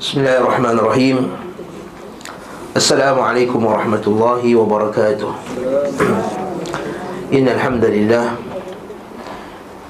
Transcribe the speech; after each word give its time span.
بسم 0.00 0.20
الله 0.20 0.38
الرحمن 0.38 0.74
الرحيم 0.78 1.16
السلام 2.76 3.20
عليكم 3.20 3.60
ورحمة 3.66 4.04
الله 4.06 4.42
وبركاته 4.56 5.30
إن 7.32 7.46
الحمد 7.48 7.84
لله 7.84 8.26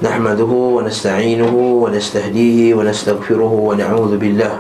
نحمده 0.03 0.53
ونستعينه 0.77 1.55
ونستهديه 1.55 2.75
ونستغفره 2.75 3.53
ونعوذ 3.69 4.13
بالله 4.19 4.55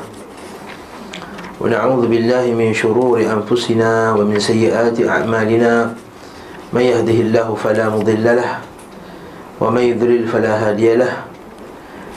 ونعوذ 1.60 2.02
بالله 2.06 2.44
من 2.54 2.70
شرور 2.74 3.20
أنفسنا 3.26 4.12
ومن 4.14 4.38
سيئات 4.38 4.96
أعمالنا 5.02 5.94
من 6.72 6.80
يهده 6.82 7.18
الله 7.26 7.48
فلا 7.54 7.88
مضل 7.88 8.24
له 8.24 8.50
ومن 9.60 9.82
يضلل 9.82 10.22
فلا 10.28 10.52
هادي 10.68 10.96
له 10.96 11.31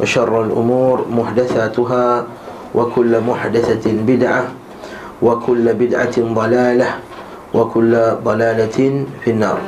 وشر 0.00 0.32
الأمور 0.42 0.96
محدثاتها 1.10 2.06
وكل 2.74 3.12
محدثة 3.20 3.86
بدعة 4.06 4.44
وكل 5.22 5.64
بدعة 5.74 6.16
ضلالة 6.18 6.88
وكل 7.54 7.92
ضلالة 8.24 8.78
في 9.22 9.28
النار 9.30 9.60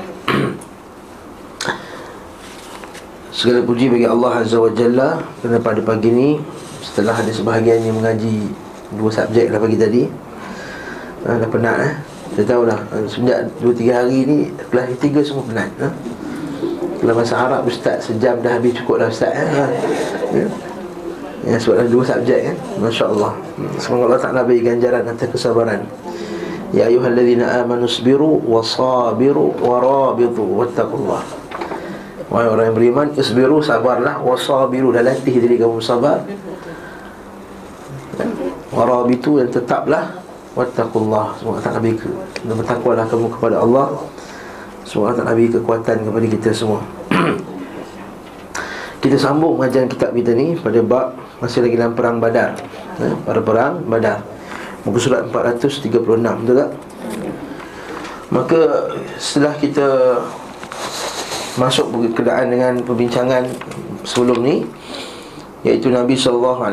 Segala 3.37 3.61
puji 3.69 3.93
bagi 3.93 4.09
Allah 4.09 4.41
Azza 4.41 4.57
wa 4.57 4.73
Jalla 4.73 5.21
Kerana 5.45 5.61
pada 5.61 5.77
pagi 5.85 6.09
ni 6.09 6.41
Setelah 6.81 7.21
ada 7.21 7.29
sebahagian 7.29 7.85
yang 7.85 8.01
mengaji 8.01 8.49
Dua 8.97 9.13
subjek 9.13 9.53
lah 9.53 9.61
pagi 9.61 9.77
tadi 9.77 10.09
ha, 11.29 11.37
Dah 11.37 11.45
penat 11.45 11.77
eh 11.85 11.93
Saya 12.33 12.45
tahu 12.49 12.65
lah 12.65 12.81
Sejak 13.05 13.53
dua 13.61 13.77
tiga 13.77 14.01
hari 14.01 14.25
ni 14.25 14.39
Kelas 14.73 14.89
tiga 14.97 15.21
semua 15.21 15.45
penat 15.45 15.69
ha? 15.85 15.93
Dalam 17.02 17.18
masa 17.18 17.34
Arab 17.34 17.66
Ustaz 17.66 18.14
sejam 18.14 18.38
dah 18.46 18.62
habis 18.62 18.78
cukup 18.78 19.02
lah 19.02 19.10
Ustaz 19.10 19.34
eh? 19.34 19.42
ha? 19.42 19.66
ya? 20.38 20.46
Ya, 21.42 21.58
sebab 21.58 21.82
ada 21.82 21.90
dua 21.90 22.06
subjek 22.06 22.54
kan 22.54 22.58
Masya 22.78 23.06
Allah 23.10 23.34
Semoga 23.82 24.14
Allah 24.14 24.22
Ta'ala 24.22 24.42
beri 24.46 24.62
ganjaran 24.62 25.10
atas 25.10 25.26
kesabaran. 25.34 25.82
Ya 26.70 26.86
ayuhalladzina 26.86 27.66
amanu 27.66 27.90
sbiru 27.90 28.38
Wasabiru 28.46 29.58
Warabitu 29.58 30.46
Wattaqullah. 30.46 31.26
Wahai 32.30 32.48
orang 32.48 32.66
yang 32.70 32.78
beriman 32.78 33.08
Isbiru 33.18 33.58
sabarlah. 33.66 34.22
Wasabiru 34.22 34.94
Dan 34.94 35.10
latih 35.10 35.34
diri 35.42 35.58
kamu 35.58 35.82
sabar. 35.82 36.22
Warabitu 38.70 39.42
dan 39.42 39.50
tetaplah. 39.50 40.22
Wattaqullah. 40.54 41.42
Semoga 41.42 41.60
tak 41.66 41.82
beri 41.82 41.98
Dan 42.46 42.54
bertakwalah 42.54 43.10
kamu 43.10 43.34
kepada 43.34 43.66
Allah 43.66 43.98
Semoga 44.92 45.24
tak 45.24 45.40
beri 45.40 45.48
kekuatan 45.48 46.04
kepada 46.04 46.28
kita 46.28 46.50
semua. 46.52 46.84
Kita 49.02 49.16
sambung 49.16 49.56
pengajian 49.56 49.88
kitab 49.88 50.14
kita 50.14 50.36
ni 50.38 50.54
Pada 50.54 50.78
bab 50.84 51.18
Masih 51.40 51.64
lagi 51.64 51.80
dalam 51.80 51.96
perang 51.96 52.20
badar. 52.20 52.60
Eh, 53.00 53.16
Pada 53.24 53.40
perang 53.40 53.80
badar. 53.88 54.20
Muka 54.84 55.00
surat 55.00 55.24
436 55.32 55.96
Betul 56.44 56.56
tak? 56.60 56.70
Maka 58.36 58.60
setelah 59.16 59.56
kita 59.56 59.88
masuk 61.60 61.88
berkenaan 61.92 62.48
dengan 62.52 62.74
perbincangan 62.84 63.44
sebelum 64.08 64.40
ni 64.40 64.64
iaitu 65.68 65.92
Nabi 65.92 66.16
SAW 66.16 66.64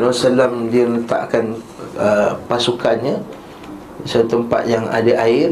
dia 0.71 0.87
letakkan 0.87 1.51
uh, 1.99 2.31
pasukannya 2.47 3.19
di 3.99 4.07
satu 4.07 4.39
tempat 4.39 4.71
yang 4.71 4.87
ada 4.87 5.11
air 5.19 5.51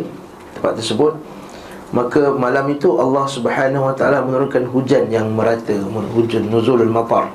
tempat 0.56 0.80
tersebut 0.80 1.20
maka 1.96 2.36
malam 2.36 2.68
itu 2.72 3.00
Allah 3.00 3.26
Subhanahu 3.28 3.88
Wa 3.92 3.96
Taala 3.96 4.20
menurunkan 4.24 4.68
hujan 4.72 5.08
yang 5.08 5.32
merata 5.32 5.76
hujan 6.14 6.52
nuzulul 6.52 6.92
matar 6.92 7.32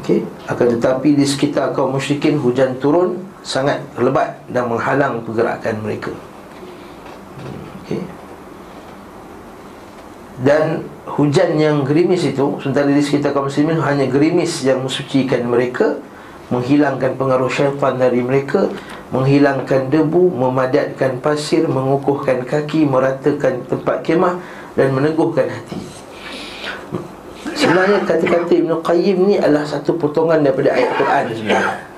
Okey, 0.00 0.24
akan 0.48 0.66
tetapi 0.80 1.20
di 1.20 1.28
sekitar 1.28 1.76
kaum 1.76 1.92
musyrikin 1.92 2.40
hujan 2.40 2.80
turun 2.80 3.28
sangat 3.44 3.84
lebat 4.00 4.40
dan 4.48 4.64
menghalang 4.64 5.20
pergerakan 5.20 5.84
mereka. 5.84 6.08
Okey 7.84 8.00
dan 10.42 10.82
hujan 11.04 11.60
yang 11.60 11.84
gerimis 11.86 12.26
itu 12.26 12.58
sementara 12.58 12.90
di 12.90 13.04
sekitar 13.04 13.36
kaum 13.36 13.52
muslimin 13.52 13.78
hanya 13.78 14.08
gerimis 14.10 14.64
yang 14.66 14.82
mensucikan 14.82 15.44
mereka 15.46 16.02
menghilangkan 16.48 17.14
pengaruh 17.14 17.50
syaitan 17.52 18.00
dari 18.00 18.24
mereka 18.24 18.66
menghilangkan 19.12 19.92
debu 19.92 20.32
memadatkan 20.32 21.20
pasir 21.20 21.68
mengukuhkan 21.68 22.48
kaki 22.48 22.88
meratakan 22.88 23.62
tempat 23.68 24.00
kemah 24.02 24.40
dan 24.74 24.90
meneguhkan 24.96 25.46
hati. 25.52 25.78
Sebenarnya 27.52 28.02
kata-kata 28.08 28.52
Ibn 28.56 28.80
Qayyim 28.80 29.18
ni 29.28 29.34
adalah 29.36 29.68
satu 29.68 29.94
potongan 30.00 30.40
daripada 30.40 30.72
ayat 30.72 30.90
Quran. 30.96 31.24
Sebenarnya 31.36 31.92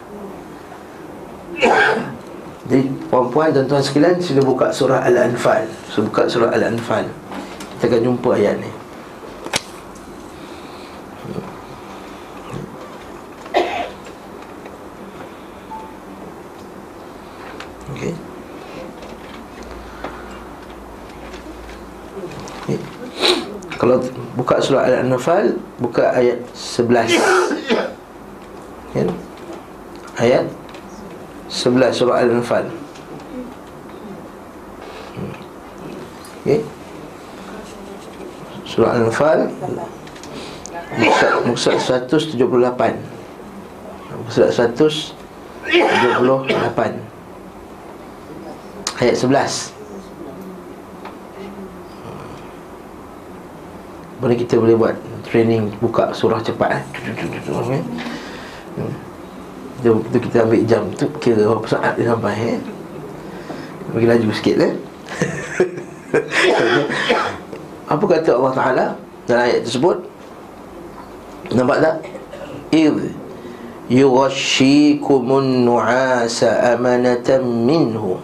jadi 2.65 2.88
puan-puan 3.12 3.53
dan 3.53 3.69
tuan 3.69 3.84
sekalian 3.84 4.16
sila 4.19 4.41
buka 4.41 4.72
surah 4.72 5.05
Al-Anfal. 5.05 5.69
Sila 5.93 6.09
buka 6.09 6.25
surah 6.26 6.50
Al-Anfal. 6.50 7.06
Kita 7.76 7.93
akan 7.93 8.00
jumpa 8.00 8.31
ayat 8.41 8.56
ni 8.56 8.71
Okey. 17.93 18.15
Okay. 22.65 22.78
Kalau 23.84 24.00
buka 24.32 24.64
surah 24.64 24.88
Al-Anfal 24.88 25.60
Buka 25.76 26.16
ayat 26.16 26.40
11 26.56 27.20
kan? 28.96 29.12
Ayat 30.16 30.48
11 31.52 31.92
surah 31.92 32.24
Al-Anfal. 32.24 32.64
Okay 36.40 36.64
Surah 38.64 38.96
Al-Anfal 38.96 39.52
Muka 40.96 41.44
178 41.44 42.40
Muka 42.40 42.96
178 44.32 45.12
Ayat 48.96 49.16
11 49.20 49.83
Boleh 54.25 54.41
kita 54.41 54.56
boleh 54.56 54.73
buat 54.73 54.97
training 55.29 55.69
Buka 55.85 56.09
surah 56.17 56.41
cepat 56.41 56.81
eh? 56.81 56.82
Itu, 59.85 60.00
itu 60.00 60.17
kita 60.17 60.49
ambil 60.49 60.65
jam 60.65 60.88
tu 60.97 61.05
Kira 61.21 61.44
berapa 61.44 61.69
saat 61.69 62.00
dia 62.00 62.09
sampai 62.09 62.56
eh? 62.56 62.59
Bagi 63.93 64.06
laju 64.09 64.32
sikit 64.32 64.56
eh? 64.65 64.73
Apa 67.93 68.05
kata 68.09 68.32
Allah 68.32 68.55
Ta'ala 68.56 68.87
Dalam 69.29 69.44
ayat 69.44 69.61
tersebut 69.69 70.00
Nampak 71.53 71.85
tak? 71.85 71.97
Idh 72.73 73.12
Yughashikumun 73.93 75.69
nu'asa 75.69 76.73
amanatan 76.73 77.44
minhu 77.44 78.17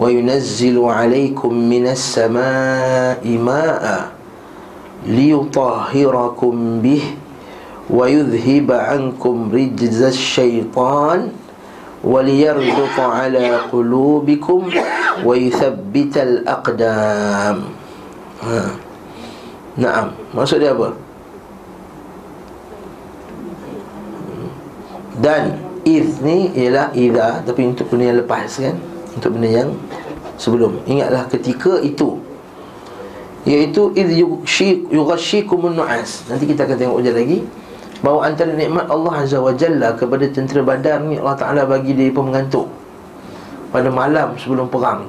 Wa 0.00 0.08
yunazzilu 0.08 0.88
alaikum 0.88 1.52
minas 1.52 2.00
sama'i 2.00 3.36
ma'a 4.99 5.11
Liyutahirakum 5.11 6.81
bih 6.81 7.03
Wa 7.85 8.09
yudhiba 8.09 8.95
ankum 8.95 9.53
rijza 9.53 10.09
syaitan 10.09 11.45
وليربط 12.05 12.97
على 13.01 13.73
قلوبكم 13.73 14.61
ويثبت 15.25 16.15
الأقدام 16.17 17.57
ha. 18.45 18.59
Naam 19.75 20.07
Maksud 20.31 20.61
dia 20.61 20.71
apa? 20.71 20.93
Dan 25.17 25.43
If 25.85 26.21
ni 26.21 26.53
ialah 26.53 26.93
Iza 26.93 27.41
Tapi 27.41 27.61
untuk 27.73 27.89
benda 27.89 28.13
yang 28.13 28.19
lepas 28.21 28.53
kan 28.61 28.75
Untuk 29.17 29.35
benda 29.35 29.49
yang 29.65 29.69
Sebelum 30.37 30.85
Ingatlah 30.85 31.25
ketika 31.27 31.81
itu 31.81 32.21
Iaitu 33.48 33.96
Iz 33.96 34.10
yughashikumun 34.92 35.80
nu'as 35.80 36.28
Nanti 36.28 36.44
kita 36.44 36.68
akan 36.68 36.76
tengok 36.76 36.96
ujian 37.00 37.16
lagi. 37.16 37.38
Bahawa 38.04 38.32
antara 38.32 38.52
nikmat 38.52 38.84
Allah 38.88 39.14
Azza 39.24 39.40
wa 39.40 39.52
Jalla 39.56 39.96
Kepada 39.96 40.24
tentera 40.28 40.60
badar 40.60 41.00
ni 41.04 41.16
Allah 41.16 41.36
Ta'ala 41.36 41.62
bagi 41.64 41.96
dia 41.96 42.12
mengantuk. 42.12 42.68
Pada 43.72 43.88
malam 43.88 44.36
sebelum 44.36 44.68
perang 44.68 45.08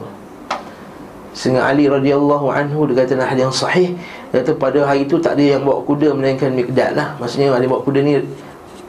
Sehingga 1.35 1.67
Ali 1.67 1.91
radhiyallahu 1.91 2.47
anhu 2.51 2.87
Dia 2.91 3.03
kata 3.03 3.19
hadis 3.19 3.43
yang 3.47 3.55
sahih 3.55 3.95
Dia 4.31 4.43
kata 4.43 4.55
pada 4.55 4.79
hari 4.87 5.03
itu 5.07 5.19
tak 5.19 5.35
ada 5.35 5.59
yang 5.59 5.63
bawa 5.67 5.83
kuda 5.83 6.15
Melainkan 6.15 6.55
mikdad 6.55 6.95
lah. 6.95 7.15
Maksudnya 7.19 7.51
Ali 7.51 7.67
bawa 7.67 7.83
kuda 7.83 7.99
ni 7.99 8.23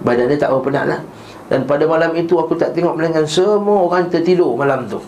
Badan 0.02 0.26
dia 0.30 0.38
tak 0.38 0.50
berapa 0.50 0.66
penat 0.66 0.84
lah. 0.86 1.00
Dan 1.46 1.66
pada 1.66 1.86
malam 1.86 2.14
itu 2.14 2.34
aku 2.38 2.54
tak 2.54 2.74
tengok 2.74 2.94
Melainkan 2.94 3.26
semua 3.26 3.86
orang 3.86 4.06
tertidur 4.06 4.54
malam 4.54 4.86
tu. 4.86 5.02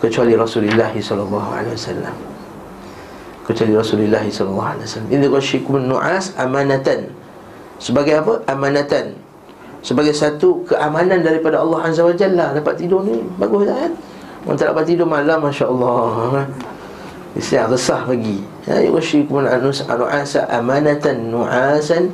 Kecuali 0.00 0.32
Rasulullah 0.32 0.88
SAW 0.96 2.39
kecuali 3.50 3.74
Rasulullah 3.74 4.22
sallallahu 4.22 4.70
alaihi 4.78 4.86
wasallam. 4.86 5.84
Nu'as 5.90 6.32
amanatan. 6.38 7.10
Sebagai 7.82 8.22
apa? 8.22 8.44
Amanatan. 8.46 9.18
Sebagai 9.80 10.12
satu 10.12 10.62
keamanan 10.68 11.24
daripada 11.24 11.64
Allah 11.64 11.88
Azza 11.88 12.04
wa 12.04 12.12
Jalla 12.12 12.52
dapat 12.52 12.76
tidur 12.76 13.00
ni 13.00 13.24
bagus 13.40 13.64
tak 13.64 13.76
kan? 13.80 13.92
Orang 14.44 14.56
tak 14.60 14.66
dapat 14.72 14.84
tidur 14.88 15.08
malam 15.08 15.40
masya-Allah. 15.40 16.44
Isya 17.32 17.70
resah 17.70 18.04
bagi. 18.04 18.44
Ya 18.68 18.84
ghasyikum 18.84 19.44
nu'as 19.44 20.36
amanatan 20.36 21.32
nu'asan 21.32 22.12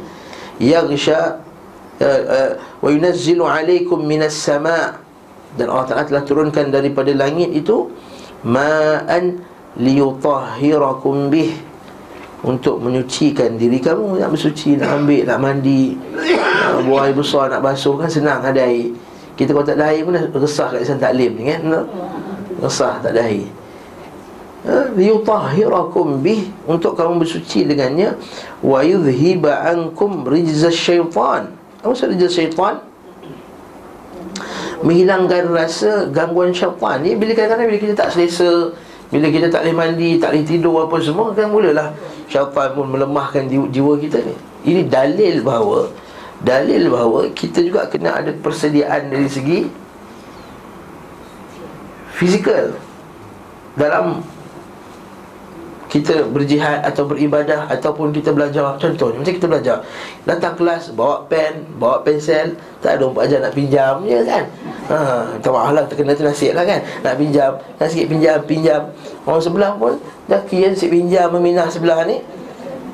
yaghsha 0.62 1.43
ya, 1.99 2.11
uh, 2.23 2.50
wa 2.81 2.88
yunazzilu 2.88 3.44
alaikum 3.44 3.99
minas 4.05 4.37
sama' 4.37 5.00
dan 5.56 5.73
Allah 5.73 5.87
Ta'ala 5.88 6.05
telah 6.05 6.25
turunkan 6.25 6.69
daripada 6.69 7.11
langit 7.17 7.50
itu 7.50 7.88
ma'an 8.44 9.41
liyutahhirakum 9.76 11.28
bih 11.28 11.52
untuk 12.44 12.81
menyucikan 12.81 13.56
diri 13.56 13.81
kamu. 13.81 14.20
Nak 14.20 14.31
bersuci 14.32 14.76
nak 14.76 15.02
ambil 15.02 15.23
nak 15.25 15.38
mandi 15.40 15.96
nak 16.12 16.82
buang 16.84 17.08
air 17.08 17.14
besar 17.17 17.49
nak 17.49 17.61
basuh 17.64 17.96
kan 17.96 18.08
senang 18.08 18.40
ada 18.44 18.64
air. 18.64 18.93
Kita 19.37 19.52
kalau 19.52 19.67
tak 19.69 19.76
ada 19.76 19.93
air 19.93 20.00
pun 20.05 20.17
dah 20.17 20.25
resah 20.32 20.73
kat 20.73 20.88
sana 20.88 21.12
taklim 21.12 21.37
ni 21.37 21.52
kan? 21.52 21.61
Resah 22.61 23.00
tak 23.05 23.12
ada 23.12 23.28
air. 23.28 23.49
Ha? 24.67 24.90
liyutahhirakum 24.99 26.26
bih 26.26 26.50
untuk 26.67 26.99
kamu 26.99 27.23
bersuci 27.23 27.69
dengannya. 27.69 28.19
Wa 28.64 28.82
yudhhiba 28.82 29.62
ankum 29.70 30.26
rijza 30.26 30.73
syaitan. 30.73 31.55
Apa 31.84 31.93
maksud 31.93 32.11
rijza 32.17 32.28
syaitan? 32.32 32.82
Menghilangkan 34.82 35.55
rasa 35.55 36.11
gangguan 36.11 36.50
syaitan 36.50 37.05
ni 37.05 37.14
bila 37.14 37.37
kadang-kadang 37.37 37.69
bila 37.70 37.78
kita 37.78 37.94
tak 37.94 38.08
selesa 38.17 38.75
bila 39.06 39.26
kita 39.31 39.47
tak 39.47 39.62
boleh 39.62 39.76
mandi, 39.76 40.19
tak 40.19 40.35
boleh 40.35 40.44
tidur 40.44 40.91
apa 40.91 40.97
semua 40.99 41.31
Kan 41.31 41.55
mulalah 41.55 41.94
syaitan 42.26 42.75
pun 42.75 42.91
melemahkan 42.91 43.47
jiwa 43.47 43.94
kita 44.03 44.19
ni. 44.23 44.35
Ini 44.67 44.91
dalil 44.91 45.47
bahawa 45.47 45.87
Dalil 46.37 46.93
bahawa 46.93 47.32
kita 47.32 47.64
juga 47.64 47.88
kena 47.88 48.20
ada 48.20 48.29
persediaan 48.29 49.08
dari 49.08 49.25
segi 49.25 49.64
Fizikal. 52.17 52.73
Dalam 53.76 54.25
kita 55.87 56.27
berjihad 56.27 56.83
atau 56.83 57.06
beribadah 57.06 57.71
ataupun 57.71 58.11
kita 58.11 58.35
belajar. 58.35 58.75
Contohnya 58.83 59.23
macam 59.23 59.35
kita 59.38 59.47
belajar. 59.47 59.77
Datang 60.27 60.59
kelas 60.59 60.91
bawa 60.91 61.23
pen 61.31 61.62
bawa 61.79 62.03
pensel. 62.03 62.59
Tak 62.83 62.99
ada 62.99 63.06
empat 63.06 63.23
ajar 63.31 63.38
nak 63.47 63.55
pinjam 63.55 63.94
je 64.03 64.19
kan? 64.27 64.44
Ha 64.91 64.99
tak 65.38 65.50
maaf 65.55 65.71
lah 65.75 65.85
terkena 65.87 66.19
tu 66.19 66.27
nasihat 66.27 66.55
lah 66.59 66.67
kan? 66.67 66.83
Nak 67.06 67.15
pinjam 67.15 67.50
nak 67.79 67.88
sikit 67.91 68.06
pinjam 68.11 68.38
pinjam. 68.43 68.83
Orang 69.23 69.43
sebelah 69.43 69.79
pun 69.79 69.94
dah 70.27 70.43
kira 70.47 70.75
si 70.75 70.91
pinjam 70.91 71.31
meminah 71.31 71.71
sebelah 71.71 72.03
ni. 72.03 72.19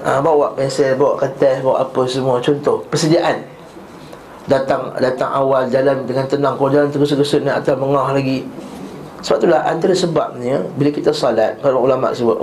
Ha, 0.02 0.18
bawa 0.18 0.50
pensel 0.58 0.98
bawa 0.98 1.14
kertas 1.16 1.64
bawa 1.64 1.88
apa 1.88 2.00
semua. 2.04 2.44
Contoh 2.44 2.84
persediaan. 2.92 3.40
Datang 4.50 4.92
datang 5.00 5.30
awal 5.32 5.70
jalan 5.72 6.04
dengan 6.04 6.28
tenang. 6.28 6.60
Kalau 6.60 6.68
jalan 6.68 6.92
tergesa-gesa 6.92 7.40
nak 7.40 7.64
atas 7.64 7.78
mengah 7.78 8.12
lagi. 8.12 8.44
Sebab 9.22 9.38
itulah 9.38 9.62
antara 9.62 9.94
sebabnya 9.94 10.66
bila 10.74 10.90
kita 10.90 11.14
salat 11.14 11.54
para 11.62 11.78
ulama 11.78 12.10
sebut 12.10 12.36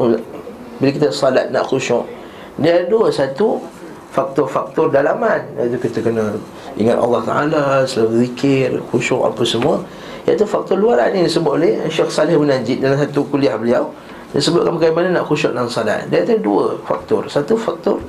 bila 0.80 0.90
kita 0.96 1.08
salat 1.12 1.52
nak 1.52 1.68
khusyuk 1.68 2.08
Dia 2.58 2.82
ada 2.82 2.84
dua 2.88 3.12
Satu 3.12 3.60
Faktor-faktor 4.10 4.90
dalaman. 4.90 5.44
Iaitu 5.60 5.78
kita 5.86 6.02
kena 6.02 6.34
Ingat 6.80 6.98
Allah 6.98 7.22
Ta'ala 7.28 7.64
Selalu 7.86 8.26
zikir 8.26 8.80
Khusyuk 8.90 9.22
apa 9.28 9.44
semua. 9.46 9.84
Iaitu 10.26 10.48
faktor 10.48 10.80
luaran 10.80 11.12
ini 11.14 11.28
disebut 11.28 11.54
oleh 11.60 11.74
Syekh 11.92 12.10
Salih 12.10 12.40
bin 12.40 12.50
Najib 12.50 12.80
Dalam 12.80 12.98
satu 12.98 13.28
kuliah 13.28 13.60
beliau. 13.60 13.92
Dia 14.32 14.40
sebutkan 14.42 14.78
bagaimana 14.78 15.20
nak 15.20 15.26
khusyuk 15.28 15.54
dalam 15.54 15.70
salat. 15.70 16.08
Dia 16.08 16.24
ada 16.26 16.40
dua 16.40 16.80
faktor. 16.88 17.28
Satu 17.28 17.60
faktor 17.60 18.00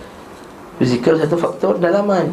Fizikal 0.78 1.18
Satu 1.20 1.36
faktor 1.36 1.76
dalaman. 1.76 2.32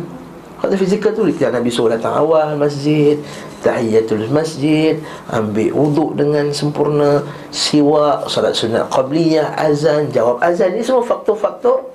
Faktor 0.62 0.78
fizikal 0.80 1.12
tu 1.12 1.28
Kita 1.28 1.52
Nabi 1.52 1.70
suruh 1.74 1.92
datang 1.92 2.14
awal 2.14 2.56
masjid 2.56 3.20
tahiyatul 3.66 4.30
masjid 4.30 5.02
ambil 5.34 5.74
wuduk 5.74 6.10
dengan 6.14 6.50
sempurna 6.54 7.26
siwak 7.50 8.30
salat 8.30 8.54
sunat 8.54 8.88
qabliyah 8.94 9.58
azan 9.58 10.10
jawab 10.14 10.38
azan. 10.42 10.78
Ni 10.78 10.86
semua 10.86 11.02
faktor-faktor 11.02 11.90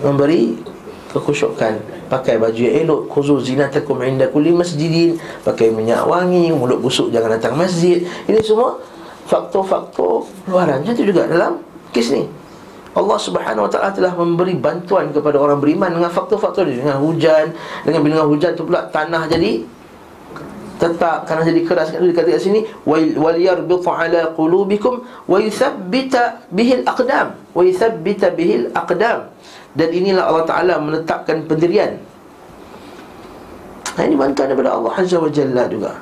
memberi 0.00 0.56
kekhusyukan 1.10 1.82
pakai 2.06 2.38
baju 2.38 2.58
yang 2.58 2.86
elok 2.86 3.10
khuzu 3.10 3.42
zinatakum 3.42 3.98
inda 4.02 4.30
kulli 4.30 4.54
masjidin 4.54 5.18
pakai 5.42 5.74
minyak 5.74 6.06
wangi 6.06 6.54
mulut 6.54 6.78
busuk 6.78 7.10
jangan 7.10 7.38
datang 7.38 7.58
masjid. 7.58 8.02
Ini 8.26 8.40
semua 8.42 8.78
faktor-faktor 9.30 10.26
luaran. 10.50 10.82
Macam 10.82 10.94
tu 10.94 11.06
juga 11.06 11.26
dalam 11.30 11.62
kes 11.94 12.10
ni. 12.14 12.26
Allah 12.90 13.18
Subhanahu 13.22 13.70
Wa 13.70 13.70
Taala 13.70 13.90
telah 13.94 14.12
memberi 14.18 14.58
bantuan 14.58 15.14
kepada 15.14 15.38
orang 15.38 15.62
beriman 15.62 15.94
dengan 15.94 16.10
faktor-faktor 16.10 16.66
ini 16.66 16.82
dengan 16.82 16.98
hujan 16.98 17.54
dengan 17.86 18.02
dengan 18.02 18.26
hujan 18.26 18.58
tu 18.58 18.66
pula 18.66 18.82
tanah 18.90 19.30
jadi 19.30 19.62
tetap 20.80 21.28
kerana 21.28 21.44
jadi 21.44 21.60
keras 21.68 21.92
kan 21.92 22.00
dikata 22.00 22.32
kat 22.32 22.40
sini 22.40 22.64
wal 22.88 23.36
yarbit 23.36 23.84
ala 23.84 24.32
qulubikum 24.32 25.04
wa 25.28 25.36
yuthabbita 25.36 26.48
bihil 26.48 26.82
aqdam. 26.88 27.36
Wa 27.52 27.60
yuthabbita 27.60 28.32
bihil 28.32 28.72
aqdam. 28.72 29.28
Dan 29.76 29.88
inilah 29.92 30.24
Allah 30.26 30.44
Taala 30.48 30.74
menetapkan 30.80 31.44
pendirian. 31.44 32.00
Ini 34.00 34.16
bantuan 34.16 34.48
daripada 34.48 34.72
Allah 34.72 34.96
Azza 34.96 35.20
wa 35.20 35.28
Jalla 35.28 35.68
juga. 35.68 35.92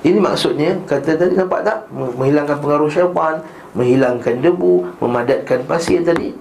Ini 0.00 0.16
maksudnya 0.16 0.80
kata 0.88 1.20
tadi 1.20 1.36
nampak 1.36 1.60
tak? 1.60 1.84
Menghilangkan 1.92 2.56
pengaruh 2.64 2.88
syaitan 2.88 3.44
menghilangkan 3.76 4.42
debu 4.42 4.98
memadatkan 4.98 5.62
pasir 5.68 6.02
tadi 6.02 6.34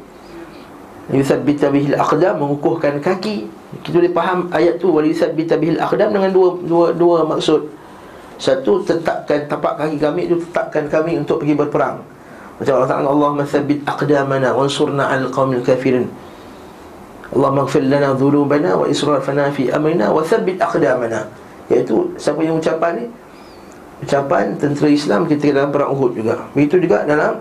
yuthabbita 1.09 1.73
bihil 1.73 1.97
aqdam 1.97 2.37
mengukuhkan 2.37 3.01
kaki 3.01 3.49
kita 3.85 4.01
boleh 4.01 4.13
faham 4.17 4.49
ayat 4.49 4.81
tu 4.81 4.89
wali 4.89 5.13
sabbita 5.13 5.53
bihil 5.53 5.77
aqdam 5.77 6.09
dengan 6.09 6.33
dua 6.33 6.57
dua 6.65 6.85
dua 6.89 7.21
maksud. 7.21 7.69
Satu 8.39 8.81
tetapkan 8.81 9.45
tapak 9.45 9.77
kaki 9.77 9.99
kami 9.99 10.25
itu 10.25 10.41
tetapkan 10.41 10.89
kami 10.89 11.21
untuk 11.21 11.43
pergi 11.43 11.53
berperang. 11.53 12.01
Macam 12.57 12.73
Allah 12.81 12.89
Taala 12.89 13.07
Allah 13.13 13.31
mathabbit 13.45 13.85
aqdamana 13.85 14.49
wansurna 14.57 15.05
al 15.11 15.29
qaumil 15.29 15.61
kafirin. 15.61 16.09
Allah 17.29 17.51
maghfir 17.53 17.85
lana 17.85 18.17
dhunubana 18.17 18.73
wa 18.73 18.89
israfana 18.89 19.53
fi 19.53 19.69
amrina 19.69 20.09
wa 20.09 20.25
thabbit 20.25 20.57
aqdamana. 20.57 21.29
Iaitu 21.69 22.17
siapa 22.17 22.41
yang 22.41 22.57
ucapan 22.57 22.91
ni? 22.97 23.05
Ucapan 24.01 24.57
tentera 24.57 24.89
Islam 24.89 25.29
kita 25.29 25.53
dalam 25.53 25.69
perang 25.69 25.93
Uhud 25.93 26.17
juga. 26.17 26.49
Begitu 26.57 26.89
juga 26.89 27.05
dalam 27.05 27.37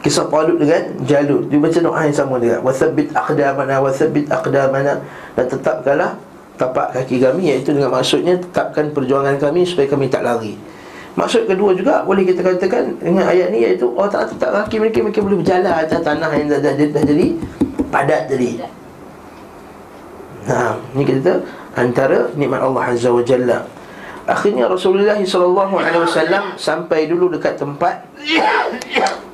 Kisah 0.00 0.26
Talut 0.32 0.56
dengan 0.56 0.82
Jalut. 1.04 1.52
Dia 1.52 1.58
baca 1.60 1.78
doa 1.80 2.00
yang 2.08 2.16
sama 2.16 2.40
dia 2.40 2.56
Wathabit 2.60 3.12
aqdamana 3.12 3.84
Wathabit 3.84 4.26
aqdamana. 4.32 4.96
Dan 5.36 5.44
tetapkanlah 5.44 6.16
Tapak 6.56 6.96
kaki 6.96 7.20
kami 7.20 7.52
Iaitu 7.52 7.76
dengan 7.76 7.92
maksudnya 7.92 8.40
Tetapkan 8.40 8.92
perjuangan 8.96 9.36
kami 9.36 9.68
Supaya 9.68 9.86
kami 9.92 10.08
tak 10.08 10.24
lari. 10.24 10.56
Maksud 11.20 11.44
kedua 11.44 11.76
juga 11.76 12.00
Boleh 12.08 12.24
kita 12.24 12.40
katakan 12.40 12.96
Dengan 12.96 13.28
ayat 13.28 13.52
ni 13.52 13.64
Iaitu 13.64 13.92
Allah 13.96 14.08
Ta'ala 14.08 14.26
tetap 14.32 14.50
kaki 14.56 14.80
mereka 14.80 15.04
Mereka 15.04 15.20
boleh 15.20 15.38
berjalan 15.44 15.68
atas 15.68 16.00
tanah 16.00 16.30
Yang 16.32 16.48
dah, 16.56 16.60
dah, 16.64 16.72
dah, 16.76 16.88
dah 16.96 17.02
jadi 17.04 17.26
Padat 17.92 18.22
jadi 18.32 18.50
Nah, 20.48 20.80
ni 20.96 21.04
kita 21.04 21.44
antara 21.76 22.32
nikmat 22.34 22.64
Allah 22.64 22.96
Azza 22.96 23.12
wa 23.12 23.22
Jalla. 23.22 23.62
Akhirnya 24.28 24.68
Rasulullah 24.68 25.16
SAW 25.16 26.56
sampai 26.60 27.08
dulu 27.08 27.32
dekat 27.32 27.56
tempat 27.56 28.04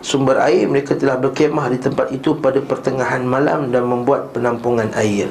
sumber 0.04 0.38
air. 0.46 0.70
Mereka 0.70 0.94
telah 0.94 1.18
berkemah 1.18 1.66
di 1.70 1.78
tempat 1.82 2.14
itu 2.14 2.38
pada 2.38 2.62
pertengahan 2.62 3.26
malam 3.26 3.74
dan 3.74 3.82
membuat 3.84 4.30
penampungan 4.30 4.90
air. 4.94 5.26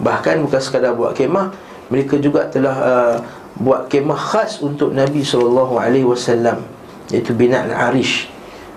Bahkan 0.00 0.44
bukan 0.44 0.60
sekadar 0.60 0.96
buat 0.96 1.16
kemah 1.16 1.52
mereka 1.90 2.16
juga 2.22 2.46
telah 2.46 2.76
uh, 2.80 3.16
buat 3.58 3.90
kemah 3.90 4.16
khas 4.16 4.62
untuk 4.62 4.94
Nabi 4.94 5.26
wasallam 6.06 6.62
iaitu 7.10 7.34
bina 7.34 7.66
al-arish. 7.66 8.30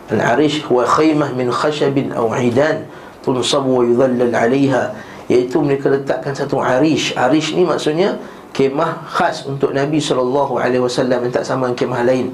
Al-arish 0.09 0.65
huwa 0.65 0.83
khaymah 0.83 1.31
min 1.37 1.53
khashabin 1.53 2.11
aw 2.11 2.33
idan 2.41 2.89
tunsab 3.21 3.63
wa 3.63 3.85
yudhallal 3.85 4.33
'alayha 4.33 4.97
iaitu 5.29 5.61
mereka 5.61 5.93
letakkan 5.93 6.33
satu 6.33 6.59
arish. 6.59 7.13
Arish 7.15 7.53
ni 7.53 7.63
maksudnya 7.63 8.17
kemah 8.53 9.09
khas 9.09 9.49
untuk 9.49 9.73
Nabi 9.73 9.97
sallallahu 9.97 10.61
alaihi 10.61 10.85
wasallam 10.85 11.25
yang 11.25 11.33
tak 11.33 11.43
sama 11.43 11.73
dengan 11.73 11.77
kemah 11.81 12.01
lain. 12.05 12.27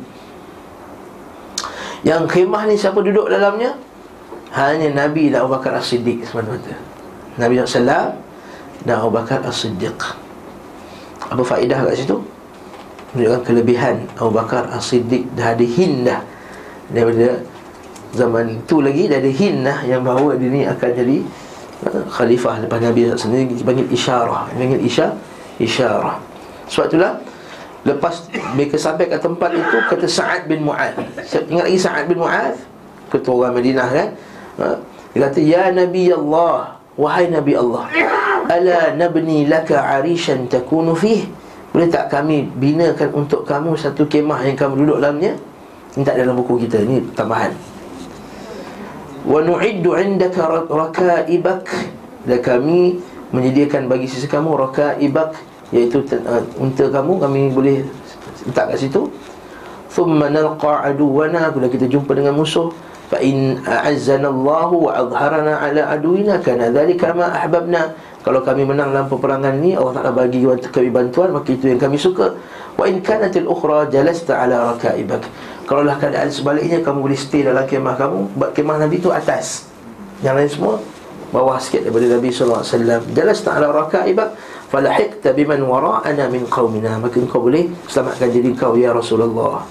Yang 2.04 2.24
kemah 2.28 2.68
ni 2.68 2.76
siapa 2.76 3.00
duduk 3.00 3.32
dalamnya? 3.32 3.74
Hanya 4.52 4.92
Nabi 4.92 5.32
dan 5.32 5.48
Abu 5.48 5.56
Bakar 5.56 5.80
As-Siddiq 5.80 6.28
semata-mata. 6.28 6.76
Nabi 7.40 7.54
SAW 7.64 8.18
dan 8.84 8.96
Abu 9.00 9.12
Bakar 9.16 9.40
As-Siddiq. 9.48 9.96
Apa 11.30 11.42
faedah 11.46 11.88
kat 11.88 12.04
situ? 12.04 12.18
Menunjukkan 13.14 13.42
kelebihan 13.46 13.96
Abu 14.20 14.32
Bakar 14.34 14.70
As-Siddiq 14.70 15.34
Dah 15.34 15.58
ada 15.58 15.66
hindah 15.66 16.22
Daripada 16.94 17.42
zaman 18.14 18.62
itu 18.62 18.86
lagi 18.86 19.10
Dah 19.10 19.18
ada 19.18 19.32
hindah 19.34 19.78
yang 19.86 20.02
bahawa 20.06 20.38
dia 20.38 20.50
ni 20.50 20.62
akan 20.62 20.90
jadi 20.94 21.18
uh, 21.90 22.06
Khalifah. 22.06 22.66
Lepas 22.66 22.78
Nabi 22.82 23.10
SAW 23.10 23.34
Dia 23.34 23.66
panggil 23.66 23.88
isyarah 23.90 24.54
Dia 24.54 24.62
panggil 24.62 24.82
isyarah 24.86 25.29
Isyarah. 25.60 26.18
Sebab 26.70 26.88
itulah 26.88 27.14
Lepas 27.88 28.28
mereka 28.54 28.76
sampai 28.76 29.08
ke 29.08 29.18
tempat 29.18 29.56
itu 29.56 29.78
Kata 29.88 30.06
Sa'ad 30.06 30.52
bin 30.52 30.68
Mu'ad 30.68 31.00
Ingat 31.48 31.66
lagi 31.66 31.80
Sa'ad 31.80 32.06
bin 32.12 32.20
Mu'ad 32.20 32.56
Ketua 33.10 33.48
orang 33.48 33.58
Madinah 33.58 33.90
kan? 33.90 34.08
Ha? 34.60 34.70
Dia 35.16 35.20
kata 35.26 35.40
Ya 35.42 35.64
Nabi 35.72 36.12
Allah 36.12 36.76
Wahai 37.00 37.32
Nabi 37.32 37.56
Allah 37.56 37.88
Ala 38.52 38.94
nabni 38.94 39.48
laka 39.48 39.80
arishan 40.00 40.52
takunu 40.52 40.94
fih? 40.94 41.24
Boleh 41.72 41.88
tak 41.88 42.12
kami 42.12 42.52
binakan 42.60 43.16
untuk 43.16 43.48
kamu 43.48 43.80
Satu 43.80 44.06
kemah 44.06 44.44
yang 44.44 44.60
kamu 44.60 44.86
duduk 44.86 44.98
dalamnya? 45.00 45.40
Ini 45.96 46.04
tak 46.04 46.22
dalam 46.22 46.38
buku 46.38 46.68
kita 46.68 46.86
Ini 46.86 47.16
tambahan. 47.18 47.50
Wa 49.26 49.42
nu'iddu 49.42 49.98
indaka 50.00 50.66
rakaibak. 50.70 51.66
Dan 52.26 52.40
kami 52.46 53.02
menyediakan 53.34 53.90
bagi 53.90 54.06
sisi 54.06 54.30
kamu 54.30 54.54
rakaibak 54.58 55.38
iaitu 55.70 56.02
uh, 56.02 56.44
unta 56.58 56.86
kamu 56.90 57.14
kami 57.22 57.42
boleh 57.54 57.78
letak 58.50 58.76
kat 58.76 58.78
situ. 58.90 59.10
Thumma 59.90 60.30
nalqa 60.30 60.86
aduwana 60.86 61.50
bila 61.50 61.66
kita 61.66 61.90
jumpa 61.90 62.14
dengan 62.14 62.38
musuh. 62.38 62.70
Fa 63.10 63.18
in 63.26 63.58
azzanallahu 63.66 64.86
wa 64.86 64.92
azharana 64.94 65.66
ala 65.66 65.90
aduwina 65.98 66.38
kana 66.46 66.70
dhalika 66.70 67.10
ma 67.18 67.34
ahbabna. 67.34 67.98
Kalau 68.22 68.46
kami 68.46 68.68
menang 68.68 68.94
dalam 68.94 69.10
peperangan 69.10 69.58
ni, 69.58 69.74
Allah 69.74 69.96
Taala 69.96 70.12
bagi 70.14 70.46
kami 70.46 70.94
bantuan 70.94 71.34
maka 71.34 71.50
itu 71.50 71.74
yang 71.74 71.82
kami 71.82 71.98
suka. 71.98 72.38
Wa 72.78 72.86
in 72.86 73.02
kanatil 73.02 73.50
ukhra 73.50 73.90
jalasta 73.90 74.38
ala 74.38 74.78
rakaibak. 74.78 75.26
Kalau 75.66 75.82
lah 75.82 75.98
keadaan 75.98 76.30
sebaliknya 76.30 76.86
kamu 76.86 77.10
boleh 77.10 77.18
stay 77.18 77.42
dalam 77.42 77.66
kemah 77.66 77.98
kamu 77.98 78.18
kemah 78.54 78.78
Nabi 78.86 79.02
itu 79.02 79.10
atas. 79.10 79.66
Yang 80.22 80.36
lain 80.36 80.50
semua 80.50 80.74
bawah 81.34 81.58
sikit 81.58 81.86
daripada 81.90 82.14
Nabi 82.14 82.30
sallallahu 82.30 82.62
alaihi 82.62 82.74
wasallam. 82.78 83.02
Jalasta 83.18 83.50
ala 83.58 83.68
rakaibak 83.74 84.30
falahiqta 84.70 85.34
biman 85.34 85.66
wara'ana 85.66 86.30
min 86.30 86.46
qaumina 86.46 87.02
maka 87.02 87.18
engkau 87.18 87.44
boleh 87.50 87.68
selamatkan 87.90 88.30
diri 88.30 88.54
kau 88.54 88.78
ya 88.78 88.94
Rasulullah. 88.94 89.66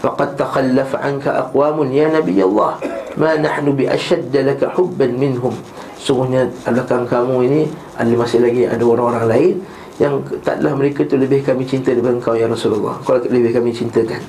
Faqad 0.00 0.40
takhallaf 0.40 0.96
anka 0.96 1.48
aqwamun 1.48 1.92
ya 1.92 2.08
nabi 2.08 2.40
Allah 2.40 2.80
ma 3.20 3.36
nahnu 3.36 3.76
bi 3.76 3.84
ashadd 3.84 4.32
laka 4.32 4.72
hubban 4.72 5.12
minhum. 5.20 5.52
Sungguhnya 6.00 6.48
belakang 6.64 7.04
kamu 7.04 7.36
ini 7.44 7.62
ada 8.00 8.08
masih 8.16 8.40
lagi 8.40 8.64
ada 8.64 8.80
orang-orang 8.80 9.26
lain 9.28 9.54
yang 10.00 10.24
taklah 10.40 10.72
mereka 10.72 11.04
tu 11.04 11.20
lebih 11.20 11.44
kami 11.44 11.68
cinta 11.68 11.92
daripada 11.92 12.16
engkau 12.16 12.32
ya 12.32 12.48
Rasulullah. 12.48 12.96
Kalau 13.04 13.20
lah 13.20 13.28
lebih 13.28 13.52
kami 13.52 13.76
cintakan. 13.76 14.24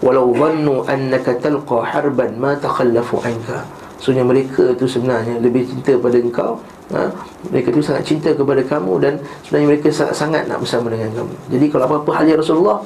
Walau 0.00 0.32
dhannu 0.32 0.88
annaka 0.88 1.36
talqa 1.36 1.84
harban 1.84 2.32
ma 2.40 2.56
takhallafu 2.56 3.20
anka. 3.20 3.79
Sungguhnya 4.00 4.24
mereka 4.24 4.72
tu 4.80 4.88
sebenarnya 4.88 5.36
lebih 5.44 5.68
cinta 5.68 5.92
pada 6.00 6.16
engkau 6.16 6.56
ha? 6.96 7.12
Mereka 7.52 7.68
tu 7.68 7.84
sangat 7.84 8.08
cinta 8.08 8.32
kepada 8.32 8.64
kamu 8.64 8.92
Dan 8.96 9.14
sebenarnya 9.44 9.68
mereka 9.76 9.88
sangat, 9.92 10.14
sangat 10.16 10.42
nak 10.48 10.58
bersama 10.64 10.88
dengan 10.88 11.12
kamu. 11.12 11.34
Jadi 11.52 11.66
kalau 11.68 11.84
apa-apa 11.84 12.10
hal 12.16 12.24
ya 12.32 12.36
Rasulullah 12.40 12.80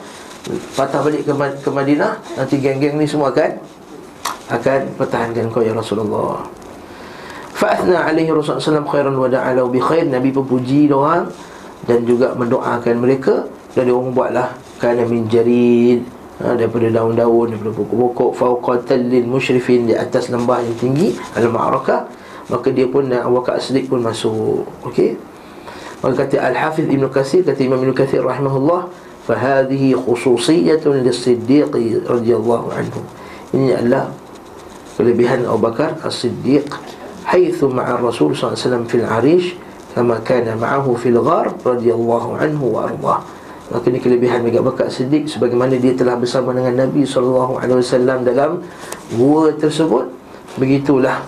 patah 0.77 1.01
balik 1.01 1.25
ke, 1.25 1.33
ke 1.65 1.71
Madinah 1.73 2.21
nanti 2.37 2.61
geng-geng 2.61 3.01
ni 3.01 3.09
semua 3.09 3.33
akan 3.33 3.57
akan 4.53 4.81
pertahankan 5.01 5.49
kau 5.49 5.65
ya 5.65 5.73
Rasulullah. 5.73 6.45
Fa'athna 7.57 8.11
alaihi 8.11 8.29
Rasulullah 8.29 8.61
SAW 8.61 8.91
khairan 8.91 9.15
wa 9.17 9.31
da'alau 9.31 9.73
bi 9.73 9.81
khair. 9.81 10.05
Nabi 10.05 10.35
puji 10.35 10.91
doang 10.91 11.33
dan 11.89 12.05
juga 12.05 12.37
mendoakan 12.37 12.95
mereka. 13.01 13.49
Dan 13.73 13.89
dia 13.89 13.95
orang 13.95 14.13
buatlah 14.13 14.49
kana 14.79 15.03
min 15.09 15.27
jarid 15.27 16.05
ha, 16.41 16.57
daripada 16.59 16.91
daun-daun 16.91 17.53
daripada 17.53 17.73
pokok-pokok. 17.75 18.31
Fauqatan 18.35 19.11
lil 19.13 19.27
musyrifin 19.29 19.91
di 19.91 19.95
atas 19.95 20.33
lembah 20.33 20.63
yang 20.65 20.77
tinggi 20.81 21.15
al-ma'rakah 21.37 22.07
maka 22.49 22.69
dia 22.73 22.85
pun 22.89 23.09
dan 23.09 23.25
Abu 23.25 23.41
Sidik 23.61 23.89
pun 23.93 24.01
masuk. 24.01 24.65
Okey 24.87 25.17
maka 26.05 26.29
kata 26.29 26.37
al-hafiz 26.53 26.85
ibnu 26.85 27.09
kasir 27.09 27.41
kata 27.41 27.65
imam 27.65 27.81
ibnu 27.81 27.97
kasir 27.97 28.21
rahimahullah 28.21 28.93
fa 29.25 29.35
hadhihi 29.41 29.97
khususiyatun 29.97 31.01
lis-siddiq 31.01 31.73
radhiyallahu 32.05 32.69
anhu. 32.77 33.01
Ini 33.57 33.81
adalah 33.81 34.13
kelebihan 35.01 35.49
Abu 35.49 35.65
Bakar 35.65 35.97
As-Siddiq. 36.05 36.69
Haitsu 37.25 37.73
ma'a 37.73 37.97
Rasul 37.97 38.37
sallallahu 38.37 38.53
alaihi 38.53 38.65
wasallam 38.69 38.85
fil 38.85 39.07
'arish 39.09 39.47
kama 39.97 40.21
kana 40.21 40.53
ma'ahu 40.61 40.93
fil 41.01 41.17
ghar 41.25 41.57
radhiyallahu 41.65 42.37
anhu 42.37 42.65
wa 42.69 42.85
arwah. 42.85 43.21
Makanya 43.73 44.01
kelebihan 44.03 44.45
Mega 44.45 44.61
Bakar 44.61 44.93
Siddiq 44.93 45.25
Sebagaimana 45.25 45.81
dia 45.81 45.97
telah 45.97 46.21
bersama 46.21 46.53
dengan 46.53 46.85
Nabi 46.85 47.09
SAW 47.09 47.57
Dalam 48.21 48.61
gua 49.17 49.57
tersebut. 49.57 50.13
Begitulah. 50.61 51.25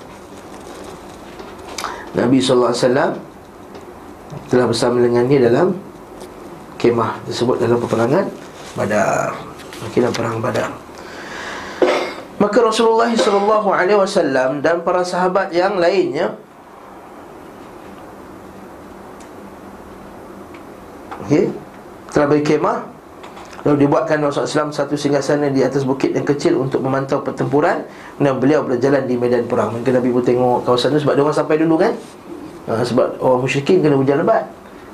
Nabi 2.13 2.37
SAW 2.37 3.17
Telah 4.53 4.67
bersama 4.69 5.01
dengannya 5.01 5.39
dalam 5.49 5.69
Kemah 6.77 7.25
tersebut 7.25 7.57
dalam 7.57 7.81
peperangan 7.81 8.29
Badar. 8.77 9.33
Mungkin 9.81 10.13
perang 10.13 10.37
Badar. 10.45 10.69
Maka 12.37 12.59
Rasulullah 12.61 13.09
SAW 13.17 14.61
Dan 14.61 14.85
para 14.85 15.01
sahabat 15.01 15.57
yang 15.57 15.81
lainnya 15.81 16.37
Okay 21.25 21.66
telah 22.17 22.33
berkemah 22.33 22.97
Lalu 23.67 23.83
dibuatkan 23.83 24.23
Rasulullah 24.23 24.71
SAW 24.71 24.71
satu 24.71 24.95
singgasana 24.95 25.51
di 25.51 25.59
atas 25.59 25.83
bukit 25.83 26.15
yang 26.15 26.23
kecil 26.23 26.55
untuk 26.63 26.87
memantau 26.87 27.19
pertempuran. 27.19 27.83
Dan 28.15 28.39
beliau 28.39 28.63
berjalan 28.63 29.11
di 29.11 29.19
medan 29.19 29.43
perang. 29.51 29.75
Mungkin 29.75 29.91
Nabi 29.91 30.15
pun 30.15 30.23
tengok 30.23 30.63
kawasan 30.63 30.95
itu 30.95 31.03
sebab 31.03 31.19
dia 31.19 31.27
orang 31.27 31.35
sampai 31.35 31.59
dulu 31.59 31.75
kan. 31.75 31.91
Ha, 32.71 32.87
Sebab 32.87 33.19
orang 33.19 33.43
musyrikin 33.43 33.83
kena 33.83 33.99
hujan 33.99 34.23
lebat. 34.23 34.47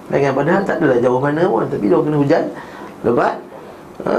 Dengan 0.09 0.33
padahal 0.33 0.65
tak 0.65 0.81
adalah 0.81 0.99
jauh 0.99 1.21
mana 1.21 1.47
pun 1.47 1.65
Tapi 1.69 1.85
dia 1.85 2.01
kena 2.01 2.17
hujan 2.17 2.45
Lebat. 3.05 3.37
Ha? 4.09 4.17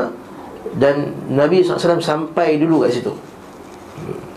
Dan 0.78 0.96
Nabi 1.34 1.66
SAW 1.66 1.98
sampai 1.98 2.62
dulu 2.62 2.86
kat 2.86 2.94
situ. 2.94 3.14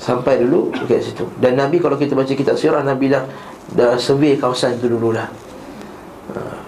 Sampai 0.00 0.40
dulu 0.40 0.73
kat 0.88 1.04
situ. 1.04 1.28
Dan 1.37 1.61
Nabi 1.61 1.76
kalau 1.76 2.00
kita 2.00 2.16
baca 2.16 2.32
kitab 2.32 2.56
sirah 2.56 2.80
Nabi 2.80 3.12
dah 3.12 3.28
Dah 3.76 4.00
survey 4.00 4.40
kawasan 4.40 4.80
itu 4.80 4.88
dulu 4.88 5.12
lah 5.12 5.28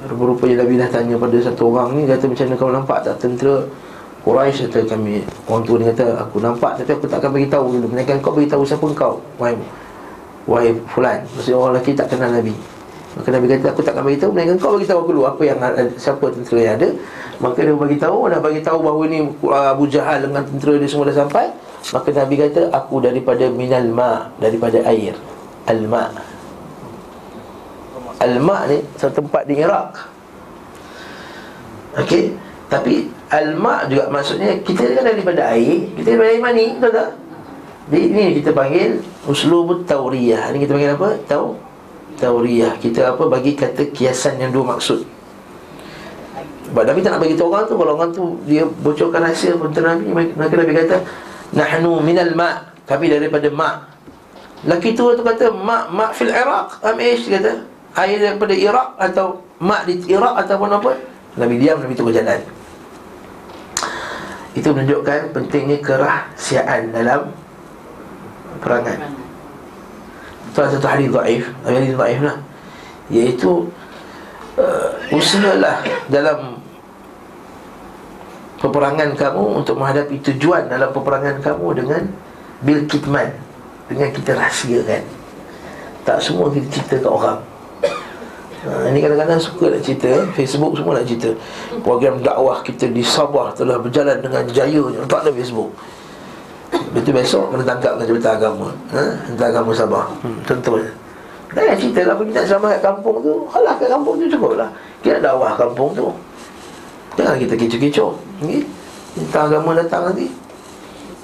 Rupa-rupanya 0.07 0.63
Nabi 0.63 0.75
dah 0.79 0.89
tanya 0.91 1.15
pada 1.19 1.37
satu 1.43 1.75
orang 1.75 1.99
ni 1.99 2.07
Kata 2.07 2.25
macam 2.31 2.45
mana 2.47 2.55
kau 2.57 2.71
nampak 2.71 2.99
tak 3.03 3.17
tentera 3.19 3.67
Quraisy 4.23 4.71
kata 4.71 4.95
kami 4.95 5.27
Orang 5.51 5.63
tua 5.67 5.77
ni 5.83 5.85
kata 5.91 6.05
aku 6.23 6.39
nampak 6.39 6.79
Tapi 6.79 6.91
aku 6.95 7.07
tak 7.11 7.19
akan 7.23 7.31
beritahu 7.35 7.67
dulu 7.75 7.87
Melainkan 7.91 8.23
kau 8.23 8.31
beritahu 8.31 8.63
siapa 8.63 8.87
kau 8.95 9.19
Wahai 9.37 9.59
Wahai 10.47 10.71
Fulan 10.95 11.27
Maksudnya 11.35 11.59
orang 11.59 11.73
lelaki 11.79 11.93
tak 11.99 12.07
kenal 12.15 12.31
Nabi 12.31 12.55
Maka 13.19 13.35
Nabi 13.35 13.47
kata 13.51 13.75
aku 13.75 13.83
takkan 13.83 14.07
bagi 14.07 14.21
tahu 14.23 14.31
melainkan 14.31 14.55
kau 14.63 14.79
bagi 14.79 14.87
tahu 14.87 14.99
aku 15.03 15.11
dulu 15.11 15.27
apa 15.27 15.43
yang 15.43 15.59
siapa 15.99 16.31
tentera 16.31 16.61
yang 16.63 16.75
ada. 16.79 16.89
Maka 17.43 17.59
dia 17.67 17.75
bagi 17.75 17.99
tahu 17.99 18.31
dah 18.31 18.39
bagi 18.39 18.61
tahu 18.63 18.79
bahawa 18.79 19.03
ni 19.11 19.19
uh, 19.27 19.75
Abu 19.75 19.91
Jahal 19.91 20.23
dengan 20.23 20.47
tentera 20.47 20.79
dia 20.79 20.87
semua 20.87 21.11
dah 21.11 21.19
sampai. 21.19 21.51
Maka 21.91 22.09
Nabi 22.15 22.35
kata 22.39 22.71
aku 22.71 23.03
daripada 23.03 23.51
minal 23.51 23.91
ma 23.91 24.31
daripada 24.39 24.79
air. 24.87 25.19
Al 25.67 25.83
ma. 28.19 28.25
Al 28.27 28.35
ma 28.43 28.59
ni 28.67 28.79
satu 28.99 29.23
tempat 29.23 29.47
di 29.47 29.55
Iraq. 29.63 29.91
Okey, 31.99 32.35
tapi 32.67 33.09
al 33.31 33.55
ma 33.55 33.87
juga 33.87 34.11
maksudnya 34.11 34.59
kita 34.63 34.99
kan 34.99 35.07
daripada 35.07 35.55
air, 35.55 35.95
kita 35.95 36.15
daripada 36.15 36.31
air 36.35 36.43
mani, 36.43 36.67
betul 36.79 36.93
tak? 36.95 37.11
Jadi 37.89 38.05
ini 38.05 38.25
kita 38.43 38.51
panggil 38.53 39.01
uslubut 39.25 39.89
tauriyah. 39.89 40.53
Ini 40.53 40.59
kita 40.61 40.73
panggil 40.77 40.93
apa? 40.93 41.11
Tahu? 41.25 41.69
tauriyah 42.19 42.75
Kita 42.83 43.15
apa 43.15 43.31
bagi 43.31 43.55
kata 43.55 43.89
kiasan 43.95 44.43
yang 44.43 44.51
dua 44.51 44.75
maksud 44.75 45.07
Sebab 46.69 46.83
Nabi 46.83 47.01
tak 47.01 47.17
nak 47.17 47.21
bagi 47.23 47.39
orang 47.39 47.65
tu 47.71 47.75
Kalau 47.79 47.93
orang 47.95 48.11
tu 48.11 48.25
dia 48.45 48.67
bocorkan 48.67 49.23
rahsia 49.23 49.55
Tentang 49.55 50.03
Nabi 50.03 50.35
Maka 50.35 50.55
Nabi 50.59 50.73
kata 50.75 50.97
Nahnu 51.55 52.03
minal 52.03 52.35
ma' 52.35 52.75
Kami 52.85 53.07
daripada 53.09 53.49
ma' 53.49 53.87
Laki 54.67 54.93
tu 54.99 55.07
tu 55.15 55.23
kata 55.23 55.55
Ma' 55.55 55.87
ma' 55.89 56.11
fil 56.11 56.35
Iraq 56.35 56.83
Amish 56.83 57.31
kata 57.31 57.78
Air 57.97 58.19
daripada 58.21 58.53
Iraq 58.53 58.99
Atau 59.01 59.45
ma' 59.63 59.85
di 59.89 60.01
Iraq 60.09 60.35
Ataupun 60.45 60.71
apa 60.73 60.91
Nabi 61.39 61.55
diam, 61.63 61.79
Nabi 61.79 61.95
tunggu 61.95 62.11
jalan. 62.11 62.43
Itu 64.59 64.75
menunjukkan 64.75 65.31
pentingnya 65.31 65.79
kerahsiaan 65.79 66.91
dalam 66.91 67.31
perangan. 68.59 68.99
Itu 70.51 70.59
satu 70.59 70.89
hadis 70.91 71.15
daif 71.15 71.47
Hadis 71.63 71.95
daif 71.95 72.21
lah. 72.27 72.37
Iaitu 73.09 73.71
uh, 74.59 75.15
Usahalah 75.15 75.87
dalam 76.11 76.59
Peperangan 78.59 79.15
kamu 79.15 79.63
untuk 79.63 79.79
menghadapi 79.79 80.19
tujuan 80.19 80.67
dalam 80.67 80.91
peperangan 80.91 81.39
kamu 81.39 81.67
dengan 81.79 82.03
Bil 82.67 82.83
kitman 82.91 83.31
Dengan 83.87 84.11
kita 84.11 84.35
rahsiakan. 84.35 85.07
Tak 86.03 86.19
semua 86.19 86.51
kita 86.51 86.67
cerita 86.67 86.97
ke 86.99 87.09
orang 87.09 87.39
Ha, 88.59 88.91
ini 88.91 88.99
kadang-kadang 88.99 89.39
suka 89.39 89.71
nak 89.71 89.87
cerita 89.87 90.11
Facebook 90.35 90.75
semua 90.75 90.99
nak 90.99 91.07
cerita. 91.07 91.31
Program 91.87 92.19
dakwah 92.19 92.59
kita 92.67 92.91
di 92.91 93.07
Sabah 93.07 93.55
telah 93.55 93.79
berjalan 93.79 94.19
dengan 94.19 94.43
jaya. 94.51 94.83
Tak 95.07 95.23
ada 95.23 95.31
Facebook. 95.31 95.71
Itu 96.69 97.11
besok 97.15 97.55
kena 97.55 97.65
tangkap 97.65 97.97
dengan 97.97 98.07
Jabatan 98.13 98.33
Agama 98.35 98.69
ha? 98.91 99.03
Jabatan 99.31 99.49
Agama 99.55 99.71
Sabah. 99.73 100.05
Hmm, 100.27 100.39
Tentu. 100.43 100.75
Jangan 101.49 101.77
cerita 101.81 102.01
lah 102.05 102.15
Kita 102.21 102.41
nak 102.45 102.49
sama 102.51 102.67
kat 102.75 102.83
kampung 102.83 103.17
tu. 103.23 103.35
Alah 103.55 103.75
kat 103.79 103.89
kampung 103.89 104.15
tu 104.19 104.27
cukup 104.27 104.53
lah. 104.59 104.69
Kita 105.01 105.23
dakwah 105.23 105.55
kampung 105.55 105.95
tu. 105.95 106.07
Jangan 107.15 107.39
kita 107.39 107.55
kecoh-kecoh 107.55 108.13
okay? 108.43 108.63
Jabatan 109.15 109.45
Agama 109.55 109.71
datang 109.79 110.03
nanti. 110.11 110.27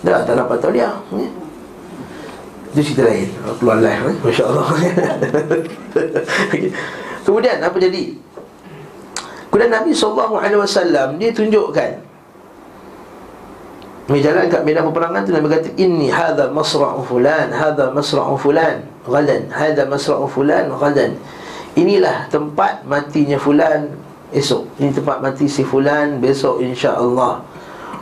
Dah 0.06 0.22
tak 0.22 0.38
dapat 0.38 0.56
tahu 0.62 0.70
dia 0.70 0.88
okay? 1.10 1.28
Itu 2.74 2.80
cerita 2.90 3.02
lain. 3.10 3.28
Keluar 3.58 3.78
live 3.82 4.04
eh? 4.06 4.16
Masya 4.22 4.44
Allah. 4.46 4.66
Okay. 6.54 6.70
Kemudian 7.24 7.56
apa 7.64 7.76
jadi? 7.80 8.12
Kemudian 9.48 9.72
Nabi 9.72 9.96
SAW 9.96 11.16
Dia 11.16 11.30
tunjukkan 11.32 11.90
Dia 14.04 14.20
jalan 14.20 14.44
kat 14.52 14.60
medan 14.66 14.84
peperangan 14.92 15.24
tu 15.24 15.32
Nabi 15.32 15.48
kata 15.48 15.72
Inni 15.80 16.12
hadha 16.12 16.52
masra'u 16.52 17.00
fulan 17.06 17.48
Hadha 17.48 17.88
masra'u 17.94 18.36
fulan 18.36 18.84
Gadan 19.08 19.48
Hadha 19.48 19.88
masra'u 19.88 20.28
fulan 20.28 20.68
Gadan 20.68 21.16
Inilah 21.78 22.28
tempat 22.28 22.84
matinya 22.84 23.40
fulan 23.40 23.88
Esok. 24.34 24.66
Ini 24.82 24.90
tempat 24.90 25.22
mati 25.22 25.46
si 25.46 25.62
fulan 25.62 26.18
Besok 26.18 26.58
insyaAllah. 26.58 27.38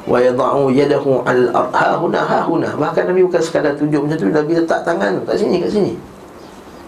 Wa 0.09 0.19
yada'u 0.19 0.73
yadahu 0.73 1.21
al-ard. 1.29 1.71
Ha 1.77 2.01
huna 2.01 2.21
ha 2.25 2.41
huna. 2.49 2.73
Bahkan 2.75 3.13
Nabi 3.13 3.29
bukan 3.29 3.45
sekadar 3.45 3.77
tunjuk 3.77 4.09
macam 4.09 4.17
tu 4.17 4.33
Nabi 4.33 4.57
letak 4.57 4.81
tangan 4.89 5.21
kat 5.29 5.37
sini 5.37 5.61
kat 5.61 5.71
sini. 5.71 5.93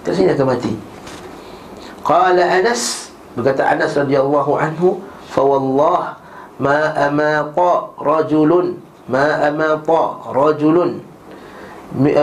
Kat 0.01 0.17
sini 0.17 0.33
akan 0.33 0.49
mati 0.49 0.94
Qala 2.05 2.45
Anas 2.61 3.09
berkata 3.33 3.65
Anas 3.65 3.97
radhiyallahu 3.97 4.61
anhu 4.61 5.01
fa 5.33 5.41
wallah 5.41 6.21
ma 6.61 6.93
amata 6.95 7.91
rajulun 7.99 8.79
ma 9.09 9.41
amata 9.49 10.21
rajulun 10.37 11.01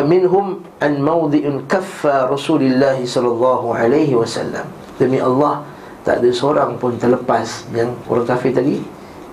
minhum 0.06 0.62
an 0.80 0.94
mawdi'un 1.02 1.66
kaffa 1.66 2.30
Rasulullah 2.30 2.96
sallallahu 2.96 3.74
alaihi 3.74 4.14
wasallam 4.14 4.70
demi 5.02 5.18
Allah 5.18 5.66
tak 6.06 6.22
ada 6.22 6.30
seorang 6.30 6.78
pun 6.78 6.96
terlepas 7.02 7.66
yang 7.74 7.90
orang 8.06 8.30
kafir 8.30 8.54
tadi 8.54 8.78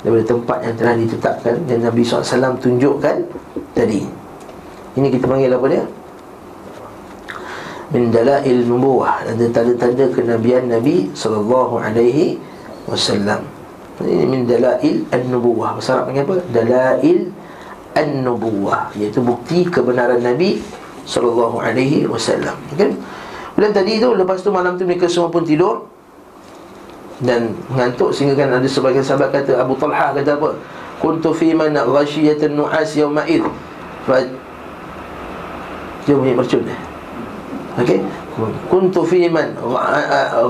daripada 0.01 0.25
tempat 0.33 0.59
yang 0.65 0.75
telah 0.81 0.95
ditetapkan 0.97 1.55
dan 1.67 1.79
Nabi 1.83 2.03
SAW 2.07 2.57
tunjukkan 2.57 3.17
tadi 3.75 4.07
ini 4.97 5.09
kita 5.13 5.27
panggil 5.29 5.53
apa 5.55 5.67
dia? 5.71 5.85
Min 7.93 8.13
dalail 8.13 8.59
nubuwah. 8.69 9.25
Ada 9.25 9.49
tanda-tanda 9.49 10.13
kenabian 10.13 10.69
Nabi 10.69 11.09
sallallahu 11.17 11.81
alaihi 11.81 12.37
wasallam. 12.85 13.45
Ini 14.05 14.25
min 14.29 14.47
dalail 14.47 15.03
an-nubuwah. 15.11 15.75
Bahasa 15.81 15.99
Arab 15.99 16.13
panggil 16.13 16.25
apa? 16.29 16.37
Dalail 16.55 17.19
an-nubuwah. 17.97 18.95
Iaitu 18.95 19.25
bukti 19.25 19.67
kebenaran 19.67 20.23
Nabi 20.23 20.61
sallallahu 21.09 21.59
alaihi 21.59 22.05
wasallam. 22.05 22.55
Kan 22.77 22.95
dan 23.59 23.75
tadi 23.75 23.99
tu 23.99 24.15
lepas 24.15 24.39
tu 24.39 24.55
malam 24.55 24.79
tu 24.79 24.87
mereka 24.87 25.11
semua 25.11 25.35
pun 25.35 25.43
tidur 25.43 25.91
dan 27.19 27.51
ngantuk 27.75 28.15
sehingga 28.15 28.47
kan 28.47 28.55
ada 28.55 28.69
sebagian 28.71 29.03
sahabat 29.03 29.35
kata 29.35 29.59
Abu 29.59 29.75
Talha 29.75 30.15
kata 30.15 30.39
apa? 30.39 30.55
Kuntu 31.03 31.35
fi 31.35 31.51
man 31.51 31.75
ghashiyatan 31.75 32.55
nu'as 32.55 32.95
yawma 32.95 33.27
id 33.27 33.43
fa 34.07 34.23
dia 36.07 36.15
bunyi 36.15 36.39
mercun 36.39 36.63
eh? 36.71 36.88
Okey. 37.79 38.03
Kuntu 38.67 39.07
fi 39.07 39.31
man 39.31 39.55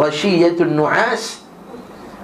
ghashiyatun 0.00 0.72
nu'as 0.72 1.44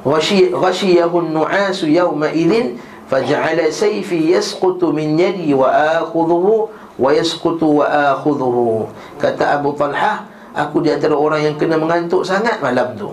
ghashiyahun 0.04 1.32
nu'as 1.32 1.84
yawma 1.84 2.32
idhin 2.32 2.80
faj'ala 3.08 3.68
sayfi 3.68 4.32
yasqutu 4.32 4.92
min 4.96 5.16
yadi 5.20 5.52
wa 5.52 5.68
akhudhuhu 6.00 6.72
wa 6.96 7.08
yasqutu 7.12 7.84
wa 7.84 8.16
akhudhuhu. 8.16 8.88
Kata 9.20 9.60
Abu 9.60 9.76
Talha, 9.76 10.24
aku 10.56 10.80
di 10.80 10.88
antara 10.88 11.12
orang 11.12 11.52
yang 11.52 11.56
kena 11.60 11.76
mengantuk 11.76 12.24
sangat 12.24 12.64
malam 12.64 12.96
tu. 12.96 13.12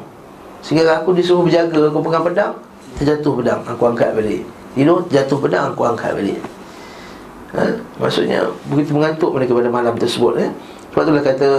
Sehingga 0.62 1.02
aku 1.02 1.12
disuruh 1.12 1.44
berjaga, 1.44 1.90
aku 1.90 2.00
pegang 2.06 2.24
pedang, 2.24 2.54
terjatuh 3.02 3.34
pedang, 3.42 3.60
aku 3.66 3.84
angkat 3.90 4.14
balik. 4.14 4.46
Tidur, 4.78 5.04
jatuh 5.10 5.40
pedang, 5.42 5.74
aku 5.74 5.82
angkat 5.84 6.14
balik. 6.16 6.40
Ha? 7.52 7.68
Maksudnya 8.00 8.48
begitu 8.72 8.96
mengantuk 8.96 9.36
mereka 9.36 9.52
pada 9.58 9.68
malam 9.68 9.94
tersebut 10.00 10.40
eh? 10.40 10.50
Sebab 10.92 11.04
itulah 11.04 11.24
kata 11.24 11.50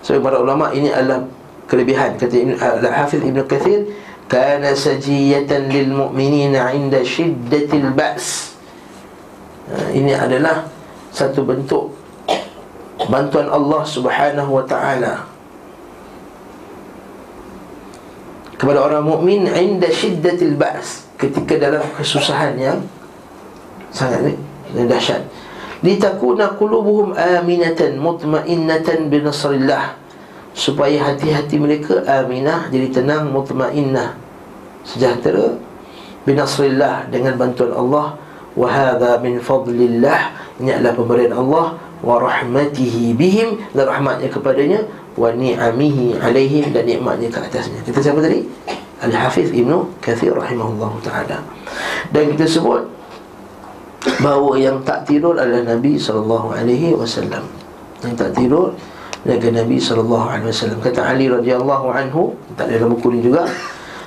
Sebab 0.00 0.20
para 0.24 0.36
ulama 0.40 0.72
ini 0.72 0.88
adalah 0.88 1.28
kelebihan. 1.68 2.16
Kata 2.16 2.32
Ibn, 2.32 2.52
Al-Hafiz 2.56 3.20
Ibn 3.20 3.38
Kathir 3.44 3.84
Kana 4.32 4.72
sajiyatan 4.72 5.68
lil 5.68 5.92
mu'minina 5.92 6.72
inda 6.72 7.04
shiddatil 7.04 7.92
ba's 7.92 8.56
ha, 9.68 9.92
Ini 9.92 10.16
adalah 10.16 10.72
satu 11.12 11.44
bentuk 11.44 11.92
Bantuan 13.02 13.50
Allah 13.50 13.82
subhanahu 13.82 14.62
wa 14.62 14.64
ta'ala. 14.64 15.26
Kepada 18.56 18.78
orang 18.78 19.02
mukmin 19.04 19.50
inda 19.50 19.90
shiddatil 19.90 20.56
ba's 20.56 21.04
Ketika 21.18 21.58
dalam 21.58 21.82
kesusahan 21.98 22.56
yang 22.56 22.78
Sangat 23.92 24.24
ni 24.24 24.32
dahsyat 24.88 25.20
litakuna 25.82 26.54
qulubuhum 26.56 27.12
aminatan 27.12 27.98
mutmainnatan 27.98 29.10
bi 29.10 29.20
nasrillah. 29.20 29.98
Supaya 30.52 31.12
hati-hati 31.12 31.56
mereka 31.56 32.04
aminah 32.04 32.68
jadi 32.70 33.02
tenang 33.02 33.32
mutmainnah. 33.32 34.14
Sejahtera 34.86 35.58
bi 36.22 36.32
nasrillah 36.38 37.10
dengan 37.10 37.36
bantuan 37.36 37.74
Allah. 37.74 38.16
Wa 38.52 38.68
hadha 38.68 39.16
min 39.24 39.40
fadlillah 39.40 40.32
ini 40.60 40.70
adalah 40.76 40.92
pemberian 40.92 41.34
Allah. 41.34 41.80
Wa 42.04 42.20
rahmatihi 42.20 43.16
bihim 43.16 43.64
dan 43.72 43.88
rahmatnya 43.88 44.28
kepadanya. 44.28 44.84
Wa 45.16 45.32
ni'amihi 45.32 46.20
alaihim 46.20 46.72
dan 46.72 46.84
nikmatnya 46.88 47.28
ke 47.32 47.40
atasnya. 47.40 47.80
Kita 47.84 48.00
siapa 48.00 48.20
tadi? 48.20 48.44
Al-Hafiz 49.02 49.50
Ibnu 49.50 49.98
Kathir 49.98 50.30
rahimahullahu 50.30 51.02
taala. 51.02 51.42
Dan 52.14 52.36
kita 52.36 52.46
sebut 52.46 52.86
bahawa 54.22 54.58
yang 54.58 54.82
tak 54.82 55.06
tidur 55.06 55.38
adalah 55.38 55.78
Nabi 55.78 55.94
sallallahu 55.94 56.54
alaihi 56.54 56.94
wasallam. 56.94 57.46
Yang 58.02 58.14
tak 58.18 58.30
tidur 58.34 58.74
adalah 59.22 59.62
Nabi 59.62 59.76
sallallahu 59.78 60.26
alaihi 60.26 60.48
wasallam. 60.50 60.78
Kata 60.82 61.00
Ali 61.06 61.26
radhiyallahu 61.30 61.86
anhu, 61.90 62.34
tak 62.58 62.66
ada 62.70 62.82
dalam 62.82 62.98
buku 62.98 63.14
ni 63.14 63.20
juga. 63.22 63.46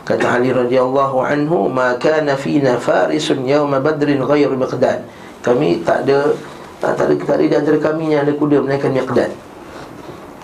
Kata 0.05 0.37
Ali 0.37 0.51
radhiyallahu 0.51 1.17
anhu, 1.23 1.71
"Ma 1.71 1.95
kana 1.97 2.35
fina 2.35 2.77
farisun 2.77 3.47
yawm 3.47 3.73
badrin 3.79 4.21
ghair 4.21 4.51
miqdad." 4.51 5.01
Kami 5.41 5.81
tak 5.81 6.05
ada 6.05 6.35
tak, 6.83 6.99
tak 6.99 7.05
ada 7.09 7.13
tak 7.17 7.35
ada 7.39 7.43
di 7.47 7.55
antara 7.55 7.77
kami 7.79 8.13
yang 8.13 8.27
ada 8.27 8.33
kuda 8.35 8.61
melainkan 8.61 8.91
miqdad. 8.91 9.31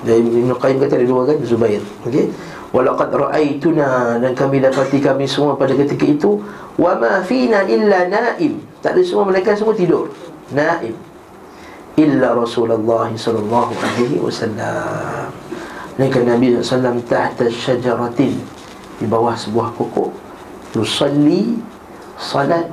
Dari 0.02 0.22
Ibn 0.22 0.58
Qayyim 0.58 0.78
kata 0.82 0.98
ada 0.98 1.06
dua 1.06 1.22
kan 1.30 1.38
Zubair. 1.46 1.82
Okey. 2.08 2.34
Walaqad 2.72 3.12
ra'aituna 3.12 4.18
dan 4.24 4.32
kami 4.32 4.64
dapati 4.64 5.04
kami 5.04 5.28
semua 5.28 5.60
pada 5.60 5.76
ketika 5.76 6.08
itu 6.08 6.40
wa 6.80 6.96
ma 6.96 7.20
fina 7.22 7.68
illa 7.68 8.08
naim. 8.08 8.64
Tak 8.80 8.96
ada 8.98 9.02
semua 9.04 9.28
mereka 9.28 9.54
semua 9.54 9.76
tidur. 9.76 10.10
Naim. 10.56 10.96
Illa 12.00 12.34
Rasulullah 12.34 13.12
sallallahu 13.12 13.72
alaihi 13.76 14.18
wasallam. 14.24 15.30
Mereka 16.00 16.24
Nabi 16.24 16.56
sallallahu 16.64 17.04
tahta 17.06 17.52
syajaratin 17.52 18.40
di 18.98 19.06
bawah 19.06 19.36
sebuah 19.36 19.76
pokok 19.76 20.10
yusalli 20.72 21.60
salat 22.16 22.72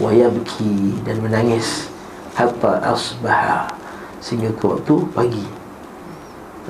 wa 0.00 0.08
yabki 0.08 0.96
dan 1.04 1.20
menangis 1.20 1.92
hatta 2.32 2.80
asbaha 2.82 3.68
sehingga 4.24 4.48
ke 4.56 4.64
waktu 4.64 4.96
pagi. 5.12 5.44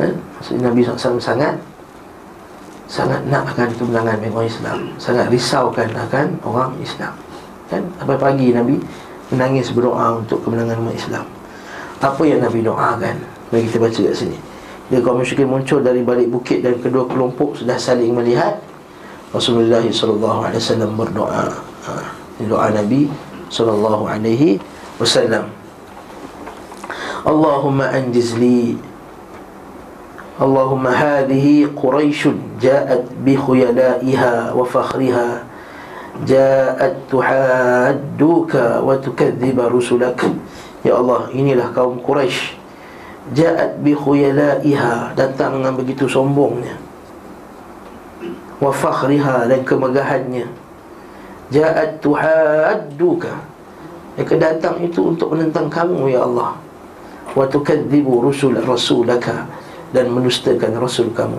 Eh? 0.02 0.10
Maksudnya 0.10 0.70
Nabi 0.70 0.80
SAW 0.82 1.22
sangat 1.22 1.54
sangat 2.90 3.22
nak 3.26 3.48
akan 3.54 3.70
kemenangan 3.74 4.18
orang 4.30 4.46
Islam. 4.46 4.78
Sangat 4.98 5.26
risaukan 5.30 5.88
akan 5.94 6.26
orang 6.44 6.74
Islam. 6.82 7.14
Kan? 7.70 7.82
Sampai 7.98 8.16
pagi 8.18 8.52
Nabi 8.52 8.76
menangis 9.32 9.72
berdoa 9.72 10.20
untuk 10.20 10.42
kemenangan 10.44 10.78
umat 10.84 10.94
Islam. 10.94 11.24
Apa 12.02 12.22
yang 12.28 12.44
Nabi 12.44 12.60
doakan? 12.60 13.16
Mari 13.48 13.64
kita 13.70 13.78
baca 13.80 14.00
kat 14.10 14.14
sini. 14.14 14.38
Dia 14.92 15.00
kaum 15.00 15.16
musyrikin 15.16 15.48
muncul 15.48 15.80
dari 15.80 16.04
balik 16.04 16.28
bukit 16.28 16.60
dan 16.60 16.76
kedua 16.76 17.08
kelompok 17.08 17.56
sudah 17.56 17.80
saling 17.80 18.12
melihat. 18.12 18.60
Rasulullah 19.32 19.82
sallallahu 19.82 20.46
alaihi 20.46 20.60
wasallam 20.62 20.90
berdoa. 20.94 21.46
Ha, 21.88 21.92
doa 22.44 22.68
Nabi 22.70 23.08
sallallahu 23.48 24.04
alaihi 24.06 24.60
wasallam. 25.00 25.48
Allahumma 27.24 27.88
anjiz 27.88 28.36
li 28.36 28.76
Allahumma 30.34 30.90
hadhihi 30.90 31.70
Quraisy 31.78 32.58
ja'at 32.58 33.06
bi 33.22 33.38
khuyalaiha 33.38 34.50
wa 34.50 34.66
fakhriha 34.66 35.46
ja'at 36.26 37.06
tuhadduka 37.06 38.82
wa 38.82 38.98
tukadziba 38.98 39.70
rusulak. 39.70 40.26
Ya 40.82 40.98
Allah 40.98 41.30
inilah 41.30 41.70
kaum 41.70 42.02
Quraisy 42.02 42.58
ja'at 43.30 43.78
bi 43.78 43.94
khuyalaiha 43.94 45.14
datang 45.14 45.62
dengan 45.62 45.78
begitu 45.78 46.10
sombongnya. 46.10 46.82
Wa 48.58 48.74
fakhriha 48.74 49.46
dan 49.46 49.62
kemegahannya. 49.62 50.50
Ja'at 51.54 52.02
tuhadduka. 52.02 53.38
Mereka 54.18 54.34
datang 54.42 54.82
itu 54.82 55.14
untuk 55.14 55.30
menentang 55.30 55.70
kamu 55.70 56.10
ya 56.10 56.26
Allah. 56.26 56.58
Wa 57.38 57.46
tukadzibu 57.46 58.18
rusul 58.18 58.58
rasulaka 58.58 59.62
dan 59.94 60.10
menustakan 60.10 60.74
rasul 60.74 61.14
kamu. 61.14 61.38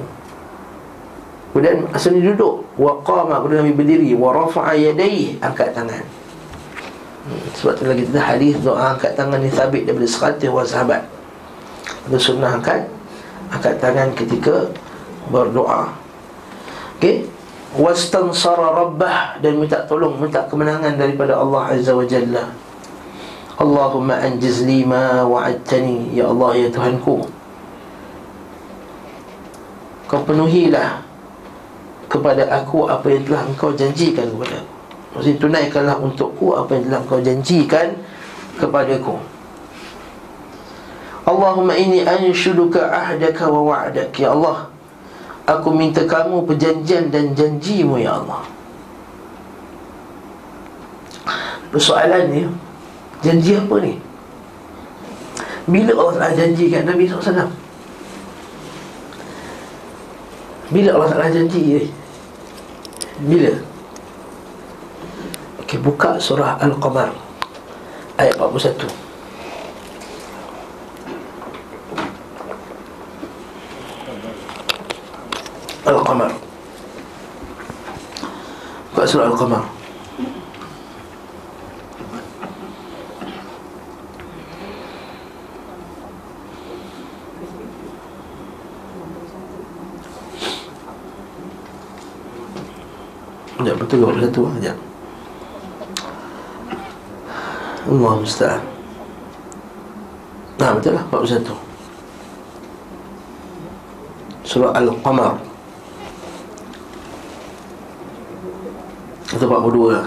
Kemudian 1.52 1.88
asal 1.92 2.16
dia 2.16 2.32
duduk. 2.32 2.68
Wa 2.80 3.00
qama 3.04 3.44
Kemudian 3.44 3.68
Nabi 3.68 3.76
berdiri. 3.76 4.12
Wa 4.16 4.36
rafa'a 4.36 4.76
yadaih 4.76 5.40
Angkat 5.44 5.76
tangan. 5.76 6.04
Hmm, 7.28 7.48
Sebab 7.56 7.74
tu 7.80 7.84
lagi 7.88 8.04
kita 8.08 8.20
hadis 8.20 8.60
doa 8.60 8.96
angkat 8.96 9.16
tangan 9.16 9.40
ni 9.40 9.48
sabit 9.48 9.88
daripada 9.88 10.08
seratus 10.08 10.52
orang 10.52 10.68
sahabat. 10.68 11.02
Itu 12.08 12.20
sunnah 12.20 12.60
angkat 12.60 12.88
Angkat 13.52 13.76
tangan 13.80 14.12
ketika 14.16 14.72
berdoa. 15.32 15.96
Okey? 17.00 17.28
Wastansara 17.76 18.72
rabbah 18.72 19.36
Dan 19.44 19.60
minta 19.60 19.84
tolong 19.84 20.16
Minta 20.16 20.48
kemenangan 20.48 20.96
daripada 20.96 21.36
Allah 21.40 21.76
Azza 21.76 21.92
wa 21.92 22.08
Jalla. 22.08 22.52
Allahumma 23.56 24.20
anjiz 24.20 24.64
lima 24.68 25.24
wa'adtani. 25.24 26.12
Ya 26.12 26.28
Allah 26.28 26.52
ya 26.60 26.68
Tuhanku 26.68 27.35
Kau 30.06 30.22
penuhilah 30.22 31.02
kepada 32.06 32.46
aku 32.54 32.86
apa 32.86 33.10
yang 33.10 33.26
telah 33.26 33.42
engkau 33.50 33.74
janjikan 33.74 34.30
kepada 34.30 34.56
aku. 34.62 34.74
Maksudnya 35.16 35.38
tunaikanlah 35.40 35.98
untukku 35.98 36.48
apa 36.54 36.72
yang 36.76 36.84
telah 36.92 37.00
engkau 37.08 37.20
janjikan 37.24 37.88
kepadaku 38.60 39.16
Allahumma 41.26 41.74
inni 41.74 42.06
anshuduka 42.06 42.86
ahdaka 42.86 43.50
wa 43.50 43.62
wa'adak 43.74 44.14
Ya 44.14 44.30
Allah. 44.30 44.70
Aku 45.46 45.74
minta 45.74 46.06
kamu 46.06 46.46
perjanjian 46.46 47.10
dan 47.10 47.34
janjimu 47.34 47.98
Ya 47.98 48.22
Allah. 48.22 48.46
Persoalan 51.74 52.24
ni 52.30 52.46
Janji 53.26 53.58
apa 53.58 53.76
ni? 53.82 53.98
Bila 55.66 55.92
Allah 55.98 56.14
telah 56.14 56.32
janjikan 56.38 56.86
Nabi 56.86 57.10
SAW 57.10 57.65
Bila 60.74 60.98
Allah 60.98 61.10
Ta'ala 61.14 61.30
janji 61.30 61.62
ni? 61.62 61.86
Bila? 63.30 63.54
Okey, 65.62 65.78
buka 65.78 66.18
surah 66.18 66.58
Al-Qamar 66.58 67.14
Ayat 68.18 68.36
41 68.42 68.90
Al-Qamar 75.86 76.32
Buka 78.90 79.04
surah 79.06 79.30
Al-Qamar 79.30 79.85
Sekejap, 93.66 93.82
betul 93.82 93.98
ke 93.98 94.30
41 94.30 94.30
Sekejap 94.30 94.78
Allah 97.90 98.14
musta'an 98.22 98.62
Nah, 100.62 100.78
betul 100.78 100.94
lah 100.94 101.02
41 101.10 101.50
Surah 104.46 104.78
Al-Qamar. 104.78 105.42
Atau 109.34 109.50
42 109.50 109.98
lah. 109.98 110.06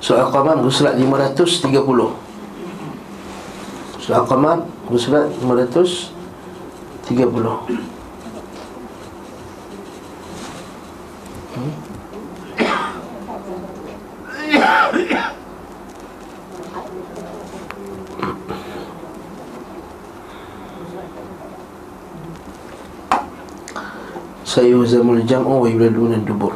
Surah 0.00 0.32
Al-Qamar 0.32 0.64
Surat 0.72 0.96
530 0.96 1.60
Surah 4.00 4.24
Al-Qamar 4.24 4.64
Surat 4.96 5.28
530 5.44 7.99
Sayuhzamul 25.00 25.24
jam'u 25.24 25.64
wa 25.64 25.68
yuladuna 25.68 26.16
dubur 26.20 26.52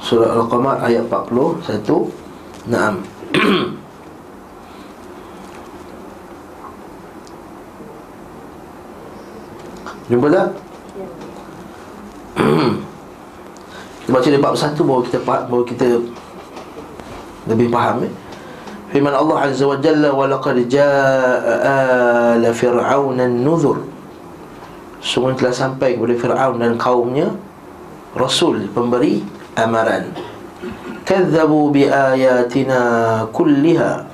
Surah 0.00 0.32
Al-Qamar 0.32 0.80
ayat 0.80 1.04
41 1.12 2.72
Naam 2.72 3.04
Jumpa 10.08 10.32
tak? 10.32 10.48
kita 14.00 14.08
baca 14.08 14.24
dari 14.24 14.40
bab 14.40 14.56
1 14.56 14.72
baru 14.80 15.04
kita 15.04 15.20
baru 15.20 15.68
kita 15.68 16.00
lebih 17.44 17.68
faham 17.68 18.08
eh? 18.08 18.12
Firman 18.88 19.12
Allah 19.12 19.52
Azza 19.52 19.68
wa 19.68 19.76
Jalla 19.76 20.16
wa 20.16 20.24
laqad 20.24 20.64
jaa 20.64 22.32
ala 22.32 22.56
fir'auna 22.56 23.28
an-nuzur 23.28 23.89
Sungguh 25.10 25.34
telah 25.34 25.50
sampai 25.50 25.98
kepada 25.98 26.14
Fir'aun 26.14 26.62
dan 26.62 26.78
kaumnya 26.78 27.34
Rasul 28.14 28.70
pemberi 28.70 29.26
amaran. 29.58 30.14
Kadzabu 31.02 31.74
bi 31.74 31.90
ayatina 31.90 33.26
kulliha. 33.34 34.06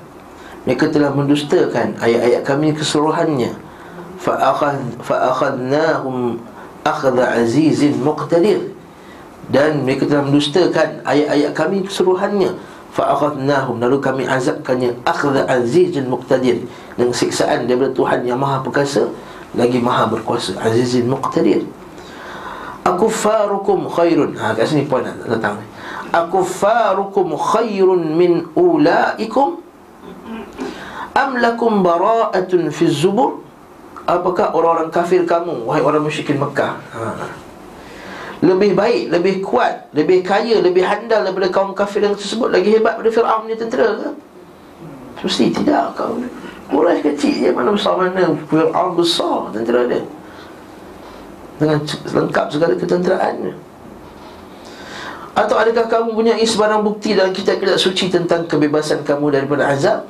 Mereka 0.65 0.89
telah 0.89 1.13
mendustakan 1.13 2.01
ayat-ayat 2.01 2.49
kami 2.49 2.73
keseluruhannya. 2.73 3.53
Fa'akhadnahum 5.05 6.41
akhadha 6.81 7.45
azizin 7.45 8.01
muqtadir. 8.01 8.73
Dan 9.53 9.85
mereka 9.85 10.09
telah 10.09 10.25
mendustakan 10.25 11.05
ayat-ayat 11.05 11.53
kami 11.53 11.85
keseluruhannya. 11.85 12.57
Fa'akhadnahum 12.97 13.85
Lalu 13.85 14.01
kami 14.01 14.25
azabkannya. 14.25 14.97
Akhadha 15.05 15.45
azizin 15.45 16.09
muqtadir. 16.09 16.65
Dengan 16.97 17.13
siksaan 17.13 17.69
daripada 17.69 17.93
Tuhan 17.93 18.25
yang 18.25 18.41
maha 18.41 18.65
perkasa 18.65 19.13
lagi 19.57 19.81
maha 19.81 20.07
berkuasa 20.13 20.55
azizin 20.61 21.09
muqtadir. 21.09 21.65
Akufarukum 22.87 23.91
khairun. 23.91 24.39
Ha 24.39 24.55
kat 24.55 24.71
sini 24.71 24.87
poin 24.87 25.03
datang 25.03 25.59
akufarukum 26.13 27.35
khairun 27.35 28.15
min 28.15 28.47
ulaikum. 28.55 29.61
Am 31.17 31.31
lakum 31.41 31.81
bara'atun 31.81 32.69
fi 32.71 32.85
zubur. 32.87 33.43
Apakah 34.07 34.55
orang-orang 34.55 34.95
kafir 34.95 35.27
kamu 35.27 35.67
wahai 35.67 35.83
orang 35.83 36.07
musyrikin 36.07 36.39
Mekah? 36.39 36.79
Ha. 36.95 37.27
lebih 38.45 38.77
baik, 38.77 39.11
lebih 39.11 39.35
kuat, 39.41 39.89
lebih 39.97 40.21
kaya, 40.21 40.61
lebih 40.61 40.85
handal 40.85 41.25
daripada 41.25 41.49
kaum 41.49 41.73
kafir 41.73 42.05
yang 42.05 42.15
tersebut 42.15 42.53
lagi 42.53 42.69
hebat 42.69 43.01
daripada 43.01 43.11
Fir'aun 43.17 43.49
punya 43.49 43.57
tentera 43.59 43.89
ke? 43.97 44.11
Mesti 45.25 45.45
tidak 45.57 45.97
kau 45.97 46.21
Quraisy 46.67 47.01
kecil 47.13 47.35
je 47.47 47.51
mana 47.55 47.71
besar 47.71 47.95
mana. 47.95 48.35
Fir'aun 48.51 48.91
besar 48.99 49.55
tentera 49.55 49.87
dia. 49.87 50.03
Dengan 51.57 51.81
lengkap 51.89 52.53
segala 52.53 52.77
ketenteraannya 52.77 53.57
Atau 55.33 55.57
adakah 55.57 55.89
kamu 55.89 56.13
punya 56.13 56.37
sebarang 56.37 56.85
bukti 56.85 57.17
dalam 57.17 57.33
kitab-kitab 57.33 57.81
suci 57.81 58.13
Tentang 58.13 58.45
kebebasan 58.45 59.01
kamu 59.09 59.33
daripada 59.33 59.73
azab? 59.73 60.05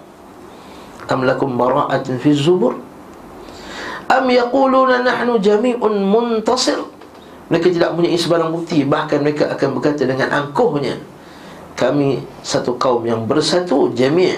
Am 1.06 1.22
lakum 1.22 1.54
bara'atun 1.54 2.18
fi 2.18 2.34
zubur? 2.34 2.82
Am 4.10 4.26
yaquluna 4.26 5.06
nahnu 5.06 5.38
jami'un 5.38 6.02
muntasir? 6.02 6.82
Mereka 7.46 7.70
tidak 7.70 7.94
punya 7.94 8.10
sebarang 8.10 8.50
bukti. 8.50 8.82
Bahkan 8.82 9.22
mereka 9.22 9.54
akan 9.54 9.78
berkata 9.78 10.02
dengan 10.02 10.34
angkuhnya 10.34 10.98
Kami 11.78 12.26
satu 12.42 12.74
kaum 12.74 13.06
yang 13.06 13.22
bersatu 13.22 13.94
jami' 13.94 14.34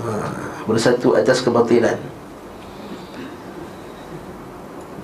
ha 0.00 0.59
bersatu 0.70 1.18
atas 1.18 1.42
kebatilan. 1.42 1.98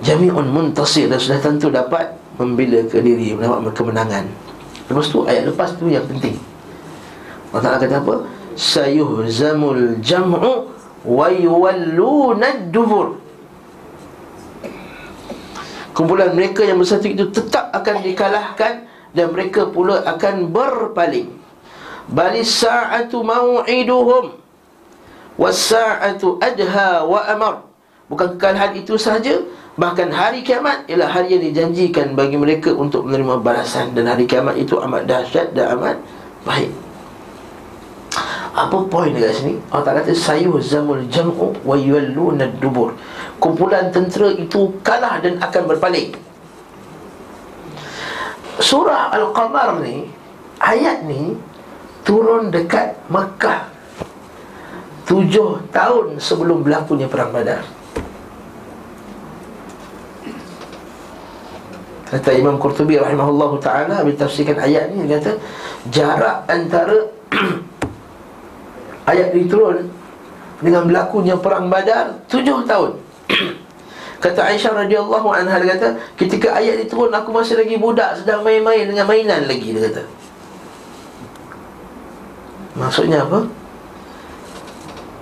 Jami'un 0.07 0.47
muntasir 0.47 1.09
Dan 1.09 1.19
sudah 1.19 1.41
tentu 1.41 1.67
dapat 1.73 2.13
Membela 2.37 2.85
ke 2.85 3.01
diri 3.01 3.33
Mendapat 3.33 3.73
kemenangan. 3.73 4.25
Lepas 4.87 5.11
tu 5.11 5.25
ayat 5.27 5.43
lepas 5.49 5.75
tu 5.75 5.91
yang 5.91 6.05
penting. 6.07 6.39
Allah 7.51 7.75
Ta'ala 7.75 7.77
kata 7.81 7.95
apa? 7.99 8.15
Sayuhzamul 8.55 9.99
jam'u 9.99 10.71
Wa 11.03 11.27
yuwalluna 11.33 12.71
dubur 12.71 13.19
Kumpulan 15.91 16.37
mereka 16.37 16.61
yang 16.61 16.77
bersatu 16.77 17.09
itu 17.09 17.27
tetap 17.33 17.73
akan 17.73 18.05
dikalahkan 18.05 18.85
Dan 19.11 19.33
mereka 19.33 19.65
pula 19.67 20.05
akan 20.05 20.53
berpaling. 20.53 21.33
Bali 22.07 22.45
sa'atu 22.45 23.19
maw'iduhum 23.25 24.46
Was-sa'atu 25.37 26.41
adha 26.41 27.05
wa 27.05 27.21
amar. 27.29 27.55
Bukan 28.09 28.35
kekalahan 28.35 28.73
itu 28.73 28.97
sahaja 28.97 29.37
Bahkan 29.77 30.09
hari 30.09 30.41
kiamat 30.41 30.89
ialah 30.89 31.05
hari 31.05 31.37
yang 31.37 31.43
dijanjikan 31.53 32.17
bagi 32.17 32.33
mereka 32.33 32.73
untuk 32.73 33.05
menerima 33.05 33.45
balasan. 33.45 33.93
Dan 33.93 34.09
hari 34.09 34.25
kiamat 34.25 34.57
itu 34.57 34.73
amat 34.81 35.05
dahsyat 35.05 35.53
dan 35.53 35.77
amat 35.77 36.01
baik. 36.41 36.73
Apa 38.57 38.89
poin 38.89 39.13
dekat 39.13 39.37
sini? 39.37 39.53
Allah 39.69 39.85
Ta'ala 39.85 40.01
kata 40.01 40.17
Sayuh 40.17 40.57
zamul 40.65 41.05
jam'u 41.13 41.53
wa 41.61 41.77
yualluna 41.77 42.49
dubur. 42.57 42.97
Kumpulan 43.37 43.93
tentera 43.93 44.33
itu 44.33 44.73
kalah 44.81 45.21
dan 45.21 45.37
akan 45.37 45.63
berpaling 45.69 46.09
Surah 48.57 49.13
Al-Qamar 49.13 49.77
ni 49.85 50.09
Ayat 50.57 51.05
ni 51.05 51.37
Turun 52.01 52.49
dekat 52.49 52.97
Makkah 53.13 53.76
Tujuh 55.07 55.71
tahun 55.71 56.19
sebelum 56.19 56.67
berlakunya 56.67 57.07
Perang 57.07 57.31
Badar 57.31 57.63
Kata 62.07 62.31
Imam 62.35 62.59
Qurtubi 62.59 62.99
rahimahullah 62.99 63.51
ta'ala 63.59 63.95
Bila 64.03 64.15
tafsirkan 64.15 64.59
ayat 64.59 64.91
ni 64.91 65.07
Dia 65.07 65.19
kata 65.19 65.39
Jarak 65.87 66.43
antara 66.51 67.07
ayat 69.11 69.31
ini 69.31 69.47
turun 69.47 69.87
dengan 70.59 70.89
berlakunya 70.89 71.37
perang 71.37 71.69
Badar 71.69 72.17
tujuh 72.27 72.65
tahun. 72.65 72.97
kata 74.23 74.41
Aisyah 74.49 74.73
radhiyallahu 74.85 75.27
anha 75.29 75.61
dia 75.61 75.77
kata, 75.77 75.87
ketika 76.17 76.57
ayat 76.57 76.81
ini 76.81 76.85
turun 76.89 77.13
aku 77.13 77.29
masih 77.29 77.61
lagi 77.61 77.77
budak 77.77 78.17
sedang 78.17 78.41
main-main 78.41 78.89
dengan 78.89 79.05
mainan 79.05 79.45
lagi 79.45 79.69
dia 79.69 79.81
kata. 79.89 80.03
Maksudnya 82.77 83.25
apa? 83.25 83.45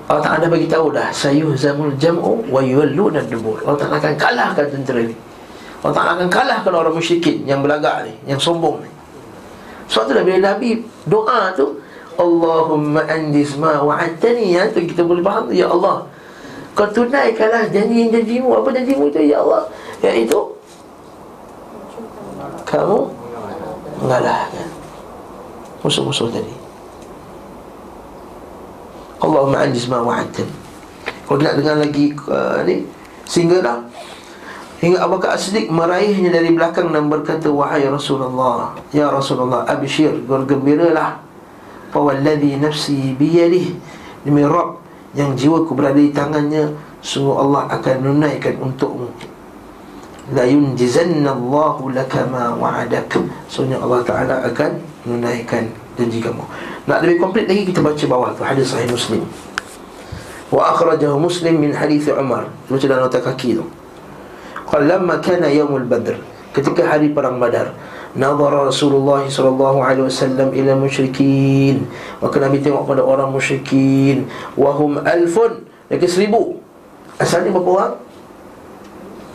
Allah 0.05 0.21
Ta'ala 0.21 0.45
bagi 0.45 0.69
tahu 0.69 0.93
dah 0.93 1.09
Sayuh 1.09 1.57
zamul 1.57 1.97
jam'u 1.97 2.45
wa 2.45 2.61
yuwalluna 2.61 3.25
dubur 3.25 3.57
Allah 3.65 3.79
Ta'ala 3.81 3.97
akan 3.97 4.13
kalahkan 4.13 4.65
tentera 4.69 5.01
ini. 5.01 5.17
Allah 5.81 5.95
Ta'ala 5.97 6.11
akan 6.21 6.29
kalahkan 6.29 6.73
orang 6.73 6.93
musyrikin 6.93 7.41
Yang 7.49 7.59
belagak 7.65 7.95
ni, 8.05 8.13
yang 8.29 8.37
sombong 8.37 8.85
ni. 8.85 8.89
Sebab 9.89 10.03
tu 10.09 10.11
dah 10.13 10.23
bila 10.25 10.39
Nabi 10.53 10.85
doa 11.09 11.53
tu 11.57 11.81
Allahumma 12.15 13.03
andis 13.09 13.57
ma 13.57 13.81
wa'adtani. 13.81 14.55
Ya 14.55 14.69
tu 14.69 14.85
kita 14.85 15.01
boleh 15.01 15.25
faham 15.25 15.49
ya 15.51 15.67
Allah 15.69 16.05
kau 16.75 16.91
tunaikanlah 16.91 17.71
janji-janjimu 17.71 18.51
apa 18.51 18.67
janjimu 18.75 19.07
itu 19.07 19.31
ya 19.31 19.39
Allah? 19.39 19.63
Iaitu 20.03 20.39
kamu 22.67 22.99
mengalahkan 24.03 24.67
musuh-musuh 25.79 26.27
tadi 26.27 26.64
Allahumma 29.25 29.65
andis 29.65 29.89
ma 29.89 30.05
wa'adtani 30.05 30.53
kalau 31.25 31.41
nak 31.41 31.57
dengar 31.57 31.81
lagi 31.81 32.13
uh, 32.29 32.61
ni? 32.61 32.85
Sehinggalah 33.25 33.81
Hingga 34.77 35.01
Abu 35.01 35.17
Bakar 35.17 35.33
As-Siddiq 35.33 35.73
meraihnya 35.73 36.29
dari 36.29 36.53
belakang 36.53 36.93
dan 36.93 37.09
berkata 37.09 37.49
Wahai 37.49 37.89
Rasulullah 37.89 38.77
Ya 38.93 39.09
Rasulullah 39.09 39.65
Abishir 39.65 40.13
Bergembiralah 40.29 41.17
Fawalladhi 41.89 42.61
nafsi 42.61 43.17
biyadih 43.17 43.73
Demi 44.21 44.45
Rabb 44.45 44.85
yang 45.17 45.33
jiwaku 45.33 45.73
berada 45.73 45.97
di 45.97 46.13
tangannya 46.13 46.69
Sungguh 47.05 47.37
Allah 47.37 47.69
akan 47.69 47.95
menunaikan 48.01 48.57
untukmu. 48.57 49.05
La 50.33 50.41
yunjizanna 50.41 51.37
Allahu 51.37 51.93
laka 51.93 52.25
ma 52.25 52.57
wa'adak. 52.57 53.13
Sungguh 53.45 53.77
Allah 53.77 54.01
Ta'ala 54.01 54.35
akan 54.49 54.81
menunaikan 55.05 55.69
janji 55.95 56.19
kamu 56.21 56.43
Nak 56.85 56.99
lebih 57.03 57.17
komplit 57.17 57.49
lagi 57.49 57.63
kita 57.67 57.79
baca 57.81 58.05
bawah 58.07 58.29
tu 58.35 58.43
Hadis 58.43 58.71
sahih 58.71 58.87
Muslim 58.91 59.23
Wa 60.53 60.75
akhrajahu 60.75 61.17
Muslim 61.17 61.57
min 61.59 61.71
hadith 61.73 62.07
Umar 62.11 62.47
Baca 62.69 62.85
dalam 62.85 63.07
nota 63.07 63.19
kaki 63.19 63.57
tu 63.59 63.65
Qalamma 64.69 65.23
kana 65.23 65.49
yawmul 65.49 65.87
badr 65.87 66.19
Ketika 66.55 66.87
hari 66.87 67.11
perang 67.11 67.39
badar 67.41 67.75
Nazara 68.15 68.71
Rasulullah 68.71 69.27
sallallahu 69.27 69.83
alaihi 69.83 70.07
wasallam 70.07 70.55
ila 70.55 70.71
musyrikin. 70.79 71.83
Maka 72.23 72.39
Nabi 72.39 72.63
tengok 72.63 72.87
pada 72.87 73.03
orang 73.03 73.27
musyrikin, 73.27 74.31
wahum 74.55 75.03
alfun, 75.03 75.67
lagi 75.91 76.07
seribu. 76.07 76.63
Asalnya 77.19 77.51
berapa 77.51 77.69
orang? 77.75 77.93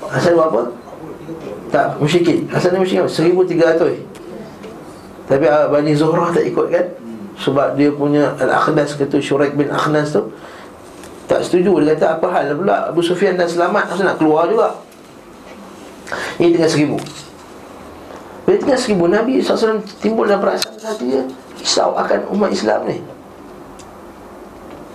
Asal 0.09 0.33
berapa? 0.33 0.73
Tak, 1.69 2.01
musyrikin. 2.01 2.49
Asalnya 2.49 2.81
musyrikin 2.81 3.05
seribu 3.05 3.45
tiga 3.45 3.77
ratus. 3.77 4.01
Tapi 5.31 5.47
uh, 5.47 5.71
Bani 5.71 5.95
Zuhrah 5.95 6.35
tak 6.35 6.43
ikut 6.43 6.67
kan? 6.75 6.87
Sebab 7.39 7.79
dia 7.79 7.95
punya 7.95 8.35
Al-Akhnas 8.37 8.99
kata 8.99 9.23
Syuraik 9.23 9.55
bin 9.55 9.71
Akhnas 9.71 10.11
tu 10.11 10.27
Tak 11.31 11.47
setuju. 11.47 11.79
Dia 11.87 11.95
kata 11.95 12.19
apa 12.19 12.27
hal 12.35 12.59
pula? 12.59 12.91
Abu 12.91 13.01
Sufyan 13.01 13.39
dah 13.39 13.47
selamat 13.47 13.95
Asal 13.95 14.11
nak 14.11 14.19
keluar 14.19 14.51
juga? 14.51 14.75
Ini 16.43 16.59
dengan 16.59 16.67
seribu. 16.67 16.99
Bila 18.43 18.57
tinggal 18.59 18.81
seribu. 18.83 19.05
Nabi 19.07 19.39
SAW 19.39 19.79
timbul 20.03 20.27
dalam 20.27 20.43
perasaan 20.43 20.75
hati 20.83 21.07
dia 21.07 21.23
Risau 21.63 21.95
akan 21.95 22.27
umat 22.35 22.51
Islam 22.51 22.91
ni. 22.91 22.99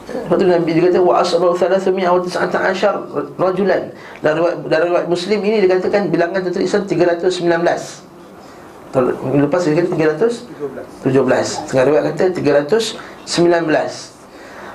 Lepas 0.05 0.35
tu 0.35 0.45
Nabi 0.45 0.69
dia 0.75 0.83
kata 0.91 0.99
Wa 0.99 1.23
asrahu 1.23 1.55
thalathumia 1.55 2.11
wa 2.11 2.19
tis'ata 2.19 2.59
ashar 2.59 2.99
rajulan. 3.39 3.95
Dalam 4.19 4.43
riwayat, 4.43 4.57
dalam 4.67 4.85
riwayat 4.91 5.07
Muslim 5.07 5.39
ini 5.47 5.63
dia 5.63 5.79
katakan 5.79 6.11
bilangan 6.11 6.43
tentera 6.43 6.67
Islam 6.67 6.83
319 6.83 8.04
Minggu 9.01 9.47
lepas 9.49 9.61
dia 9.67 9.75
kata 9.75 9.91
317 9.91 11.69
Tengah 11.71 11.83
riwayat 11.83 12.05
kata 12.15 12.23
319 12.31 12.99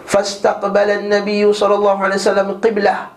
Fastaqbala 0.05 1.01
Nabi 1.07 1.47
wasallam 1.47 2.59
qiblah 2.61 3.15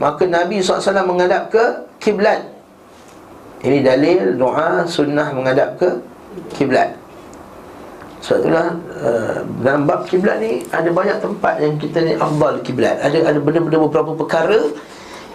Maka 0.00 0.24
Nabi 0.24 0.64
SAW 0.64 1.04
menghadap 1.04 1.52
ke 1.52 1.64
kiblat 2.00 2.60
ini 3.60 3.84
dalil 3.84 4.40
doa 4.40 4.88
sunnah 4.88 5.36
menghadap 5.36 5.76
ke 5.76 5.88
kiblat. 6.56 6.96
Sebab 8.24 8.36
itulah 8.44 8.66
uh, 9.00 9.36
dalam 9.64 9.84
bab 9.84 10.08
kiblat 10.08 10.40
ni 10.40 10.64
ada 10.72 10.88
banyak 10.88 11.20
tempat 11.20 11.60
yang 11.60 11.76
kita 11.76 12.04
ni 12.04 12.16
afdal 12.16 12.60
kiblat. 12.64 12.96
Ada 13.04 13.32
ada 13.32 13.38
benda-benda 13.40 13.80
beberapa 13.80 14.16
perkara 14.16 14.72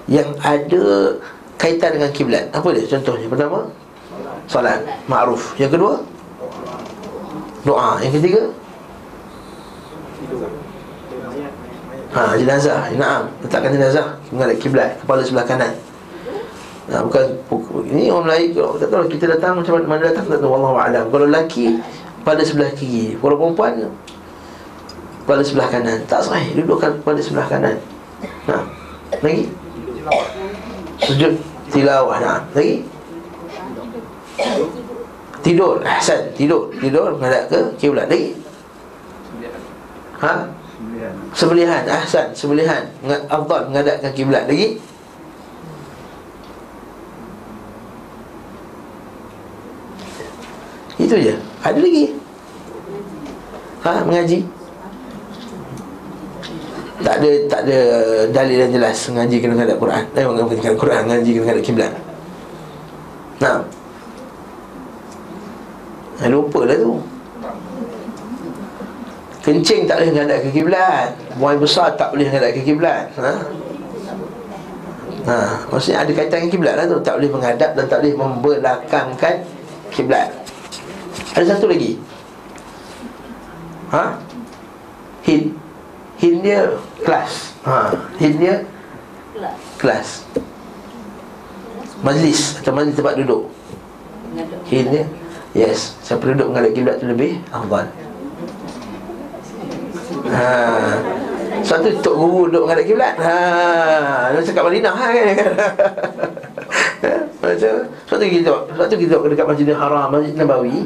yang 0.10 0.34
ada 0.42 1.18
kaitan 1.62 1.98
dengan 2.02 2.10
kiblat. 2.14 2.50
Apa 2.50 2.74
dia 2.74 2.86
contohnya? 2.98 3.30
Pertama, 3.30 3.70
solat 4.48 4.82
ma'ruf. 5.10 5.54
Yang 5.60 5.78
kedua, 5.80 5.94
doa. 7.66 8.02
Yang 8.02 8.14
ketiga, 8.22 8.42
Ha, 12.16 12.32
jenazah. 12.40 12.96
Naam, 12.96 13.28
letakkan 13.44 13.76
jenazah 13.76 14.16
menghadap 14.32 14.56
kiblat, 14.64 14.96
kepala 15.04 15.20
sebelah 15.20 15.44
kanan. 15.44 15.76
Nah, 16.88 17.04
bukan 17.04 17.28
ini 17.92 18.08
orang 18.08 18.32
Melayu 18.32 18.80
tak 18.80 18.88
tahu 18.88 19.04
kita 19.12 19.36
datang 19.36 19.60
macam 19.60 19.84
mana 19.84 20.08
datang 20.08 20.24
tak 20.24 20.40
tahu 20.40 20.56
Allah 20.56 20.74
alam. 20.80 21.06
Kalau 21.12 21.28
lelaki 21.28 21.76
pada 22.24 22.40
sebelah 22.40 22.72
kiri, 22.72 23.20
kalau 23.20 23.36
perempuan 23.36 23.92
pada 25.28 25.44
sebelah 25.44 25.68
kanan. 25.68 26.00
Tak 26.08 26.24
sahih 26.24 26.56
dudukkan 26.56 27.04
pada 27.04 27.20
sebelah 27.20 27.52
kanan. 27.52 27.76
Nah. 28.48 28.64
Lagi? 29.20 29.52
Sujud 31.04 31.34
tilawah. 31.74 32.18
Nah. 32.22 32.40
Lagi? 32.56 32.86
Tidur. 35.46 35.80
Ahsan, 35.86 36.34
tidur. 36.34 36.74
Tidur 36.82 37.16
menghadap 37.16 37.48
ke 37.48 37.60
kiblat. 37.78 38.10
Lagi? 38.10 38.34
Ha? 40.20 40.34
Sebelihan. 41.38 41.84
Ahsan, 41.86 42.34
sebelihan. 42.34 42.90
Afdal 43.30 43.70
menghadap 43.70 44.02
ke 44.02 44.10
kiblat. 44.22 44.50
Lagi? 44.50 44.82
Itu 50.96 51.22
je 51.22 51.36
Ada 51.60 51.76
lagi 51.76 52.06
Ha 53.86 54.02
mengaji 54.02 54.40
tak 57.06 57.22
ada 57.22 57.32
tak 57.46 57.62
ada 57.70 57.80
dalil 58.34 58.58
yang 58.66 58.74
jelas 58.74 58.98
mengaji 59.14 59.38
kena 59.38 59.54
menghadap 59.54 59.78
Quran. 59.78 60.04
Eh 60.18 60.26
menghadap 60.26 60.74
Quran, 60.74 61.02
mengaji 61.06 61.30
kena 61.30 61.42
menghadap 61.46 61.64
kiblat. 61.64 61.92
Nah. 63.38 63.85
Eh, 66.24 66.30
lupa 66.32 66.64
lah 66.64 66.78
tu. 66.80 66.96
Kencing 69.44 69.86
tak 69.86 70.02
boleh 70.02 70.10
menghadap 70.16 70.38
ke 70.42 70.50
kiblat. 70.56 71.10
Buang 71.38 71.60
besar 71.60 71.94
tak 72.00 72.16
boleh 72.16 72.26
menghadap 72.32 72.52
ke 72.56 72.62
kiblat. 72.64 73.12
Ha? 73.20 73.34
Ha, 75.26 75.38
maksudnya 75.74 76.06
ada 76.06 76.12
kaitan 76.14 76.46
dengan 76.46 76.54
kiblat 76.54 76.74
lah 76.78 76.86
tu 76.86 77.02
Tak 77.02 77.18
boleh 77.18 77.34
menghadap 77.34 77.74
dan 77.74 77.90
tak 77.90 78.06
boleh 78.06 78.14
membelakangkan 78.14 79.42
kiblat. 79.90 80.30
Ada 81.34 81.58
satu 81.58 81.66
lagi 81.66 81.98
Ha? 83.90 84.22
Hin 85.26 85.50
Hin 86.22 86.36
dia 86.46 86.78
kelas 87.02 87.58
ha. 87.66 87.90
Hin 88.22 88.38
dia 88.38 88.56
kelas 89.82 90.30
Majlis 92.06 92.62
Atau 92.62 92.72
majlis 92.78 92.94
tempat 92.94 93.18
duduk 93.18 93.50
Hin 94.70 94.86
dia 94.94 95.04
Yes 95.56 95.96
Siapa 96.04 96.28
duduk 96.36 96.52
menghadap 96.52 96.76
kiblat 96.76 96.96
tu 97.00 97.08
lebih 97.08 97.40
Afdal 97.50 97.88
Ha 100.30 101.16
satu 101.66 101.90
tok 101.98 102.14
guru 102.14 102.40
duduk 102.46 102.70
menghadap 102.70 102.86
kiblat. 102.86 103.16
Ha, 103.18 103.36
dia 104.30 104.42
cakap 104.46 104.64
Madinah 104.70 104.94
ha, 104.94 105.08
kan. 105.34 105.54
Macam 107.42 107.74
satu 108.06 108.24
kita, 108.26 108.52
satu 108.78 108.94
kita 108.94 109.16
dekat 109.18 109.46
Masjidil 109.50 109.78
Haram, 109.78 110.14
Masjid 110.14 110.38
Nabawi. 110.38 110.86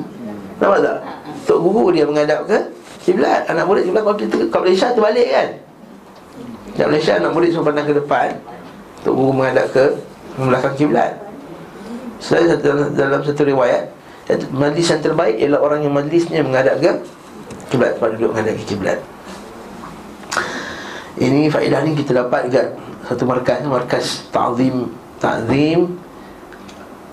Nampak 0.63 0.79
tak? 0.79 0.97
Tok 1.43 1.59
guru 1.59 1.91
dia 1.91 2.07
menghadap 2.07 2.47
ke 2.47 2.57
kiblat. 3.03 3.43
Anak 3.51 3.67
murid 3.67 3.91
kiblat 3.91 4.03
kalau 4.07 4.17
kita 4.19 4.37
kat 4.47 4.59
Malaysia 4.63 4.87
terbalik 4.95 5.27
kan. 5.27 5.49
Kat 6.79 6.85
Malaysia 6.87 7.13
anak 7.19 7.31
murid 7.35 7.49
semua 7.51 7.67
pandang 7.67 7.87
ke 7.91 7.95
depan. 7.99 8.29
Tok 9.03 9.13
guru 9.19 9.31
menghadap 9.35 9.67
ke 9.75 9.85
belakang 10.39 10.75
kiblat. 10.79 11.11
Saya 12.23 12.55
dalam 12.95 13.19
satu 13.23 13.43
riwayat 13.43 13.88
Majlis 14.29 14.93
yang 14.93 15.01
terbaik 15.01 15.41
ialah 15.41 15.57
orang 15.57 15.81
yang 15.81 15.93
majlisnya 15.93 16.45
menghadap 16.45 16.77
ke 16.77 16.91
Kiblat, 17.69 17.97
tempat 17.97 18.09
duduk 18.17 18.29
menghadap 18.33 18.53
ke 18.57 18.63
kiblat. 18.65 18.99
Ini 21.21 21.53
faedah 21.53 21.85
ni 21.85 21.93
kita 21.93 22.17
dapat 22.17 22.49
dekat 22.49 22.67
satu 23.05 23.23
markas 23.29 23.61
markas 23.65 24.05
ta'zim 24.33 24.89
ta'zim 25.21 25.97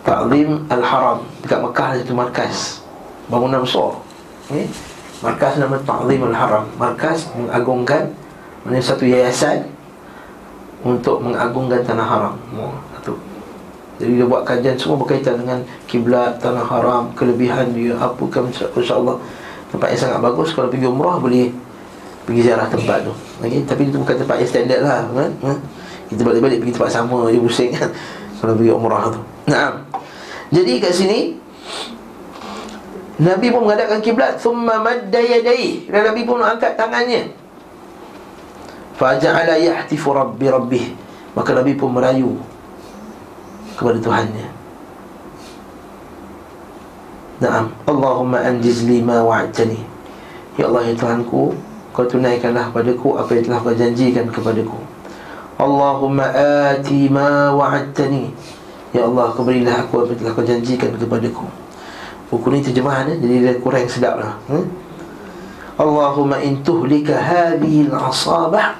ta'zim 0.01 0.49
al-haram. 0.73 1.29
Dekat 1.45 1.61
Mekah 1.61 1.87
ada 1.93 1.99
satu 2.01 2.15
markas 2.17 2.57
bangunan 3.29 3.61
besar. 3.65 4.01
Okay? 4.49 4.65
markas 5.21 5.53
nama 5.61 5.77
ta'zim 5.77 6.21
al-haram. 6.25 6.65
Markas 6.81 7.29
mengagungkan 7.37 8.13
mana 8.65 8.81
satu 8.81 9.05
yayasan 9.05 9.69
untuk 10.87 11.21
mengagungkan 11.21 11.85
tanah 11.85 12.07
haram 12.07 12.35
jadi 13.97 14.13
dia 14.13 14.27
buat 14.29 14.45
kajian 14.45 14.77
semua 14.77 15.01
berkaitan 15.01 15.41
dengan 15.41 15.65
kiblat 15.89 16.37
tanah 16.37 16.69
haram 16.69 17.09
kelebihan 17.17 17.73
dia 17.73 17.97
apa 17.97 18.21
kan 18.29 18.45
insya-Allah 18.53 19.17
tempat 19.73 19.89
yang 19.97 20.01
sangat 20.05 20.21
bagus 20.21 20.53
kalau 20.53 20.69
pergi 20.69 20.85
umrah 20.85 21.17
boleh 21.17 21.49
pergi 22.29 22.41
ziarah 22.45 22.69
tempat 22.69 23.09
tu 23.09 23.13
okay? 23.41 23.63
Tapi 23.65 23.83
itu 23.89 23.97
bukan 23.97 24.17
tempat 24.21 24.37
yang 24.43 24.51
standard 24.51 24.81
lah 24.85 25.01
kan? 25.15 25.31
Ha? 25.47 25.53
Kita 26.13 26.21
balik-balik 26.27 26.59
pergi 26.61 26.73
tempat 26.77 26.91
sama 26.93 27.19
je 27.33 27.39
pusing 27.41 27.71
kan 27.73 27.89
Kalau 28.43 28.53
pergi 28.59 28.71
umrah 28.75 29.05
tu 29.15 29.21
nah. 29.49 29.81
Jadi 30.53 30.73
kat 30.77 30.93
sini 30.93 31.19
Nabi 33.17 33.49
pun 33.49 33.65
menghadapkan 33.65 34.05
kiblat 34.05 34.37
Thumma 34.37 34.77
madda 34.77 35.19
yadai 35.25 35.89
Dan 35.89 36.13
Nabi 36.13 36.21
pun 36.29 36.37
angkat 36.45 36.77
tangannya 36.77 37.33
Faja'ala 39.01 39.57
yahtifu 39.57 40.13
rabbi 40.13 40.47
rabbih 40.53 40.85
Maka 41.33 41.51
Nabi 41.57 41.73
pun 41.73 41.97
merayu 41.97 42.37
Kepada 43.77 43.99
Tuhannya. 44.01 44.49
Naam. 47.37 47.69
Allahumma 47.85 48.41
anjiz 48.41 48.89
lima 48.89 49.21
wa'atani 49.21 49.85
Ya 50.57 50.73
Allah 50.73 50.89
ya 50.89 50.95
Tuhanku 50.97 51.53
kau 51.93 52.05
tunaikanlah 52.05 52.73
padaku 52.73 53.17
apa 53.17 53.33
yang 53.37 53.45
telah 53.49 53.61
kau 53.61 53.73
janjikan 53.73 54.29
kepadaku. 54.29 54.77
Allahumma 55.57 56.29
ati 56.73 57.09
ma 57.09 57.53
wa'adtani. 57.53 58.33
Ya 58.93 59.09
Allah 59.09 59.33
kau 59.33 59.45
berilah 59.45 59.85
aku 59.85 60.05
apa 60.05 60.17
yang 60.17 60.21
telah 60.21 60.33
kau 60.33 60.45
janjikan 60.45 60.93
kepadaku. 60.97 61.49
Buku 62.29 62.47
ni 62.53 62.61
terjemahan 62.65 63.13
eh? 63.13 63.17
jadi 63.23 63.35
dia 63.39 63.55
kurang 63.63 63.87
sedap 63.87 64.19
lah 64.19 64.35
hmm? 64.51 64.67
Allahumma 65.79 66.43
intuhlika 66.43 67.15
hadhihi 67.15 67.87
al-asabah 67.87 68.75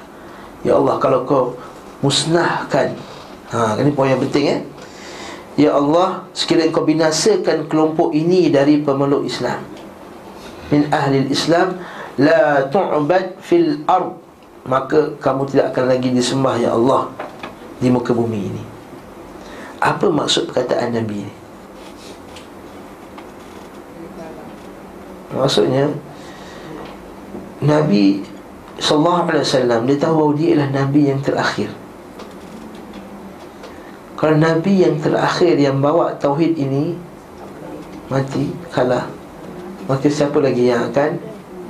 Ya 0.67 0.75
Allah 0.75 0.99
kalau 0.99 1.23
kau 1.23 1.55
musnahkan. 2.03 2.91
Ha, 3.47 3.79
ini 3.79 3.95
poin 3.95 4.11
yang 4.11 4.19
penting 4.19 4.45
eh 4.51 4.59
Ya 5.57 5.73
Allah 5.73 6.29
Sekiranya 6.37 6.69
kau 6.69 6.85
binasakan 6.85 7.65
kelompok 7.65 8.13
ini 8.13 8.53
Dari 8.53 8.79
pemeluk 8.85 9.25
Islam. 9.25 9.65
Min 10.69 10.87
ahli 10.93 11.27
Islam 11.31 11.81
la 12.19 12.67
tu'bad 12.69 13.41
fil 13.41 13.81
ard. 13.89 14.13
Maka 14.67 15.15
kamu 15.23 15.47
tidak 15.47 15.71
akan 15.71 15.85
lagi 15.95 16.11
disembah 16.11 16.59
ya 16.59 16.75
Allah 16.75 17.07
di 17.79 17.87
muka 17.87 18.11
bumi 18.11 18.51
ini. 18.51 18.63
Apa 19.79 20.11
maksud 20.11 20.51
perkataan 20.51 20.91
nabi 20.91 21.23
ini? 21.23 21.35
Maksudnya 25.31 25.87
nabi 27.63 28.27
sallallahu 28.75 29.31
alaihi 29.31 29.45
wasallam 29.47 29.79
dia 29.89 29.97
tahu 29.97 30.13
bahawa 30.13 30.33
dia 30.35 30.47
ialah 30.53 30.69
nabi 30.73 31.01
yang 31.09 31.21
terakhir 31.23 31.69
kalau 34.17 34.35
nabi 34.35 34.81
yang 34.81 34.97
terakhir 34.97 35.55
yang 35.55 35.77
bawa 35.77 36.17
tauhid 36.17 36.57
ini 36.57 36.97
mati 38.09 38.49
kalah 38.73 39.05
maka 39.87 40.11
siapa 40.11 40.43
lagi 40.43 40.67
yang 40.67 40.91
akan 40.91 41.15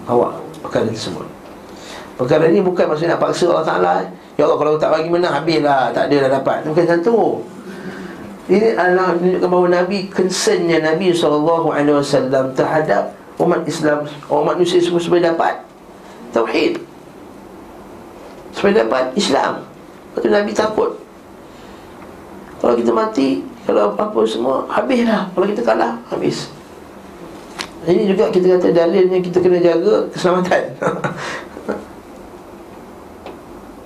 bawa 0.09 0.41
perkara 0.65 0.89
tersebut? 0.89 1.29
Perkara 2.17 2.49
ini 2.49 2.65
bukan 2.65 2.89
maksudnya 2.89 3.13
nak 3.13 3.21
paksa 3.29 3.45
Allah 3.45 3.61
Ta'ala 3.61 3.95
Ya 4.33 4.49
Allah 4.49 4.57
kalau 4.57 4.73
tak 4.81 4.89
bagi 4.89 5.05
menang 5.05 5.29
habislah 5.37 5.93
Tak 5.93 6.09
ada 6.09 6.25
dah 6.25 6.31
dapat. 6.41 6.65
Bukan 6.65 6.85
satu 6.89 7.45
Ini 8.49 8.73
adalah 8.73 9.13
menunjukkan 9.13 9.49
bahawa 9.53 9.67
Nabi 9.69 10.09
Concernnya 10.09 10.81
Nabi 10.81 11.13
SAW 11.13 11.69
Terhadap 12.57 13.13
umat 13.37 13.61
Islam 13.69 14.09
Umat 14.33 14.57
manusia 14.57 14.81
semua 14.81 14.97
supaya 14.97 15.29
dapat 15.29 15.61
Tauhid 16.33 16.81
Supaya 18.49 18.81
dapat 18.81 19.13
Islam. 19.13 19.61
Lepas 20.17 20.19
tu 20.25 20.29
Nabi 20.33 20.51
takut 20.57 20.97
Kalau 22.57 22.73
kita 22.73 22.91
mati 22.93 23.45
Kalau 23.65 23.93
apa-apa 23.93 24.19
semua 24.25 24.65
Habislah. 24.71 25.29
Kalau 25.33 25.45
kita 25.45 25.61
kalah 25.61 25.99
Habis. 26.09 26.49
Ini 27.87 28.03
juga 28.09 28.27
kita 28.27 28.59
kata 28.59 28.75
dalilnya 28.75 29.19
kita 29.23 29.39
kena 29.39 29.59
jaga 29.63 30.07
keselamatan. 30.11 30.63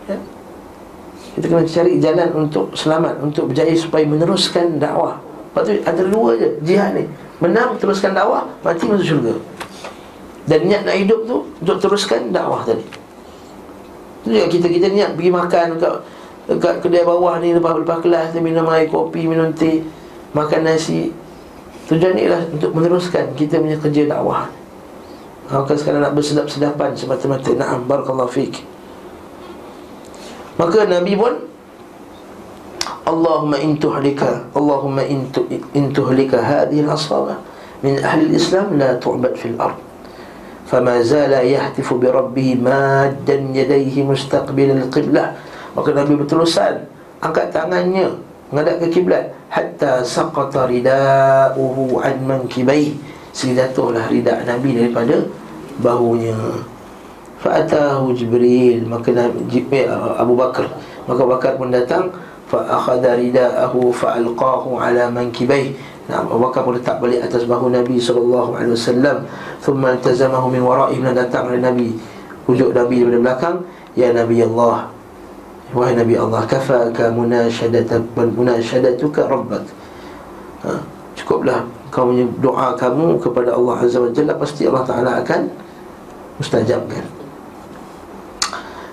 Ya? 0.10 0.18
Kita 1.38 1.46
kena 1.46 1.62
cari 1.62 2.02
jalan 2.02 2.30
untuk 2.34 2.74
selamat 2.74 3.22
Untuk 3.22 3.54
berjaya 3.54 3.78
supaya 3.78 4.02
meneruskan 4.02 4.82
dakwah. 4.82 5.22
Lepas 5.22 5.62
tu 5.68 5.72
ada 5.78 6.04
dua 6.10 6.30
je 6.42 6.50
jihad 6.66 6.98
ni. 6.98 7.06
Menang 7.38 7.78
teruskan 7.78 8.18
dakwah 8.18 8.50
Mati 8.66 8.90
masuk 8.90 9.06
syurga. 9.06 9.34
Dan 10.50 10.66
niat 10.66 10.82
nak 10.90 10.98
hidup 10.98 11.22
tu 11.30 11.46
Untuk 11.62 11.78
teruskan 11.78 12.34
dakwah 12.34 12.66
tadi. 12.66 12.82
Itu 14.26 14.28
juga 14.34 14.48
kita 14.50 14.68
kita 14.74 14.88
niat 14.90 15.10
pergi 15.14 15.32
makan 15.34 15.66
Dekat, 15.78 15.94
dekat 16.58 16.84
kedai 16.84 17.08
bawah 17.08 17.40
ni 17.40 17.56
Lepas, 17.56 17.80
lepas 17.80 18.00
kelas 18.04 18.36
Minum 18.40 18.68
air 18.72 18.92
kopi 18.92 19.28
Minum 19.30 19.52
teh 19.56 19.84
Makan 20.32 20.64
nasi. 20.64 21.12
Tujuan 21.92 22.16
ni 22.16 22.24
ialah 22.24 22.48
untuk 22.48 22.72
meneruskan 22.72 23.36
kita 23.36 23.60
punya 23.60 23.76
kerja 23.76 24.08
dakwah. 24.08 24.48
Maka 25.52 25.76
sekarang 25.76 26.00
nak 26.00 26.16
bersedap-sedapan 26.16 26.96
semata-mata. 26.96 27.52
Na'am, 27.52 27.84
barakallahu 27.84 28.32
fiqh 28.32 28.64
Maka 30.56 30.88
Nabi 30.88 31.20
pun 31.20 31.36
Allahumma 33.04 33.60
intuhlika 33.60 34.48
Allahumma 34.56 35.04
intu, 35.04 35.44
intuhlika 35.76 36.40
hadhihi 36.40 36.88
al-asabah 36.88 37.36
Min 37.84 38.00
ahli 38.00 38.32
al-Islam 38.32 38.80
la 38.80 38.96
tu'bad 38.96 39.36
fil 39.36 39.60
ard. 39.60 39.76
Fama 40.72 41.04
zala 41.04 41.44
yahtifu 41.44 42.00
bi 42.00 42.08
rabbihi 42.08 42.56
Maddan 42.56 43.52
yadaihi 43.52 44.08
mustaqbil 44.08 44.80
al-qiblah 44.80 45.36
Maka 45.72 45.90
Nabi 45.96 46.20
berterusan 46.20 46.92
Angkat 47.22 47.54
tangannya 47.54 48.18
menghadap 48.50 48.82
ke 48.82 48.98
kiblat. 48.98 49.30
Hatta 49.54 50.02
saqata 50.02 50.66
ridauhu 50.66 52.02
an 52.02 52.18
mankibai. 52.26 52.98
Sehingga 53.32 53.70
jatuhlah 53.72 54.10
rida 54.12 54.42
nabi 54.44 54.76
daripada 54.76 55.22
bahunya. 55.80 56.36
Fa'atahu 57.46 58.12
jibril. 58.18 58.90
Maka 58.90 59.14
jibril 59.48 59.86
Abu 60.18 60.34
Bakar. 60.34 60.66
Maka 61.06 61.20
Abu 61.22 61.32
Bakar 61.32 61.52
pun 61.62 61.70
datang. 61.70 62.10
Fa 62.50 62.68
akhadha 62.68 63.16
ridaahu 63.16 63.94
fa 63.94 64.18
alqahu 64.18 64.82
ala 64.82 65.08
mankibai. 65.14 65.78
Nah, 66.10 66.26
Abu 66.26 66.42
Bakar 66.42 66.66
pun 66.66 66.76
letak 66.76 66.98
balik 66.98 67.22
atas 67.22 67.46
bahu 67.46 67.70
Nabi 67.72 68.02
SAW 68.02 68.58
Thumma 69.62 69.96
altazamahu 69.96 70.50
min 70.50 70.66
wara'i 70.66 70.98
Dan 71.00 71.14
datang 71.14 71.54
oleh 71.54 71.62
Nabi. 71.62 71.94
Ujuk 72.50 72.74
Nabi 72.74 73.06
daripada 73.06 73.20
belakang. 73.22 73.56
Ya 73.96 74.10
Nabi 74.12 74.44
Allah 74.44 74.91
Wahai 75.72 75.96
Nabi 75.96 76.20
Allah 76.20 76.44
Kafaka 76.44 77.16
munashadatak 77.16 78.04
Munashadatuka 78.16 79.32
rabbak. 79.32 79.64
Ha, 80.68 80.84
Cukuplah 81.16 81.64
kau 81.92 82.12
punya 82.12 82.28
doa 82.40 82.76
kamu 82.76 83.20
kepada 83.20 83.56
Allah 83.56 83.84
Azza 83.84 84.00
wa 84.00 84.12
Jalla 84.12 84.36
Pasti 84.36 84.68
Allah 84.68 84.84
Ta'ala 84.84 85.12
akan 85.24 85.48
Mustajabkan. 86.40 87.04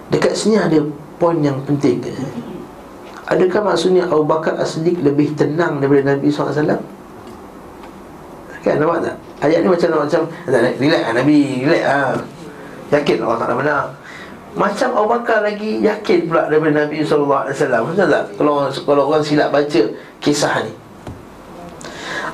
Dekat 0.09 0.33
sini 0.39 0.57
ada 0.61 0.79
poin 1.19 1.41
yang 1.43 1.59
penting. 1.67 2.01
Adakah 3.29 3.61
maksudnya 3.75 4.09
Abu 4.09 4.25
Bakar 4.25 4.57
As-Siddiq 4.57 5.05
lebih 5.05 5.37
tenang 5.37 5.81
daripada 5.83 6.17
Nabi 6.17 6.33
SAW? 6.33 6.81
Kan 8.65 8.75
nampak 8.81 8.99
tak? 9.05 9.17
Ayat 9.45 9.63
ni 9.63 9.69
macam 9.71 9.89
macam 10.03 10.23
relax 10.49 11.03
lah 11.07 11.15
Nabi, 11.15 11.37
relax 11.63 11.83
lah 11.85 12.19
Yakin 12.89 13.17
Allah 13.21 13.39
Ta'ala 13.39 13.55
benar 13.55 13.81
Macam 14.59 14.91
Abu 14.99 15.07
Bakar 15.15 15.47
lagi 15.47 15.79
yakin 15.79 16.27
pula 16.27 16.51
daripada 16.51 16.83
Nabi 16.83 17.07
SAW 17.07 17.47
Macam 17.87 18.07
tak? 18.11 18.25
Kalau, 18.35 18.67
kalau 18.67 19.03
orang 19.07 19.23
silap 19.23 19.55
baca 19.55 19.83
kisah 20.19 20.67
ni 20.67 20.75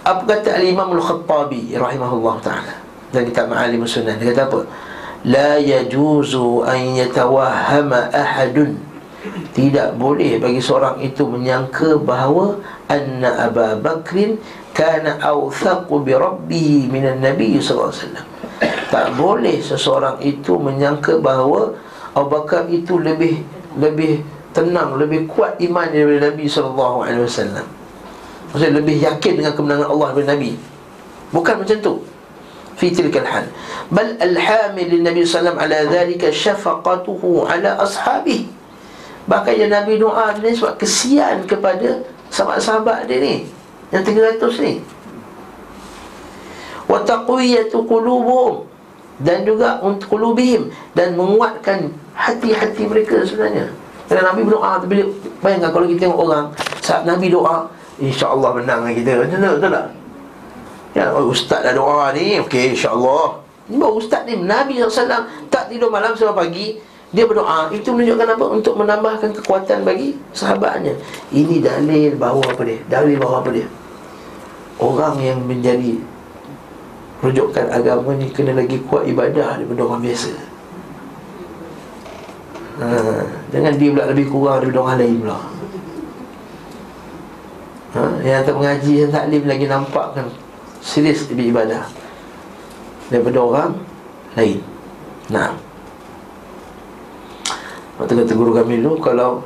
Apa 0.08 0.24
kata 0.24 0.56
Al-Imam 0.56 0.96
Al-Khattabi 0.96 1.76
Rahimahullah 1.76 2.34
Ta'ala 2.40 2.74
Dan 3.12 3.28
kitab 3.28 3.52
Ma'alim 3.52 3.84
Sunnah 3.84 4.16
Dia 4.16 4.32
kata 4.32 4.48
apa? 4.48 4.60
La 5.28 5.60
yajuzu 5.60 6.64
an 6.64 6.96
yatawahama 6.96 8.08
ahadun 8.08 8.80
tidak 9.56 9.96
boleh 9.96 10.36
bagi 10.36 10.60
seorang 10.60 11.00
itu 11.00 11.24
menyangka 11.24 11.96
bahawa 11.96 12.60
anna 12.92 13.48
Abu 13.48 13.80
Bakrin 13.80 14.36
kana 14.76 15.16
awthaqu 15.16 16.04
bi 16.04 16.12
rabbih 16.12 16.92
minan 16.92 17.24
nabi 17.24 17.56
alaihi 17.56 17.64
wasallam. 17.64 18.26
Tak 18.92 19.06
boleh 19.16 19.56
seseorang 19.64 20.20
itu 20.20 20.60
menyangka 20.60 21.16
bahawa 21.24 21.72
Abu 22.14 22.30
Bakar 22.30 22.70
itu 22.70 23.02
lebih 23.02 23.42
lebih 23.74 24.22
tenang, 24.54 24.94
lebih 24.94 25.26
kuat 25.26 25.58
iman 25.58 25.90
daripada 25.90 26.30
Nabi 26.30 26.46
sallallahu 26.46 26.96
alaihi 27.02 27.26
wasallam. 27.26 27.66
Maksudnya 28.54 28.72
lebih 28.78 28.96
yakin 29.02 29.32
dengan 29.42 29.52
kemenangan 29.58 29.90
Allah 29.90 30.06
daripada 30.14 30.38
Nabi. 30.38 30.52
Bukan 31.34 31.54
macam 31.58 31.78
tu. 31.82 31.94
Fi 32.78 32.90
tilkal 32.90 33.26
hal. 33.26 33.50
Bal 33.90 34.14
al-hamil 34.18 34.94
lin 34.94 35.02
Nabi 35.02 35.26
wasallam 35.26 35.58
ala 35.58 35.90
dhalika 35.90 36.30
syafaqatuhu 36.30 37.46
ala 37.46 37.82
ashabihi 37.82 38.50
Bahkan 39.24 39.54
yang 39.56 39.72
Nabi 39.72 39.96
doa 39.96 40.36
ni 40.36 40.52
sebab 40.52 40.76
kesian 40.76 41.48
kepada 41.48 42.04
sahabat-sahabat 42.28 43.08
dia 43.08 43.24
ni 43.24 43.34
Yang 43.88 44.36
300 44.36 44.64
ni 44.64 44.74
Wa 46.84 47.00
taqwiyatu 47.00 47.88
qulubuhum 47.88 48.68
dan 49.22 49.46
juga 49.46 49.78
untuk 49.84 50.18
qulubihim 50.18 50.72
dan 50.98 51.14
menguatkan 51.14 51.92
hati-hati 52.14 52.88
mereka 52.88 53.22
sebenarnya. 53.22 53.70
Kerana 54.10 54.34
Nabi 54.34 54.40
berdoa 54.44 54.82
bila 54.84 55.04
bayangkan 55.40 55.70
kalau 55.70 55.86
kita 55.88 56.00
tengok 56.08 56.20
orang 56.28 56.44
saat 56.84 57.02
Nabi 57.06 57.32
doa, 57.32 57.70
insya-Allah 58.02 58.50
menang 58.58 58.90
kita. 58.92 59.22
Betul 59.22 59.38
tak? 59.40 59.52
Betul 59.58 59.70
tak? 59.72 59.86
Ya, 60.94 61.10
oh, 61.10 61.30
ustaz 61.30 61.66
dah 61.66 61.74
doa 61.74 62.14
ni, 62.14 62.38
okey 62.42 62.78
insya-Allah. 62.78 63.42
Baru 63.64 63.96
ustaz 63.96 64.28
ni 64.28 64.36
Nabi 64.36 64.76
SAW 64.76 65.24
tak 65.48 65.72
tidur 65.72 65.88
malam 65.88 66.12
sampai 66.12 66.36
pagi 66.36 66.66
dia 67.14 67.24
berdoa 67.24 67.70
Itu 67.70 67.94
menunjukkan 67.94 68.36
apa? 68.36 68.44
Untuk 68.50 68.74
menambahkan 68.76 69.30
kekuatan 69.40 69.86
bagi 69.86 70.18
sahabatnya 70.34 70.98
Ini 71.30 71.62
dalil 71.62 72.18
bahawa 72.18 72.42
apa 72.44 72.62
dia? 72.66 72.82
Dalil 72.90 73.16
bahawa 73.16 73.40
apa 73.40 73.50
dia? 73.54 73.66
Orang 74.76 75.22
yang 75.22 75.40
menjadi 75.46 75.96
Rujukan 77.24 77.66
agama 77.72 78.12
ni 78.20 78.28
Kena 78.28 78.52
lagi 78.52 78.76
kuat 78.84 79.08
ibadah 79.08 79.56
daripada 79.56 79.80
orang 79.88 80.04
biasa. 80.04 80.32
Ha, 82.84 82.86
Jangan 83.48 83.72
dia 83.80 83.88
pula 83.96 84.04
lebih 84.12 84.26
kurang 84.28 84.60
daripada 84.60 84.80
orang 84.84 84.98
lain 85.00 85.16
pula. 85.24 85.38
Ha, 87.96 88.00
Yang 88.20 88.44
tak 88.44 88.54
mengaji 88.60 88.92
Yang 89.00 89.12
taklim 89.16 89.42
lagi 89.48 89.64
nampakkan 89.64 90.26
Serius 90.84 91.24
lebih 91.32 91.56
ibadah 91.56 91.88
Daripada 93.08 93.38
orang 93.40 93.72
lain. 94.36 94.60
Nah. 95.32 95.56
Waktu 97.96 98.12
kata 98.20 98.32
guru 98.36 98.52
kami 98.52 98.84
dulu 98.84 99.00
Kalau 99.00 99.40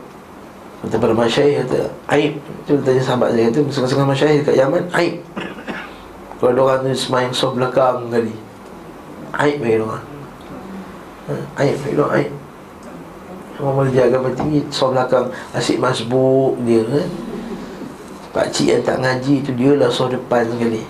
Kata 0.83 0.95
para 0.99 1.15
masyaih 1.15 1.63
kata 1.63 1.91
Aib. 2.11 2.43
Itu 2.67 2.83
tanya 2.83 3.03
sahabat 3.03 3.39
saya 3.39 3.55
kata 3.55 3.59
Setengah-setengah 3.71 4.09
masyaih 4.11 4.37
dekat 4.43 4.55
Yaman 4.59 4.83
Aib 4.99 5.23
Kalau 6.39 6.55
ada 6.55 6.61
orang 6.63 6.95
semayang 6.95 7.35
soft 7.35 7.59
belakang 7.59 8.15
kali 8.15 8.31
Aib 9.35 9.59
bagi 9.59 9.83
orang. 9.83 10.07
Ha, 11.27 11.33
Aib 11.67 11.77
bagi 11.83 11.99
orang 11.99 12.15
Aib. 12.15 12.33
Orang 13.59 13.75
boleh 13.75 13.91
jaga 13.91 14.19
tinggi 14.39 14.63
Soft 14.71 14.95
belakang. 14.95 15.27
Asyik 15.51 15.83
masbuk 15.83 16.55
dia 16.63 16.87
kan? 16.87 17.09
Pakcik 18.31 18.71
yang 18.71 18.83
tak 18.87 19.03
ngaji 19.03 19.35
tu 19.43 19.51
Dia 19.59 19.75
lah 19.75 19.91
soft 19.91 20.15
depan 20.15 20.47
sekali. 20.47 20.87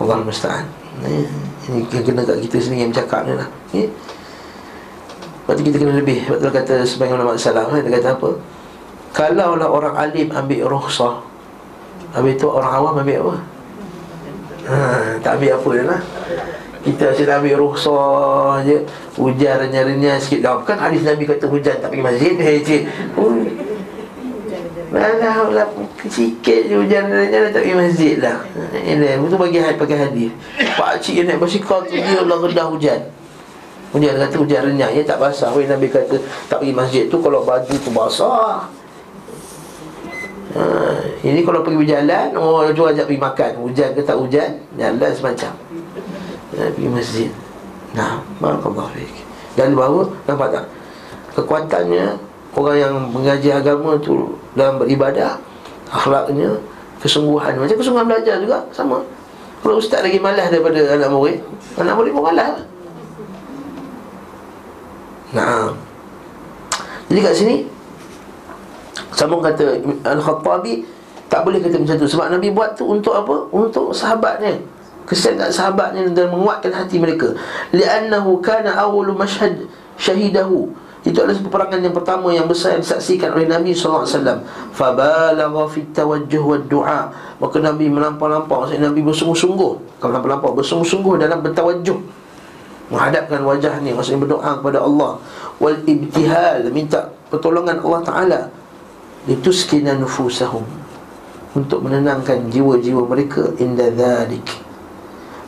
Orang 0.00 0.24
musta'an 0.24 0.64
Ini 1.04 1.84
yang 1.92 2.02
kena 2.02 2.24
kat 2.24 2.40
kita 2.48 2.56
sendiri 2.58 2.88
yang 2.88 2.90
bercakap 2.96 3.28
ni 3.28 3.32
lah. 3.36 3.48
Okay? 3.68 3.86
Lepas 5.44 5.52
tu 5.52 5.62
kita 5.68 5.76
kena 5.78 5.92
lebih. 6.00 6.18
Tu 6.26 6.48
kata 6.48 6.74
sebagian 6.88 7.20
ulama 7.20 7.36
salam 7.36 7.68
kan, 7.68 7.84
Dia 7.84 7.92
kata 8.00 8.16
apa? 8.16 8.30
Kalaulah 9.12 9.68
orang 9.68 9.94
alim 10.00 10.32
ambil 10.32 10.72
rukhsah 10.72 11.20
Habis 12.16 12.40
tu 12.40 12.48
orang 12.48 12.72
awam 12.72 13.04
ambil 13.04 13.20
apa 13.28 13.51
ha, 14.68 15.18
Tak 15.22 15.38
ambil 15.38 15.50
apa 15.58 15.70
je 15.74 15.84
lah. 15.86 16.00
Kita 16.82 17.14
asyik 17.14 17.30
ambil 17.30 17.54
rukhsah 17.62 18.58
je. 18.66 18.82
Hujan 19.14 19.54
renyah-renyah 19.62 20.18
sikit. 20.18 20.42
Dah 20.42 20.58
Kan 20.66 20.82
hadis 20.82 21.06
Nabi 21.06 21.30
kata 21.30 21.46
hujan 21.46 21.78
tak 21.78 21.94
pergi 21.94 22.02
masjid. 22.02 22.34
Hei 22.34 22.58
cik. 22.58 22.82
Malah 24.92 25.48
lah 25.48 25.68
sikit 26.04 26.68
je 26.68 26.74
hujan 26.76 27.08
renyah 27.08 27.48
tak 27.54 27.62
pergi 27.64 27.76
masjid 27.78 28.14
lah. 28.18 28.42
Ini 28.74 29.22
Itu 29.22 29.36
bagi 29.38 29.62
pakai 29.78 29.96
hadis. 30.10 30.30
Pak 30.74 30.98
cik 30.98 31.22
yang 31.22 31.26
naik 31.30 31.38
basikal 31.38 31.86
tu 31.86 31.94
Dia 31.94 32.20
lah 32.26 32.38
redah 32.42 32.66
hujan. 32.66 33.00
Hujan 33.94 34.16
kata 34.16 34.36
hujan 34.40 34.60
renyah 34.74 34.90
Ya 34.90 35.06
tak 35.06 35.22
basah. 35.22 35.54
Nabi 35.54 35.86
kata 35.86 36.16
Tak 36.48 36.64
pergi 36.64 36.72
masjid 36.72 37.04
tu 37.12 37.20
Kalau 37.20 37.44
baju 37.44 37.74
tu 37.76 37.92
basah 37.92 38.64
ha, 40.56 40.62
Ini 41.24 41.40
kalau 41.44 41.64
pergi 41.64 41.78
berjalan 41.80 42.28
Oh 42.36 42.64
jual 42.72 42.92
ajak 42.92 43.06
pergi 43.08 43.22
makan. 43.22 43.50
Hujan 43.62 43.88
ke 43.96 44.00
tak 44.04 44.16
hujan 44.18 44.50
Jalan 44.76 45.12
semacam. 45.12 45.52
Ha, 46.56 46.68
Pergi 46.72 46.88
masjid. 46.88 47.30
Nah 47.96 48.20
Barakallah 48.40 48.88
fiqh 48.96 49.22
Dan 49.56 49.76
bahawa 49.76 50.08
Nampak 50.28 50.48
tak? 50.52 50.64
Kekuatannya 51.36 52.06
Orang 52.52 52.76
yang 52.76 52.94
mengaji 53.08 53.48
agama 53.48 53.96
tu 54.00 54.36
Dalam 54.52 54.80
beribadah 54.80 55.40
Akhlaknya 55.92 56.56
Kesungguhan. 57.02 57.58
Macam 57.58 57.76
kesungguhan 57.76 58.06
belajar 58.06 58.38
juga 58.38 58.62
Sama. 58.70 59.02
Kalau 59.62 59.78
ustaz 59.78 60.02
lagi 60.02 60.18
malas 60.18 60.50
daripada 60.50 60.78
anak 60.94 61.10
murid 61.10 61.38
Anak 61.78 61.94
murid 61.98 62.12
pun 62.12 62.24
malas. 62.26 62.62
Nah. 65.32 65.72
Jadi 67.08 67.20
kat 67.20 67.34
sini 67.36 67.56
Sambung 69.12 69.44
kata 69.44 69.78
Al-Khattabi 70.04 70.84
Tak 71.28 71.44
boleh 71.44 71.60
kata 71.60 71.76
macam 71.80 71.96
tu. 71.96 72.08
Sebab 72.08 72.32
Nabi 72.32 72.48
buat 72.52 72.76
tu 72.76 72.88
untuk 72.88 73.12
apa? 73.16 73.48
Untuk 73.52 73.92
sahabatnya. 73.92 74.56
Kesian 75.08 75.36
kat 75.36 75.52
sahabatnya 75.52 76.08
Dan 76.12 76.32
menguatkan 76.32 76.72
hati 76.72 77.00
mereka. 77.00 77.32
Li'annahu 77.72 78.40
kana 78.40 78.76
awal 78.76 79.12
mashhad 79.12 79.68
syahidahu 80.00 80.72
itu 81.02 81.18
adalah 81.18 81.34
peperangan 81.34 81.82
yang 81.82 81.94
pertama 81.94 82.30
yang 82.30 82.46
besar 82.46 82.78
yang 82.78 82.82
disaksikan 82.86 83.34
oleh 83.34 83.50
Nabi 83.50 83.74
SAW 83.74 84.06
Fabalagha 84.70 85.62
fit 85.66 85.90
tawajjuh 85.90 86.42
wa 86.46 86.58
du'a. 86.62 87.00
Maka 87.42 87.58
Nabi 87.58 87.90
melampau-lampau. 87.90 88.62
Maksudnya 88.62 88.86
Nabi 88.86 89.02
bersungguh-sungguh. 89.02 89.98
Kalau 89.98 90.10
melampau-lampau 90.14 90.54
Bersungguh-sungguh 90.62 91.18
dalam 91.18 91.42
bertawajjuh. 91.42 91.98
Menghadapkan 92.94 93.42
wajahnya 93.42 93.90
maksudnya 93.98 94.20
berdoa 94.22 94.62
kepada 94.62 94.78
Allah. 94.78 95.18
Wal 95.58 95.80
ibtihal 95.82 96.70
minta 96.70 97.10
pertolongan 97.32 97.82
Allah 97.82 98.00
taala 98.06 98.40
lituskina 99.26 99.94
nufusahum 99.94 100.66
untuk 101.52 101.84
menenangkan 101.84 102.48
jiwa-jiwa 102.48 103.04
mereka 103.06 103.52
inda 103.60 103.92
dhalik. 103.92 104.44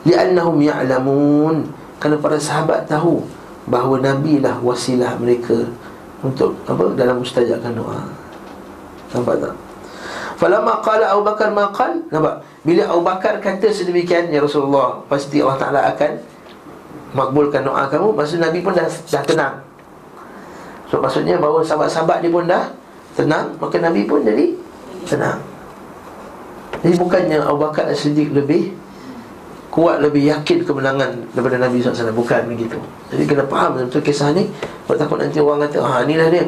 Li'annahum 0.05 0.61
ya'lamun. 0.61 1.65
Kerana 1.97 2.21
para 2.21 2.37
sahabat 2.37 2.85
tahu 2.85 3.25
bahawa 3.65 3.97
nabi 3.97 4.37
lah 4.37 4.61
wasilah 4.61 5.17
mereka 5.17 5.65
untuk 6.21 6.53
apa 6.69 6.93
dalam 6.93 7.23
mustajabkan 7.23 7.73
doa. 7.73 8.05
Nampak 9.15 9.41
tak? 9.41 9.53
Falamma 10.35 10.83
qala 10.83 11.15
Abu 11.15 11.23
Bakar 11.25 11.49
ma 11.49 11.71
qal? 11.71 12.03
Nampak? 12.11 12.43
Bila 12.61 12.83
Abu 12.91 13.01
Bakar 13.01 13.41
kata 13.41 13.71
sedemikian 13.71 14.29
ya 14.29 14.43
Rasulullah 14.43 15.01
pasti 15.09 15.41
Allah 15.41 15.57
Taala 15.57 15.81
akan 15.95 16.11
makbulkan 17.15 17.65
doa 17.65 17.87
kamu. 17.89 18.13
Maksud 18.13 18.43
Nabi 18.43 18.59
pun 18.61 18.75
dah, 18.75 18.85
dah 18.85 19.23
tenang. 19.23 19.55
So 20.91 21.01
maksudnya 21.01 21.41
bahawa 21.41 21.65
sahabat-sahabat 21.65 22.21
dia 22.21 22.29
pun 22.29 22.45
dah 22.45 22.69
tenang 23.15 23.55
Maka 23.57 23.79
Nabi 23.79 24.03
pun 24.03 24.21
jadi 24.21 24.51
tenang 25.07 25.39
Jadi 26.83 26.95
bukannya 26.99 27.39
Abu 27.41 27.57
Bakar 27.63 27.87
As-Siddiq 27.89 28.35
lebih 28.35 28.75
Kuat 29.71 29.99
lebih 29.99 30.23
yakin 30.23 30.63
kemenangan 30.63 31.35
daripada 31.35 31.59
Nabi 31.59 31.83
SAW 31.83 32.15
Bukan 32.15 32.47
begitu. 32.47 32.79
Jadi 33.11 33.23
kena 33.27 33.43
faham 33.43 33.75
betul 33.75 33.99
kisah 33.99 34.31
ni. 34.31 34.47
Sebab 34.87 34.95
takut 34.95 35.19
nanti 35.19 35.39
orang 35.43 35.67
kata 35.67 35.83
Ah 35.83 35.99
inilah 36.03 36.31
dia. 36.31 36.47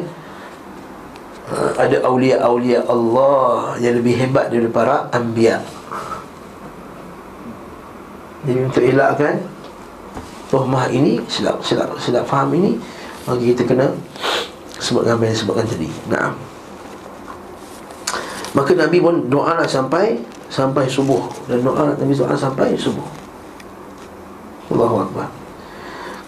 Ha, 1.48 1.84
Ada 1.84 2.04
awliya-awliya 2.08 2.88
Allah 2.88 3.76
Yang 3.80 4.04
lebih 4.04 4.14
hebat 4.20 4.48
daripada 4.48 4.72
para 4.72 4.96
Ambiya 5.16 5.60
Jadi 8.48 8.60
untuk 8.64 8.84
elakkan 8.84 9.34
Tuhmah 10.48 10.88
ini 10.88 11.20
Silap, 11.28 11.60
silap, 11.60 11.96
silap 12.00 12.24
faham 12.24 12.52
ini 12.56 12.80
Maka 13.28 13.40
kita 13.44 13.64
kena 13.68 13.92
Sebutkan 14.78 15.18
apa 15.18 15.26
yang 15.26 15.34
disebutkan 15.34 15.66
tadi. 15.68 15.88
Naam 16.08 16.57
Maka 18.56 18.72
Nabi 18.72 18.98
pun 19.02 19.28
doa 19.28 19.58
lah 19.58 19.68
sampai 19.68 20.16
Sampai 20.48 20.88
subuh. 20.88 21.28
Dan 21.44 21.60
doa 21.60 21.92
Nabi 21.92 22.12
doa 22.16 22.32
sampai 22.32 22.72
subuh. 22.72 23.04
Allahu 24.72 25.08
Akbar. 25.08 25.28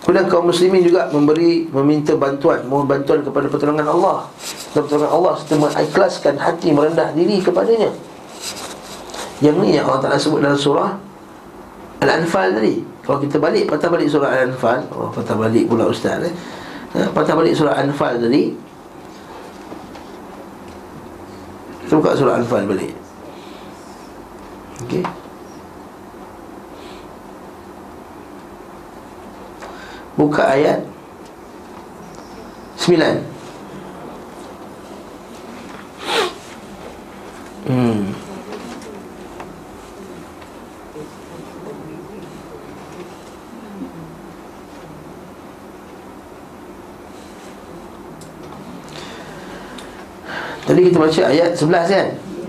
Kemudian 0.01 0.27
kaum 0.33 0.49
muslimin 0.49 0.85
juga 0.85 1.09
memberi 1.13 1.69
Meminta 1.73 2.17
bantuan. 2.17 2.65
Mohon 2.69 2.87
bantuan 2.99 3.21
kepada 3.25 3.47
pertolongan 3.49 3.89
Allah. 3.89 4.29
Dan 4.77 4.85
pertolongan 4.85 5.13
Allah 5.13 5.33
Serta 5.41 5.55
mengikhlaskan 5.57 6.35
hati 6.37 6.69
merendah 6.73 7.09
diri 7.17 7.41
kepadanya. 7.41 7.93
Yang 9.41 9.57
ni 9.65 9.69
yang 9.81 9.89
Allah 9.89 10.05
Ta'ala 10.05 10.19
sebut 10.21 10.45
dalam 10.45 10.61
surah 10.61 11.01
Al-Anfal 12.05 12.57
tadi. 12.61 12.85
Kalau 13.05 13.19
kita 13.21 13.37
balik 13.41 13.69
Patah 13.69 13.89
balik 13.89 14.09
surah 14.09 14.29
Al-Anfal. 14.37 14.85
Oh 14.93 15.09
patah 15.09 15.37
balik 15.37 15.65
pula 15.69 15.89
ustaz 15.89 16.29
eh? 16.29 16.35
ha, 16.97 17.09
Patah 17.09 17.33
balik 17.37 17.57
surah 17.57 17.77
Al-Anfal 17.77 18.21
tadi 18.21 18.53
Kita 21.85 21.93
buka 21.99 22.17
surah 22.17 22.39
Al-Anfal 22.39 22.69
balik. 22.69 22.93
Okey. 24.85 25.05
Buka 30.21 30.53
ayat 30.53 30.85
9 32.77 33.25
Hmm 37.71 38.03
Tadi 50.71 50.80
kita 50.91 50.99
baca 50.99 51.23
ayat 51.31 51.51
11 51.55 51.95
kan? 51.95 52.07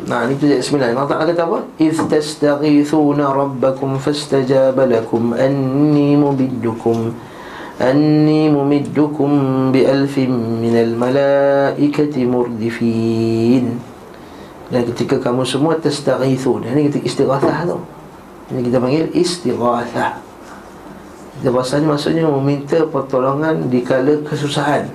Nah, 0.10 0.26
ini 0.26 0.34
tu 0.42 0.50
ayat 0.50 0.66
9. 0.66 0.98
Allah 0.98 1.06
Taala 1.06 1.26
kata 1.30 1.42
apa? 1.46 1.60
Iz 1.78 1.98
tastaghithuna 2.02 3.30
rabbakum 3.30 4.02
fastajaba 4.02 4.90
lakum 4.90 5.38
anni 5.38 6.18
mumiddukum 6.18 7.14
anni 7.82 8.46
mumiddukum 8.54 9.70
bi 9.74 9.82
alfin 9.86 10.62
minal 10.62 10.94
malaikati 10.94 12.22
murdifin. 12.30 13.82
Dan 14.72 14.88
ketika 14.94 15.20
kamu 15.20 15.44
semua 15.44 15.76
tastaghithun, 15.76 16.64
ini 16.64 16.88
ketika 16.88 17.04
istighathah 17.10 17.58
tu. 17.68 17.78
Ini 18.54 18.62
kita 18.70 18.78
panggil 18.80 19.06
istighathah. 19.12 20.22
Bahasa 21.42 21.82
ni 21.82 21.90
maksudnya 21.90 22.30
meminta 22.30 22.86
pertolongan 22.86 23.68
di 23.68 23.82
kala 23.82 24.22
kesusahan. 24.24 24.86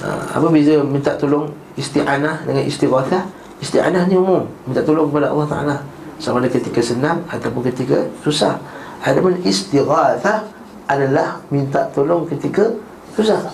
Ha, 0.00 0.40
apa 0.40 0.46
beza 0.48 0.80
minta 0.80 1.12
tolong 1.20 1.52
isti'anah 1.76 2.48
dengan 2.48 2.64
istighathah 2.64 3.28
isti'anah 3.60 4.08
ni 4.08 4.16
umum. 4.16 4.48
Minta 4.64 4.80
tolong 4.80 5.12
kepada 5.12 5.28
Allah 5.28 5.46
Taala. 5.46 5.76
Sama 6.20 6.40
ada 6.40 6.48
ketika 6.48 6.80
senang 6.80 7.20
ataupun 7.28 7.64
ketika 7.68 8.08
susah. 8.24 8.56
Adapun 9.04 9.36
istighathah 9.44 10.48
adalah 10.88 11.40
minta 11.52 11.88
tolong 11.92 12.24
ketika 12.28 12.72
susah. 13.12 13.52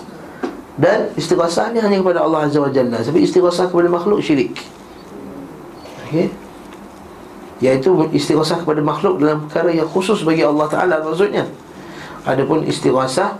Dan 0.79 1.11
istighathah 1.19 1.75
ni 1.75 1.83
hanya 1.83 1.99
kepada 1.99 2.23
Allah 2.23 2.47
Azza 2.47 2.63
wa 2.63 2.71
Jalla. 2.71 3.03
Sebab 3.03 3.19
istighathah 3.19 3.67
kepada 3.67 3.87
makhluk 3.91 4.19
syirik. 4.23 4.55
Okey? 6.07 6.31
Iaitu 7.59 7.91
istighathah 8.15 8.63
kepada 8.63 8.79
makhluk 8.79 9.19
dalam 9.19 9.47
perkara 9.47 9.75
yang 9.75 9.87
khusus 9.87 10.23
bagi 10.23 10.47
Allah 10.47 10.67
Taala 10.71 11.03
maksudnya. 11.03 11.43
Adapun 12.23 12.63
istighathah 12.67 13.39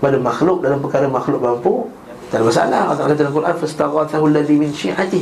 pada 0.00 0.16
makhluk 0.20 0.60
dalam 0.60 0.80
perkara 0.80 1.08
makhluk 1.08 1.40
mampu 1.40 1.88
tak 2.32 2.40
ada 2.40 2.48
masalah. 2.48 2.82
Allah 2.88 3.04
kata 3.04 3.14
dalam 3.20 3.34
Quran 3.36 3.54
Fastaghathahu 3.60 4.24
alladhi 4.32 4.56
min 4.56 4.72
syi'ati. 4.72 5.20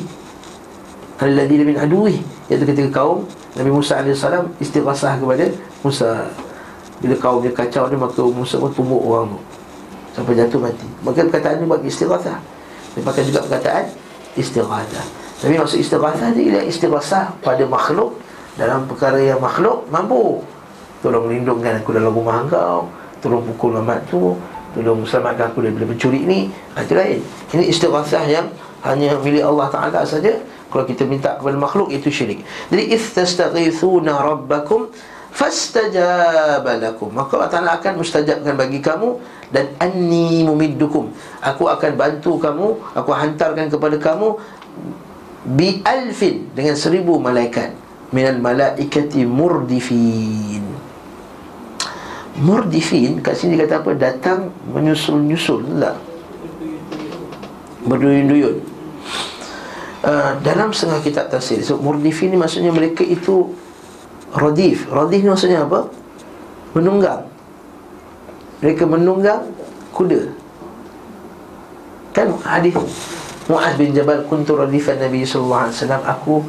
Alladhi 1.18 1.66
min 1.66 1.74
aduih 1.74 2.22
Iaitu 2.46 2.62
ketika 2.62 3.02
kaum 3.02 3.26
Nabi 3.58 3.70
Musa 3.74 3.98
AS 3.98 4.22
Istighasah 4.62 5.18
kepada 5.18 5.50
Musa. 5.82 6.30
Bila 7.02 7.18
kaum 7.18 7.42
dia 7.42 7.50
kacau 7.50 7.90
dia 7.90 7.98
Maka 7.98 8.22
Musa 8.22 8.62
pun 8.62 8.70
tumbuk 8.70 9.02
orang 9.02 9.34
tu. 9.34 9.38
Sampai 10.14 10.38
jatuh 10.38 10.62
mati. 10.62 10.86
Maka 11.02 11.26
perkataan 11.26 11.58
ni 11.58 11.66
bagi 11.66 11.90
istighasah 11.90 12.38
Dia 12.94 13.02
pakai 13.02 13.26
juga 13.26 13.42
perkataan 13.42 13.90
Istighasah 14.38 15.06
Tapi 15.42 15.58
maksud 15.58 15.82
istighasah 15.82 16.30
ni 16.38 16.54
Dia 16.54 16.62
istighasah 16.62 17.42
pada 17.42 17.66
makhluk. 17.66 18.22
Dalam 18.54 18.86
perkara 18.86 19.18
yang 19.18 19.42
makhluk 19.42 19.82
Mampu. 19.90 20.46
Tolong 21.02 21.26
lindungkan 21.26 21.82
aku 21.82 21.90
dalam 21.90 22.14
rumah 22.14 22.46
kau 22.46 22.86
Tolong 23.18 23.42
pukul 23.50 23.82
mamat 23.82 23.98
tu 24.06 24.38
Tolong 24.70 25.02
selamatkan 25.02 25.50
aku 25.50 25.66
daripada 25.66 25.86
pencuri 25.90 26.22
ni 26.22 26.46
ha, 26.78 26.86
Itu 26.86 26.94
lain. 26.94 27.18
Ini 27.50 27.64
istighasah 27.74 28.24
yang 28.30 28.46
hanya 28.86 29.18
milik 29.18 29.42
Allah 29.42 29.68
Ta'ala 29.68 30.00
saja. 30.06 30.38
Kalau 30.70 30.86
kita 30.86 31.02
minta 31.02 31.34
kepada 31.34 31.58
makhluk 31.58 31.90
itu 31.90 32.06
syirik. 32.06 32.46
Jadi 32.70 32.94
Istastaghithuna 32.94 34.22
rabbakum 34.22 34.86
Fastajabalakum 35.30 37.14
Maka 37.14 37.38
Allah 37.38 37.50
Ta'ala 37.50 37.70
akan 37.78 38.02
mustajabkan 38.02 38.58
bagi 38.58 38.82
kamu 38.82 39.18
Dan 39.50 39.74
anni 39.82 40.46
mumiddukum. 40.46 41.10
Aku 41.42 41.66
akan 41.66 41.98
bantu 41.98 42.38
kamu 42.38 42.78
Aku 42.94 43.10
hantarkan 43.10 43.66
kepada 43.66 43.98
kamu 43.98 44.38
Bi 45.58 45.82
alfin 45.82 46.50
Dengan 46.54 46.78
seribu 46.78 47.18
malaikat. 47.18 47.74
Minal 48.14 48.38
malaikati 48.42 49.22
murdifin 49.26 50.69
Murdifin 52.40 53.20
kat 53.20 53.36
sini 53.36 53.60
kata 53.60 53.84
apa? 53.84 53.92
Datang 53.92 54.48
menyusul-nyusul 54.72 55.76
tak? 55.76 55.96
Berduyun-duyun 57.84 58.56
uh, 60.04 60.32
Dalam 60.40 60.72
setengah 60.72 61.00
kitab 61.04 61.26
tafsir 61.28 61.60
so, 61.60 61.76
Murdifin 61.76 62.32
ni 62.32 62.40
maksudnya 62.40 62.72
mereka 62.72 63.04
itu 63.04 63.52
Radif 64.32 64.88
Radif 64.88 65.20
ni 65.20 65.28
maksudnya 65.28 65.68
apa? 65.68 65.92
Menunggang 66.72 67.28
Mereka 68.64 68.88
menunggang 68.88 69.44
kuda 69.92 70.32
Kan 72.16 72.40
hadis 72.40 72.72
Mu'az 73.52 73.76
bin 73.76 73.92
Jabal 73.92 74.24
Kuntu 74.24 74.56
radifan 74.56 74.96
Nabi 74.96 75.28
SAW 75.28 75.68
Aku 76.08 76.40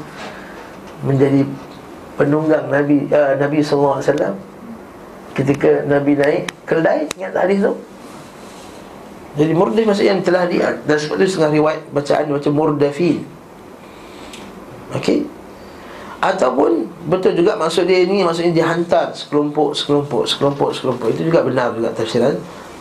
menjadi 1.04 1.44
penunggang 2.16 2.72
Nabi 2.72 3.12
uh, 3.12 3.36
Nabi 3.36 3.60
SAW 3.60 4.51
ketika 5.34 5.88
Nabi 5.88 6.20
naik 6.20 6.52
keldai 6.68 7.08
ingat 7.18 7.32
tak 7.36 7.44
hadis 7.48 7.60
tu? 7.64 7.74
Jadi 9.32 9.52
murdif 9.56 9.88
maksud 9.88 10.04
yang 10.04 10.20
telah 10.20 10.44
di 10.44 10.60
dan 10.60 10.98
sebab 11.00 11.24
setengah 11.24 11.52
riwayat 11.56 11.82
bacaan 11.96 12.28
macam 12.28 12.52
murdafin. 12.52 13.24
Okey? 14.92 15.24
Ataupun 16.22 16.86
betul 17.08 17.34
juga 17.34 17.56
maksud 17.56 17.88
dia 17.88 18.04
ini 18.04 18.22
maksudnya 18.28 18.52
dihantar 18.52 19.16
sekelompok 19.16 19.74
sekelompok 19.74 20.28
sekelompok 20.28 20.70
sekelompok. 20.76 21.08
Itu 21.16 21.32
juga 21.32 21.48
benar 21.48 21.72
juga 21.72 21.96
tafsiran 21.96 22.36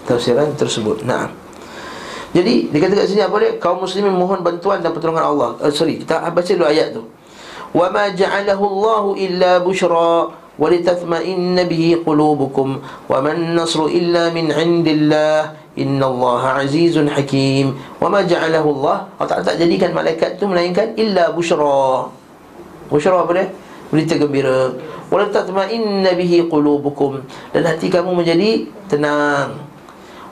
tafsiran 0.04 0.50
tersebut. 0.58 1.06
Nah. 1.06 1.30
Jadi 2.30 2.70
dikatakan 2.70 3.06
sini 3.10 3.22
apa 3.26 3.42
dia? 3.42 3.58
Kaum 3.58 3.82
muslimin 3.82 4.14
mohon 4.14 4.42
bantuan 4.42 4.82
dan 4.82 4.90
pertolongan 4.94 5.26
Allah. 5.34 5.50
Uh, 5.62 5.70
sorry 5.70 6.02
kita 6.02 6.18
baca 6.30 6.50
dulu 6.50 6.66
ayat 6.66 6.94
tu. 6.94 7.06
Wa 7.70 7.90
ma 7.94 8.10
ja'alahu 8.10 8.64
Allah 8.66 9.04
illa 9.22 9.50
bushra 9.62 10.34
ولتطمئن 10.59 11.57
به 11.67 11.85
قلوبكم 12.07 12.67
وما 13.11 13.31
النصر 13.31 13.79
إلا 13.85 14.31
من 14.31 14.51
عند 14.51 14.87
الله 14.87 15.39
إن 15.75 15.99
الله 15.99 16.43
عزيز 16.47 16.95
حكيم 16.95 17.67
وما 17.99 18.21
جعله 18.23 18.63
الله 18.63 18.97
Allah 19.19 19.27
Ta'ala 19.27 19.43
tak 19.43 19.59
jadikan 19.59 19.91
malaikat 19.91 20.39
tu 20.39 20.47
melainkan 20.47 20.95
illa 20.95 21.35
bushra 21.35 22.07
bushra 22.87 23.19
apa 23.19 23.31
dia? 23.35 23.45
berita 23.91 24.15
gembira 24.15 24.71
ولتطمئن 25.11 26.01
به 26.01 26.33
قلوبكم 26.49 27.11
dan 27.53 27.63
hati 27.67 27.91
kamu 27.91 28.15
menjadi 28.15 28.71
tenang 28.87 29.59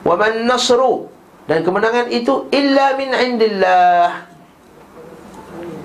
وما 0.08 0.26
النصر 0.40 0.80
dan 1.44 1.60
kemenangan 1.60 2.08
itu 2.08 2.48
illa 2.48 2.96
min 2.96 3.12
indillah 3.12 4.27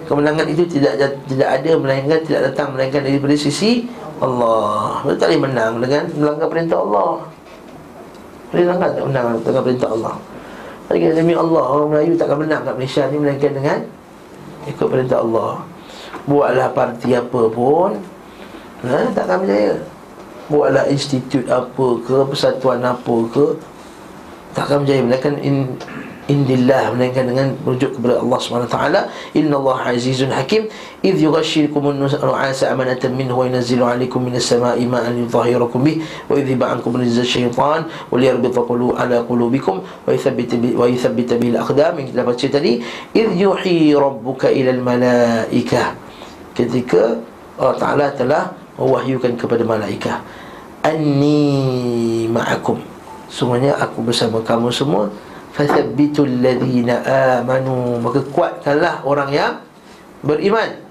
kemenangan 0.05 0.47
itu 0.49 0.63
tidak 0.69 1.01
tidak 1.29 1.49
ada 1.49 1.71
melainkan 1.77 2.21
tidak 2.25 2.41
datang 2.53 2.73
melainkan 2.77 3.03
daripada 3.05 3.35
sisi 3.37 3.89
Allah. 4.21 5.03
Kita 5.03 5.15
tak 5.19 5.29
boleh 5.35 5.41
menang 5.51 5.73
dengan 5.83 6.03
melanggar 6.15 6.49
perintah 6.49 6.79
Allah. 6.81 7.11
Boleh 8.55 8.65
langgar 8.71 8.89
tak 8.95 9.05
menang 9.05 9.27
dengan 9.43 9.63
perintah 9.67 9.91
Allah? 9.91 10.15
Tapi 10.85 10.99
kita 11.01 11.13
demi 11.17 11.33
Allah 11.33 11.65
Orang 11.65 11.97
Melayu 11.97 12.13
takkan 12.15 12.39
menang 12.45 12.63
kat 12.65 12.75
Malaysia 12.77 13.03
ni 13.09 13.17
Melainkan 13.17 13.53
dengan 13.57 13.79
Ikut 14.69 14.87
perintah 14.89 15.19
Allah. 15.25 15.65
Buatlah 16.25 16.69
parti 16.73 17.17
apa 17.17 17.41
pun 17.49 17.99
ha, 18.85 18.97
Takkan 19.13 19.45
berjaya 19.45 19.81
Buatlah 20.53 20.85
institut 20.93 21.49
apa 21.49 21.87
ke 22.05 22.17
Persatuan 22.29 22.85
apa 22.85 23.17
ke 23.33 23.57
Takkan 24.53 24.85
berjaya 24.85 25.03
Melainkan 25.03 25.35
in, 25.41 25.73
indillah 26.25 26.97
melainkan 26.97 27.29
dengan 27.29 27.53
merujuk 27.65 28.01
kepada 28.01 28.25
Allah 28.25 28.39
Subhanahu 28.41 28.71
taala 28.73 29.01
inna 29.37 29.61
Allah 29.61 29.93
azizun 29.93 30.33
hakim. 30.33 30.73
Idh 31.05 31.21
yughashshikum 31.21 31.93
an-nu'asa 31.93 32.73
amanatan 32.73 33.13
minhu 33.13 33.37
wa 33.37 33.45
yunzilu 33.45 33.85
'alaykum 33.85 34.25
minas 34.25 34.49
sama'i 34.49 34.89
ma'an 34.89 35.13
yudhhirakum 35.21 35.85
bih 35.85 36.01
wa 36.29 36.41
yudhibu 36.41 36.65
'ankum 36.65 36.97
rizqa 36.97 37.25
syaitan 37.29 37.85
wa 37.85 38.17
liyarbita 38.17 38.65
qulu 38.65 38.97
ala 38.97 39.21
qulubikum 39.29 39.85
wa 39.85 40.09
yuthabbit 40.09 40.57
wa 40.73 40.89
yuthabbit 40.89 41.37
bil 41.37 41.61
aqdam 41.61 42.01
kita 42.01 42.25
baca 42.25 42.47
tadi 42.49 42.81
idh 43.13 43.33
yuhi 43.37 43.93
rabbuka 43.93 44.49
ila 44.49 44.71
al-malaikah 44.73 45.93
ketika 46.57 47.21
Allah 47.61 47.77
taala 47.77 48.07
telah 48.17 48.43
mewahyukan 48.81 49.37
kepada 49.37 49.63
malaikat 49.63 50.19
anni 50.85 52.27
ma'akum. 52.33 52.81
Semuanya 53.29 53.75
aku 53.81 54.05
bersama 54.05 54.41
kamu 54.41 54.71
semua 54.71 55.11
Fathabbitul 55.55 56.43
ladhina 56.43 57.07
amanu. 57.39 58.03
Maka 58.03 58.27
kuatkanlah 58.35 59.07
orang 59.07 59.31
yang 59.31 59.53
beriman. 60.27 60.83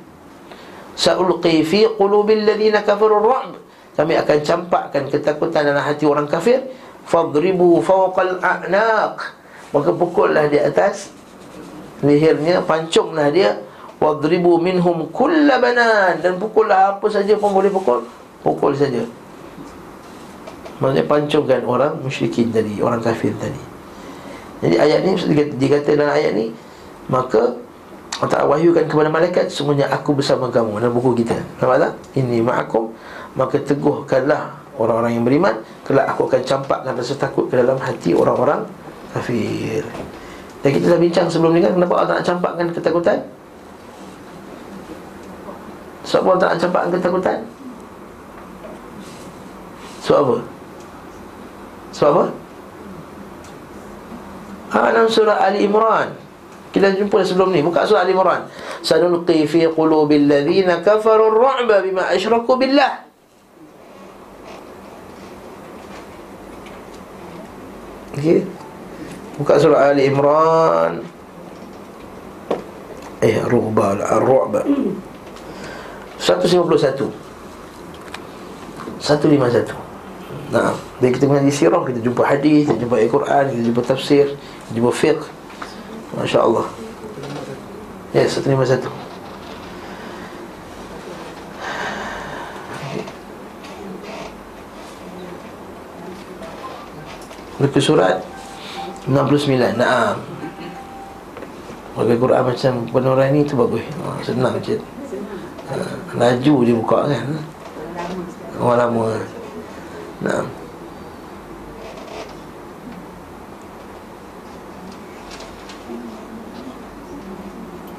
Sa'ulqi 0.95 1.67
fi 1.67 1.83
qulubil 1.99 2.47
ladhina 2.47 2.85
kafarul 2.85 3.19
ra'b 3.19 3.59
Kami 3.99 4.13
akan 4.15 4.37
campakkan 4.41 5.03
ketakutan 5.11 5.67
dalam 5.67 5.83
hati 5.83 6.07
orang 6.07 6.31
kafir. 6.31 6.63
Fadribu 7.03 7.83
fawqal 7.83 8.39
a'naq. 8.39 9.19
Maka 9.75 9.89
pukullah 9.91 10.47
di 10.47 10.57
atas 10.57 11.11
Lehernya, 12.03 12.59
pancunglah 12.63 13.31
dia. 13.31 13.59
Wadribu 13.99 14.59
minhum 14.59 15.07
kulla 15.11 15.59
banan. 15.59 16.19
Dan 16.19 16.35
pukullah 16.35 16.99
apa 16.99 17.07
saja 17.07 17.35
pun 17.39 17.55
boleh 17.55 17.71
pukul. 17.71 18.03
Pukul 18.43 18.75
saja. 18.75 19.07
Maksudnya 20.83 21.03
pancungkan 21.07 21.63
orang 21.63 21.95
musyrikin 22.03 22.51
tadi 22.51 22.83
Orang 22.83 22.99
kafir 22.99 23.31
tadi 23.39 23.72
jadi 24.63 24.75
ayat 24.79 24.99
ni 25.03 25.11
dikata 25.59 25.99
dalam 25.99 26.15
ayat 26.15 26.31
ni 26.39 26.55
maka 27.11 27.59
Allah 28.23 28.47
wahyukan 28.47 28.87
kepada 28.87 29.11
malaikat 29.11 29.51
semuanya 29.51 29.91
aku 29.91 30.15
bersama 30.15 30.47
kamu 30.47 30.79
dalam 30.79 30.95
buku 30.95 31.25
kita. 31.25 31.35
Nampak 31.59 31.77
tak? 31.83 31.91
Ini 32.15 32.39
ma'akum 32.39 32.95
maka 33.35 33.59
teguhkanlah 33.59 34.55
orang-orang 34.79 35.19
yang 35.19 35.25
beriman 35.27 35.59
kelak 35.83 36.07
aku 36.07 36.31
akan 36.31 36.41
campakkan 36.47 36.95
rasa 36.95 37.19
takut 37.19 37.51
ke 37.51 37.59
dalam 37.59 37.75
hati 37.75 38.15
orang-orang 38.15 38.63
kafir. 39.11 39.83
Dan 40.63 40.69
kita 40.71 40.95
dah 40.95 40.99
bincang 41.01 41.27
sebelum 41.27 41.51
ni 41.51 41.59
kan 41.59 41.75
kenapa 41.75 41.93
Allah 41.99 42.23
nak 42.23 42.23
campakkan 42.23 42.65
ketakutan? 42.71 43.19
Sebab 46.07 46.23
Allah 46.23 46.39
tak 46.39 46.49
nak 46.55 46.59
campakkan 46.63 46.89
ketakutan? 46.95 47.37
Sebab 50.07 50.19
apa? 50.23 50.37
Sebab 51.91 52.09
apa? 52.15 52.25
Dalam 54.73 55.05
surah 55.05 55.37
Ali 55.45 55.69
Imran. 55.69 56.17
Kita 56.73 56.89
jumpa 56.97 57.21
sebelum 57.21 57.53
ni. 57.53 57.61
Buka 57.61 57.85
surah 57.85 58.01
Ali 58.01 58.17
Imran. 58.17 58.49
Sanulqi 58.81 59.45
fi 59.45 59.69
qulubil 59.69 60.25
ladzina 60.25 60.81
kafaru 60.81 61.29
ar-ru'ba 61.29 61.85
bima 61.85 62.09
asyraku 62.09 62.57
billah. 62.57 63.05
Okay. 68.17 68.41
Buka 69.37 69.61
surah 69.61 69.93
Ali 69.93 70.09
Imran. 70.09 71.05
Eh, 73.23 73.39
Ru'ba 73.47 73.95
Ar-Ru'ba. 74.03 74.67
151 76.19 77.07
151 78.99 79.83
Nah, 80.53 80.77
bila 81.01 81.09
kita 81.09 81.25
mengaji 81.25 81.49
sirah 81.49 81.81
kita 81.81 81.97
jumpa 81.97 82.21
hadis, 82.29 82.69
kita 82.69 82.85
jumpa 82.85 83.01
Al-Quran, 83.01 83.43
kita 83.57 83.61
jumpa 83.73 83.81
tafsir, 83.89 84.37
jumpa 84.73 84.91
fiqh. 84.91 85.23
Masya-Allah. 86.13 86.65
Ya, 88.13 88.25
yes, 88.25 88.37
151. 88.37 89.03
Buku 97.63 97.79
surat 97.79 98.19
69 99.07 99.79
Naam 99.79 100.19
Bagi 101.95 102.17
Quran 102.19 102.43
macam 102.43 102.73
penurai 102.91 103.31
ni 103.31 103.47
tu 103.47 103.55
bagus. 103.55 103.85
Ha, 104.03 104.19
Senang 104.19 104.59
je 104.59 104.75
ha, 105.71 105.75
Laju 106.17 106.55
dia 106.67 106.75
buka 106.75 107.07
kan? 107.07 107.29
Orang 108.59 108.77
lama 108.77 109.05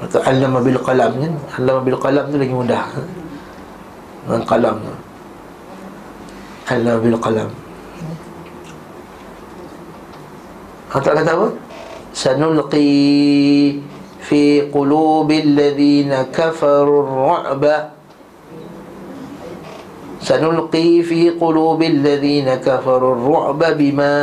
Atau 0.05 0.21
alama 0.21 0.61
bil 0.61 0.77
qalam 0.77 1.11
kan 1.17 1.33
Alama 1.57 1.79
bil 1.81 1.97
qalam 1.97 2.29
tu 2.29 2.37
lagi 2.37 2.53
mudah 2.53 2.85
Dengan 4.25 4.41
qalam 4.45 4.75
tu 4.85 4.93
Alama 6.69 6.99
bil 7.01 7.17
qalam 7.17 7.49
Atau 10.93 11.11
kata 11.11 11.31
apa? 11.33 11.47
Sanulqi 12.15 13.81
fi 14.21 14.69
qulubil 14.69 15.57
ladhina 15.57 16.29
kafaru 16.29 17.03
ru'ba 17.03 17.95
سنلقي 20.25 21.05
في 21.05 21.29
قلوب 21.29 21.83
الذين 21.83 22.55
كفروا 22.55 23.13
الرعب 23.13 23.77
بما 23.77 24.13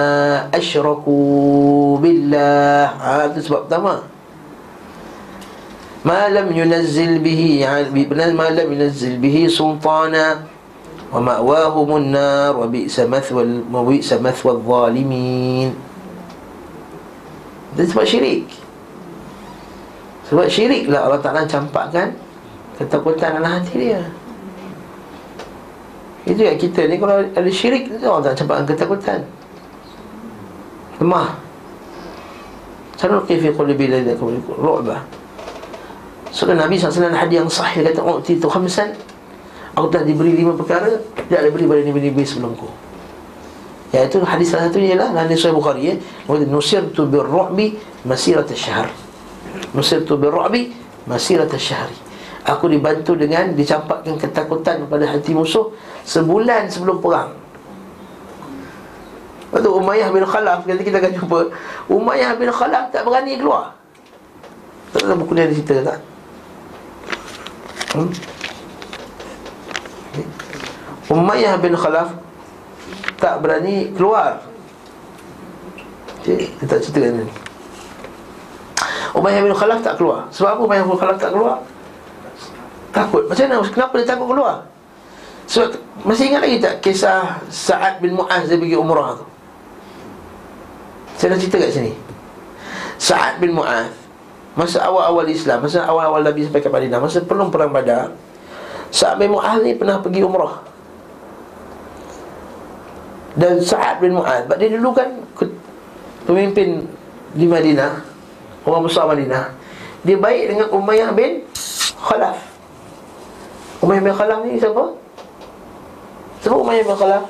أشركوا 0.54 1.98
بالله 1.98 2.84
هذا 2.84 3.38
سبب 3.40 3.86
Ma'lam 6.02 6.50
yunazzil 6.50 7.22
bihi 7.22 7.62
Ma'lam 8.34 8.66
yunazzil 8.74 9.18
bihi 9.22 9.46
sultana. 9.46 10.48
Wa 11.12 11.20
ma'wahum 11.20 12.00
an-nar 12.00 12.56
wa 12.56 12.64
bi'sa 12.66 13.04
mathwa 13.04 13.44
wa 13.44 13.84
bi'sa 13.84 14.16
mathwa 14.16 14.56
adh-dhalimin 14.56 15.92
itu 17.72 17.88
sebab 17.88 18.04
syirik. 18.04 18.46
Sebab 20.28 20.46
syirik 20.48 20.92
lah 20.92 21.08
Allah 21.08 21.20
Ta'ala 21.20 21.48
campakkan 21.48 22.12
ketakutan 22.76 23.40
dalam 23.40 23.48
hati 23.48 23.74
dia. 23.80 24.02
Itu 26.28 26.40
yang 26.44 26.60
kita 26.60 26.86
ni 26.86 27.00
kalau 27.00 27.24
ada 27.24 27.50
syirik 27.50 27.88
Allah 28.04 28.20
Ta'ala 28.28 28.36
campakkan 28.36 28.66
ketakutan. 28.68 29.20
Lemah. 31.00 31.32
Sanuqifi 33.00 33.56
qulubi 33.56 33.88
lalikum 33.88 34.36
ru'bah. 34.46 35.00
Surah 36.32 36.56
Nabi 36.56 36.80
SAW 36.80 37.12
hadis 37.12 37.36
yang 37.36 37.48
sahih 37.52 37.84
kata 37.84 38.00
Uqti 38.00 38.40
tu 38.40 38.48
khamsan. 38.48 38.96
Aku 39.76 39.88
telah 39.92 40.04
diberi 40.04 40.36
lima 40.36 40.52
perkara 40.52 41.00
Tidak 41.16 41.48
diberi 41.48 41.64
pada 41.64 41.80
nabi-nabi 41.80 42.28
sebelumku 42.28 42.68
Iaitu 43.92 44.20
hadis 44.20 44.52
salah 44.52 44.68
satunya 44.68 44.96
ialah 44.96 45.16
Dalam 45.16 45.32
Surah 45.36 45.56
Bukhari 45.56 45.92
ya. 45.92 45.94
Nusirtu 46.48 47.04
birru'bi 47.04 47.76
masirat 48.08 48.48
syahr. 48.56 48.88
Nusirtu 49.76 50.16
birru'bi 50.16 50.72
masirat 51.04 51.52
syahri. 51.60 51.92
Aku 52.48 52.72
dibantu 52.72 53.12
dengan 53.14 53.52
dicampakkan 53.52 54.16
ketakutan 54.16 54.88
pada 54.88 55.04
hati 55.06 55.36
musuh 55.36 55.70
Sebulan 56.08 56.72
sebelum 56.72 57.04
perang. 57.04 57.36
Lepas 59.52 59.60
tu 59.60 59.70
Umayyah 59.76 60.08
bin 60.08 60.24
Khalaf 60.24 60.64
Nanti 60.64 60.82
kita 60.88 60.96
akan 60.96 61.12
jumpa. 61.12 61.38
Umayyah 61.92 62.32
bin 62.40 62.48
Khalaf 62.48 62.88
tak 62.88 63.04
berani 63.04 63.36
keluar. 63.36 63.76
Tak 64.96 65.04
tahu 65.04 65.20
buku 65.20 65.32
ni 65.36 65.40
ada 65.44 65.52
cerita 65.52 65.74
tak? 65.84 66.11
Hmm? 67.92 68.08
Umayyah 71.12 71.60
bin 71.60 71.76
Khalaf 71.76 72.16
Tak 73.20 73.44
berani 73.44 73.92
keluar 73.92 74.40
Okay, 76.22 76.48
kita 76.56 76.78
tak 76.78 76.80
ceritakan 76.88 77.12
ni 77.20 77.26
Umayyah 79.12 79.44
bin 79.44 79.52
Khalaf 79.52 79.84
tak 79.84 80.00
keluar 80.00 80.24
Sebab 80.32 80.56
apa 80.56 80.60
Umayyah 80.64 80.84
bin 80.88 80.96
Khalaf 80.96 81.16
tak 81.20 81.36
keluar? 81.36 81.60
Takut 82.96 83.28
Macam 83.28 83.44
mana? 83.44 83.56
Kenapa 83.68 83.94
dia 84.00 84.08
takut 84.08 84.28
keluar? 84.32 84.54
Sebab 85.52 85.68
masih 86.08 86.32
ingat 86.32 86.42
lagi 86.48 86.56
tak 86.64 86.74
Kisah 86.80 87.44
Sa'ad 87.52 88.00
bin 88.00 88.16
Mu'az 88.16 88.48
Dia 88.48 88.56
pergi 88.56 88.76
umrah 88.80 89.20
tu 89.20 89.26
Saya 91.20 91.36
dah 91.36 91.38
cerita 91.44 91.60
kat 91.60 91.70
sini 91.76 91.92
Sa'ad 92.96 93.36
bin 93.36 93.52
Mu'az 93.52 94.01
Masa 94.52 94.84
awal-awal 94.84 95.24
Islam 95.32 95.64
Masa 95.64 95.88
awal-awal 95.88 96.20
Nabi 96.20 96.44
sampai 96.44 96.60
ke 96.60 96.68
Madinah 96.68 97.00
Masa 97.00 97.24
penuh 97.24 97.48
perang 97.48 97.72
badar 97.72 98.12
Sa'ad 98.92 99.16
bin 99.16 99.32
Mu'az 99.32 99.64
ni 99.64 99.72
pernah 99.72 100.04
pergi 100.04 100.20
umrah 100.20 100.60
Dan 103.32 103.64
Sa'ad 103.64 104.04
bin 104.04 104.12
Mu'az 104.12 104.44
Sebab 104.44 104.56
dia 104.60 104.68
dulu 104.76 104.92
kan 104.92 105.08
Pemimpin 106.28 106.84
di 107.32 107.48
Madinah 107.48 108.04
Orang 108.68 108.84
besar 108.84 109.08
Madinah 109.08 109.56
Dia 110.04 110.20
baik 110.20 110.52
dengan 110.52 110.68
Umayyah 110.68 111.10
bin 111.16 111.48
Khalaf 111.96 112.36
Umayyah 113.80 114.02
bin 114.04 114.14
Khalaf 114.14 114.38
ni 114.44 114.60
siapa? 114.60 114.84
Siapa 116.44 116.56
Umayyah 116.60 116.84
bin 116.84 116.96
Khalaf? 117.00 117.24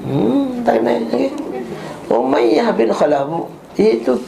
Hmm, 0.00 0.44
tak 0.68 0.74
kenal 0.84 1.00
okay. 1.08 1.28
Umayyah 2.12 2.68
bin 2.76 2.92
Khalaf 2.92 3.48
Iaitu 3.80 4.20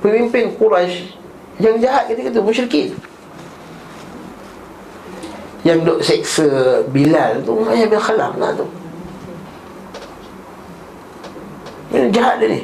Pemimpin 0.00 0.56
Quraisy 0.56 1.12
Yang 1.60 1.76
jahat 1.84 2.04
ketika 2.08 2.28
itu 2.32 2.40
Musyrikin. 2.40 2.88
Yang 5.60 5.78
duk 5.84 6.00
seksa 6.00 6.48
Bilal 6.88 7.44
tu 7.44 7.64
Ayah 7.68 7.86
bin 7.88 8.00
Khalaf 8.00 8.32
nak 8.40 8.56
tu. 8.56 8.66
Ini 11.90 12.08
jahat 12.14 12.40
dia 12.40 12.48
ni. 12.48 12.60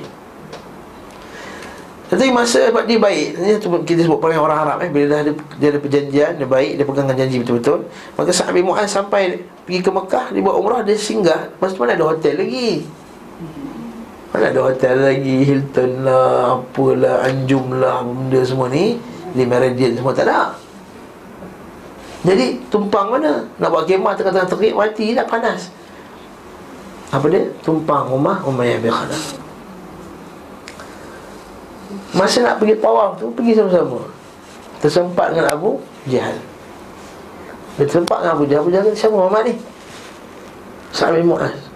Tapi 2.07 2.31
masa 2.31 2.71
sebab 2.71 2.87
dia 2.87 3.03
baik 3.03 3.35
Ini 3.35 3.59
kita 3.83 4.07
sebut 4.07 4.23
perangai 4.23 4.39
orang 4.39 4.63
Arab 4.63 4.79
eh. 4.87 4.91
Bila 4.95 5.05
dah 5.11 5.19
ada, 5.27 5.33
dia 5.59 5.69
ada 5.75 5.79
perjanjian 5.83 6.33
Dia 6.39 6.47
baik, 6.47 6.79
dia 6.79 6.85
pegangkan 6.87 7.17
janji 7.19 7.37
betul-betul. 7.43 7.91
Maka 8.15 8.31
Sa'ad 8.31 8.55
bin 8.55 8.63
Mu'az 8.63 8.95
sampai 8.95 9.43
Pergi 9.67 9.83
ke 9.83 9.91
Mekah 9.91 10.31
Dia 10.31 10.39
buat 10.39 10.55
umrah, 10.55 10.87
dia 10.87 10.95
singgah. 10.95 11.51
Masa 11.59 11.75
mana 11.75 11.99
ada 11.99 12.07
hotel 12.07 12.39
lagi 12.39 12.87
Mana 14.35 14.51
ada 14.51 14.61
hotel 14.67 14.97
lagi 14.99 15.37
Hilton 15.47 16.03
lah, 16.03 16.59
apalah, 16.59 17.25
Anjum 17.25 17.79
lah 17.79 18.03
Benda 18.03 18.41
semua 18.43 18.67
ni. 18.67 18.99
Di 19.37 19.45
Meridian 19.45 19.93
semua 19.95 20.17
tak 20.17 20.27
ada. 20.27 20.57
Jadi 22.27 22.59
tumpang 22.73 23.15
mana? 23.15 23.47
Nak 23.63 23.69
buat 23.71 23.87
kemah 23.87 24.19
tengah-tengah 24.19 24.51
terik 24.51 24.75
Mati 24.75 25.15
tak 25.15 25.31
panas. 25.31 25.71
Apa 27.15 27.31
dia? 27.31 27.47
Tumpang 27.63 28.11
rumah 28.11 28.43
Umayyah 28.43 28.83
bin 28.83 28.91
Khalaf 28.91 29.39
Masa 32.11 32.43
nak 32.43 32.59
pergi 32.59 32.83
tawaf 32.83 33.15
tu 33.23 33.31
Pergi 33.31 33.55
sama-sama. 33.55 34.11
Tersempat 34.83 35.33
dengan 35.33 35.55
Abu 35.55 35.79
Jahal. 36.11 36.35
Dia 37.79 37.85
tersempat 37.87 38.27
dengan 38.27 38.35
Abu 38.35 38.45
Jahal 38.51 38.63
Abu 38.67 38.71
Jahal 38.75 38.91
siapa 38.99 39.15
Muhammad 39.15 39.43
ni? 39.53 39.55
Sa'ad 40.91 41.15
bin 41.21 41.31
Mu'az 41.31 41.76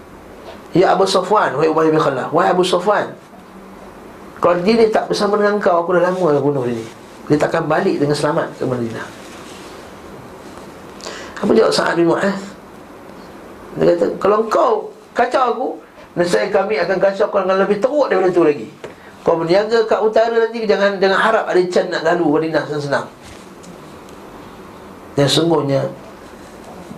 Ya 0.71 0.95
Abu 0.95 1.03
Safwan 1.03 1.51
Wahai 1.55 1.67
Ubay 1.67 1.91
bin 1.91 1.99
Khalaf. 1.99 2.31
Wahai 2.31 2.55
Abu 2.55 2.63
Safwan. 2.63 3.11
Kalau 4.41 4.57
dia 4.63 4.73
ni 4.79 4.87
tak 4.89 5.11
bersama 5.11 5.37
dengan 5.37 5.59
kau 5.59 5.83
Aku 5.83 5.91
dah 5.93 6.03
lama 6.07 6.31
dah 6.31 6.41
bunuh 6.41 6.63
dia 6.63 6.79
ni. 6.79 6.85
Dia 7.31 7.37
takkan 7.37 7.67
balik 7.67 7.99
dengan 7.99 8.15
selamat 8.15 8.55
ke 8.55 8.63
Madinah. 8.63 9.07
Apa 11.41 11.51
jawab 11.57 11.73
Sa'ad 11.73 11.95
bin 11.97 12.07
Mu'az 12.07 12.37
Dia 13.77 13.95
kata 13.95 14.05
Kalau 14.17 14.47
kau 14.47 14.95
kacau 15.11 15.43
aku 15.51 15.67
Nescaya 16.11 16.51
kami 16.51 16.75
akan 16.75 16.97
kacau 16.99 17.27
kau 17.31 17.39
dengan 17.43 17.63
lebih 17.63 17.79
teruk 17.79 18.11
daripada 18.11 18.31
itu 18.35 18.43
lagi. 18.43 18.67
Kau 19.23 19.39
berniaga 19.39 19.87
kat 19.87 19.99
utara 20.03 20.35
nanti 20.35 20.67
Jangan 20.67 20.99
jangan 20.99 21.19
harap 21.19 21.45
ada 21.47 21.61
can 21.71 21.87
nak 21.87 22.03
lalu 22.03 22.25
Madinah 22.39 22.63
senang-senang. 22.67 23.07
Dan 25.15 25.27
sungguhnya 25.27 25.81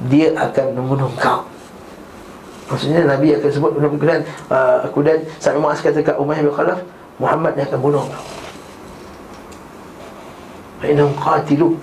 Dia 0.10 0.34
akan 0.34 0.66
membunuh 0.78 1.10
kau 1.18 1.53
Maksudnya 2.74 3.06
Nabi 3.06 3.38
akan 3.38 3.50
sebut 3.54 3.72
Kemudian 3.78 4.26
uh, 4.50 4.90
Kemudian 4.90 5.22
Sampai 5.38 5.62
Mu'az 5.62 5.78
kata 5.86 6.02
kat 6.02 6.18
Umayyah 6.18 6.42
bin 6.50 6.54
Khalaf 6.58 6.82
Muhammad 7.22 7.54
yang 7.54 7.70
akan 7.70 7.78
bunuh. 7.78 8.04
Kau 8.10 8.26
Fa'inam 10.82 11.14
qatiluk. 11.14 11.78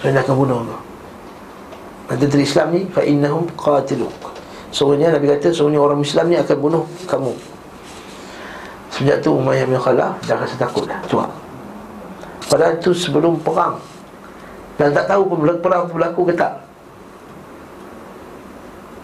So 0.00 0.08
dia 0.08 0.24
akan 0.24 0.34
bunuh 0.40 0.58
kau 0.64 2.16
Tentera 2.16 2.40
Islam 2.40 2.66
ni 2.72 2.80
Fa'innahum 2.88 3.44
qatiluk. 3.52 4.16
Sungguhnya 4.72 5.12
Nabi 5.12 5.28
kata 5.28 5.52
Sungguhnya 5.52 5.84
orang 5.84 6.00
Islam 6.00 6.32
ni 6.32 6.40
akan 6.40 6.56
bunuh 6.56 6.84
kamu. 7.04 7.36
Sejak 8.96 9.20
tu 9.20 9.36
Umayyah 9.36 9.68
bin 9.68 9.76
Khalaf 9.76 10.16
Dah 10.24 10.36
rasa 10.40 10.56
takut 10.56 10.88
dah 10.88 11.00
Cuak. 11.04 11.28
Padahal 12.48 12.80
tu 12.80 12.96
sebelum 12.96 13.36
perang. 13.44 13.76
Dan 14.80 14.96
tak 14.96 15.04
tahu 15.12 15.28
pun 15.28 15.44
perang 15.60 15.84
tu 15.84 16.00
berlaku 16.00 16.32
ke 16.32 16.34
tak 16.36 16.71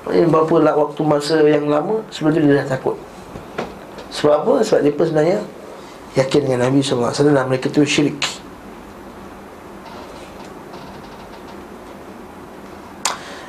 Ini 0.08 0.26
berapa 0.28 0.54
lah 0.60 0.74
waktu 0.76 1.00
masa 1.04 1.40
yang 1.44 1.68
lama 1.68 2.00
Sebelum 2.08 2.32
tu 2.32 2.40
dia 2.44 2.64
dah 2.64 2.76
takut. 2.76 2.96
Sebab 4.08 4.32
apa? 4.44 4.52
Sebab 4.64 4.80
dia 4.84 4.92
pun 4.92 5.04
sebenarnya 5.04 5.38
Yakin 6.16 6.40
dengan 6.48 6.60
Nabi 6.68 6.80
SAW 6.80 7.12
Dan 7.12 7.46
mereka 7.48 7.68
tu 7.68 7.84
syirik. 7.84 8.16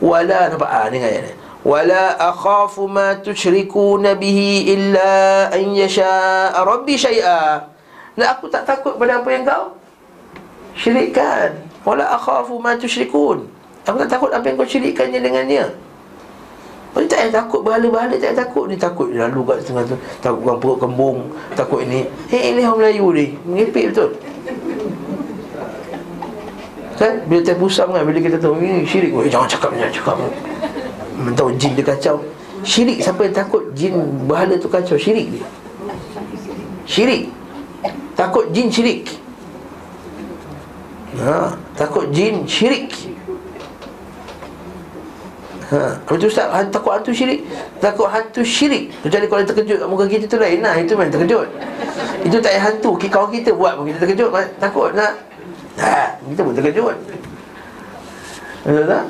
Wala 0.00 0.48
Nampak 0.48 0.70
ah, 0.72 0.88
ni 0.88 0.96
ayat 0.96 1.28
ni. 1.28 1.32
Wala 1.60 2.16
akhafu 2.16 2.88
ma 2.88 3.20
tushrikuna 3.20 4.16
bihi 4.16 4.72
illa 4.72 5.52
an 5.52 5.76
yasha 5.76 6.56
rabbi 6.56 6.96
syai'a. 6.96 7.68
Dan 8.16 8.26
aku 8.32 8.48
tak 8.48 8.64
takut 8.64 8.96
pada 8.96 9.20
apa 9.20 9.28
yang 9.28 9.44
kau 9.44 9.76
syirikkan. 10.72 11.60
Wala 11.84 12.16
akhafu 12.16 12.56
ma 12.60 12.76
tusyrikun 12.80 13.44
Aku 13.84 13.96
tak 14.00 14.08
takut 14.16 14.32
apa 14.32 14.44
yang 14.48 14.56
kau 14.56 14.64
syirikkannya 14.64 15.20
dengannya. 15.20 15.64
Oh, 16.90 17.04
tak 17.06 17.22
payah 17.22 17.44
takut 17.44 17.60
berhala-berhala 17.62 18.16
tak 18.16 18.32
payah 18.32 18.38
takut. 18.40 18.64
Ni 18.66 18.76
takut 18.80 19.08
lalu 19.12 19.40
kat 19.46 19.62
tengah 19.62 19.84
tu 19.84 19.96
takut 20.24 20.42
orang 20.42 20.58
perut 20.58 20.78
kembung 20.80 21.18
takut 21.52 21.84
ini. 21.84 22.08
Eh 22.32 22.56
ini 22.56 22.64
orang 22.64 22.88
Melayu 22.88 23.06
ni. 23.14 23.26
Mengipik 23.46 23.92
betul 23.92 24.16
kan? 27.00 27.24
Bila 27.24 27.40
tak 27.40 27.56
pusam 27.56 27.88
kan 27.96 28.04
bila 28.04 28.20
kita 28.20 28.36
tahu 28.36 28.60
ini 28.60 28.84
syirik 28.84 29.16
oh, 29.16 29.24
jangan 29.24 29.48
cakap 29.48 29.72
jangan 29.72 29.92
cakap 29.96 30.16
mentau 31.16 31.48
jin 31.56 31.72
dia 31.72 31.84
kacau. 31.84 32.16
Syirik 32.60 33.00
siapa 33.00 33.24
yang 33.24 33.32
takut 33.32 33.64
jin 33.72 33.96
berhala 34.28 34.60
tu 34.60 34.68
kacau? 34.68 35.00
Syirik 35.00 35.32
dia. 35.32 35.44
Syirik. 36.84 37.32
Takut 38.12 38.52
jin 38.52 38.68
syirik. 38.68 39.08
Ha, 41.24 41.56
takut 41.72 42.12
jin 42.12 42.44
syirik. 42.44 42.92
Ha, 45.70 45.94
itu 46.02 46.26
Ustaz, 46.26 46.50
takut 46.74 46.90
hantu 46.98 47.14
syirik? 47.14 47.46
Takut 47.78 48.10
hantu 48.10 48.42
syirik. 48.42 48.90
Kecuali 49.06 49.26
kalau 49.30 49.42
terkejut 49.46 49.78
muka 49.86 50.04
kita 50.10 50.26
tu 50.26 50.34
lain 50.34 50.58
Nah, 50.58 50.74
itu 50.74 50.98
memang 50.98 51.14
terkejut. 51.14 51.46
Itu 52.26 52.42
tak 52.42 52.58
payah 52.58 52.62
hantu. 52.66 52.90
Kawan 52.98 53.30
kita 53.30 53.54
buat 53.54 53.78
pun 53.78 53.86
kita 53.86 53.98
terkejut. 54.02 54.34
Takut 54.58 54.90
nak 54.98 55.14
ha, 55.78 56.18
Kita 56.18 56.40
pun 56.42 56.54
terkejut 56.56 56.96
tak? 58.64 59.04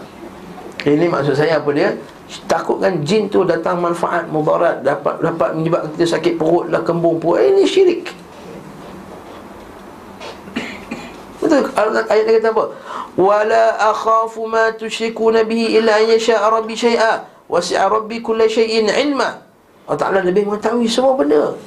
Ini 0.87 1.07
maksud 1.13 1.35
saya 1.37 1.61
apa 1.61 1.71
dia? 1.77 1.93
Takutkan 2.47 3.03
jin 3.03 3.27
tu 3.27 3.43
datang 3.43 3.83
manfaat 3.83 4.31
mudarat 4.31 4.87
dapat 4.87 5.19
dapat 5.19 5.51
menyebabkan 5.59 5.91
kita 5.99 6.07
sakit 6.17 6.39
perut 6.39 6.71
lah 6.71 6.81
kembung 6.87 7.19
perut. 7.19 7.43
Eh, 7.43 7.51
ini 7.51 7.65
syirik. 7.67 8.07
Betul 11.43 11.67
ayat 11.75 12.25
dia 12.29 12.35
kata 12.39 12.49
apa? 12.55 12.65
Wala 13.19 13.65
akhafu 13.91 14.47
ma 14.47 14.71
tusyrikuna 14.71 15.43
bihi 15.43 15.83
illa 15.83 15.99
an 15.99 16.07
yasha 16.07 16.39
rabbi 16.39 16.79
syai'a 16.79 17.27
wasi'a 17.51 17.91
rabbi 17.91 18.23
kulli 18.23 18.47
syai'in 18.47 18.87
ilma. 18.87 19.43
Allah 19.91 19.99
Taala 19.99 20.21
lebih 20.23 20.47
mengetahui 20.47 20.87
semua 20.87 21.19
benda. 21.19 21.59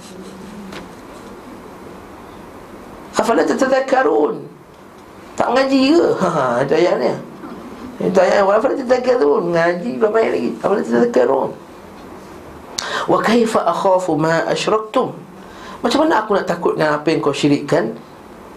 Afala 3.20 3.44
tatadhakkarun? 3.44 4.53
Tak 5.34 5.48
ngaji 5.50 5.80
ke? 5.98 6.06
Ha, 6.22 6.30
ha 6.38 6.46
itu 6.62 6.74
ayat 6.78 6.96
ni. 7.02 7.10
Itu 8.10 8.20
ayat 8.22 8.46
wa 8.46 8.54
afala 8.58 8.74
tatadhakkarun? 8.78 9.44
Ngaji 9.54 9.90
berapa 9.98 10.18
ayat 10.22 10.32
lagi? 10.38 10.50
Afala 10.62 10.80
tatadhakkarun? 10.82 11.50
Wa 13.10 13.18
kaifa 13.20 13.60
akhafu 13.66 14.12
ma 14.16 14.46
asyraktum? 14.50 15.14
Macam 15.84 16.00
mana 16.08 16.24
aku 16.24 16.32
nak 16.38 16.48
takut 16.48 16.80
dengan 16.80 17.02
apa 17.02 17.08
yang 17.12 17.20
kau 17.20 17.36
syirikkan? 17.36 17.92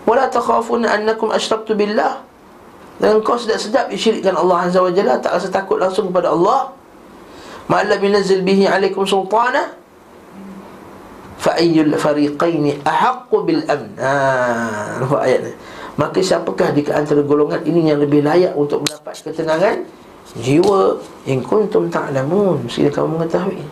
Wala 0.06 0.30
takhafun 0.30 0.86
annakum 0.86 1.34
asyraktu 1.34 1.74
billah? 1.74 2.22
Dan 2.96 3.20
kau 3.20 3.36
sedap-sedap 3.36 3.92
disyirikkan 3.92 4.32
Allah 4.32 4.70
Azza 4.70 4.80
wa 4.80 4.88
Jalla 4.88 5.20
Tak 5.20 5.36
rasa 5.36 5.52
takut 5.52 5.76
langsung 5.76 6.08
kepada 6.08 6.32
Allah 6.32 6.72
Ma'ala 7.68 8.00
binazil 8.00 8.40
bihi 8.40 8.64
alaikum 8.64 9.04
sultana 9.04 9.76
Fa'ayyul 11.36 11.92
fariqaini 12.00 12.80
ahakku 12.88 13.44
bil 13.44 13.60
amn 13.68 13.92
Haa 14.00 15.04
Nampak 15.04 15.20
ayat 15.28 15.40
ni 15.44 15.52
Maka 15.96 16.20
siapakah 16.20 16.76
di 16.76 16.84
antara 16.92 17.24
golongan 17.24 17.64
ini 17.64 17.88
yang 17.88 18.00
lebih 18.00 18.20
layak 18.20 18.52
untuk 18.52 18.84
mendapat 18.84 19.16
ketenangan 19.20 19.84
Jiwa 20.36 21.00
In 21.24 21.40
kuntum 21.40 21.88
ta'lamun 21.88 22.68
Mesti 22.68 22.92
kamu 22.92 23.16
mengetahui 23.16 23.64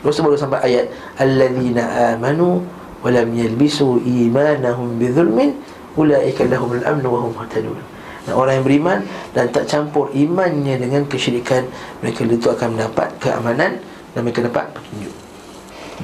Lepas 0.00 0.16
tu 0.16 0.22
baru 0.24 0.38
sampai 0.40 0.60
ayat 0.64 0.86
Alladzina 1.20 2.16
amanu 2.16 2.64
Walam 3.04 3.36
yalbisu 3.36 4.00
imanahum 4.00 4.96
bidhulmin 4.96 5.56
Ulaika 6.00 6.48
lahumul 6.48 6.80
amnu 6.80 7.08
wahum 7.12 7.34
hatadun 7.36 7.76
dan 8.28 8.36
orang 8.36 8.60
yang 8.60 8.66
beriman 8.68 8.98
dan 9.32 9.48
tak 9.48 9.64
campur 9.64 10.12
imannya 10.12 10.76
dengan 10.76 11.02
kesyirikan 11.08 11.64
mereka 12.04 12.28
itu 12.28 12.48
akan 12.52 12.76
mendapat 12.76 13.08
keamanan 13.16 13.80
dan 14.12 14.20
mereka 14.20 14.44
dapat 14.44 14.68
petunjuk. 14.76 15.14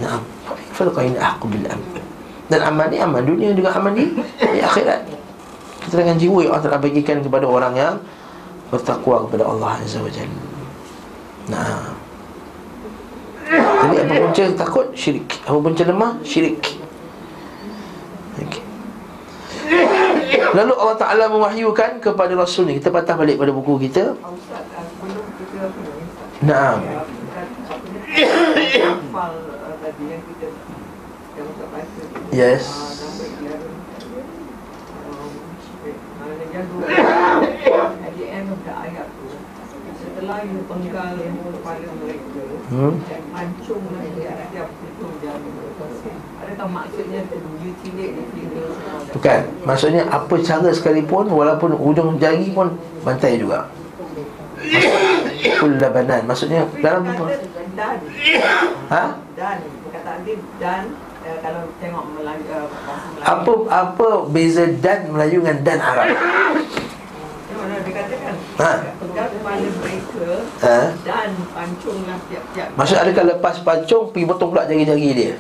Naam. 0.01 0.23
Falqa 0.73 1.05
in 1.05 1.17
ahqu 1.17 1.45
bil 1.49 1.67
amn. 1.69 2.01
Dan 2.47 2.61
aman 2.63 2.87
ni 2.89 2.97
aman 3.01 3.23
dunia 3.27 3.51
juga 3.53 3.75
aman 3.77 3.93
di 3.93 4.17
akhirat. 4.65 5.03
Kita 5.87 6.03
dengan 6.03 6.19
jiwa 6.19 6.43
yang 6.43 6.55
Allah 6.59 6.83
bagikan 6.83 7.23
kepada 7.23 7.47
orang 7.47 7.75
yang 7.79 7.95
bertakwa 8.75 9.23
kepada 9.31 9.47
Allah 9.47 9.79
Azza 9.79 10.03
wa 10.03 10.11
Jalla. 10.11 10.43
Nah. 11.47 11.95
Jadi 13.87 13.95
apa 14.03 14.15
punca 14.19 14.45
takut 14.59 14.87
syirik. 14.99 15.31
Apa 15.47 15.63
punca 15.63 15.87
lemah 15.87 16.19
syirik. 16.27 16.59
Okay. 18.43 18.67
Lalu 20.59 20.73
Allah 20.75 20.99
Ta'ala 20.99 21.25
mewahyukan 21.31 22.01
kepada 22.05 22.33
Rasul 22.37 22.69
ni 22.69 22.77
Kita 22.77 22.93
patah 22.93 23.17
balik 23.17 23.41
pada 23.41 23.53
buku 23.53 23.81
kita 23.89 24.13
Naam 26.45 26.85
Yes 32.33 32.96
Setelah 39.97 40.39
you 40.49 40.65
penggal 40.65 41.13
kepala 41.21 41.89
mereka 42.01 42.43
hmm? 42.73 42.93
Dan 43.05 43.23
pancung 43.33 43.85
dia 44.17 44.33
Adakah 46.41 46.69
maksudnya 46.73 47.21
Bukan 49.13 49.41
Maksudnya 49.69 50.03
apa 50.09 50.35
cara 50.41 50.71
sekalipun 50.73 51.29
Walaupun 51.29 51.77
ujung 51.77 52.17
jari 52.17 52.49
pun 52.57 52.81
Bantai 53.05 53.37
juga 53.37 53.69
Kulla 55.61 55.89
banan 55.93 56.25
Maksudnya 56.25 56.65
dalam 56.81 57.05
apa? 57.13 57.25
Dan 57.77 57.97
Ha? 58.89 59.05
Dan 59.37 59.57
Perkataan 59.85 60.21
dia 60.25 60.37
dan 60.57 60.83
eh, 61.27 61.39
kalau 61.43 61.63
tengok 61.83 62.05
Melayu, 62.15 62.43
uh, 62.55 62.67
Melayu 62.71 63.27
apa 63.27 63.53
apa 63.75 64.09
beza 64.31 64.65
dan 64.79 65.11
Melayu 65.11 65.43
dengan 65.43 65.59
dan 65.67 65.79
Arab? 65.83 66.09
Ha. 68.57 68.73
Ha. 70.65 70.77
Dan 71.05 71.31
pancunglah 71.53 72.19
tiap-tiap. 72.31 72.69
Maksud 72.79 72.97
adakah 72.97 73.25
lepas 73.37 73.55
pancung 73.61 74.15
pergi 74.15 74.25
potong 74.25 74.51
pula 74.55 74.65
jari-jari 74.65 75.11
dia? 75.13 75.35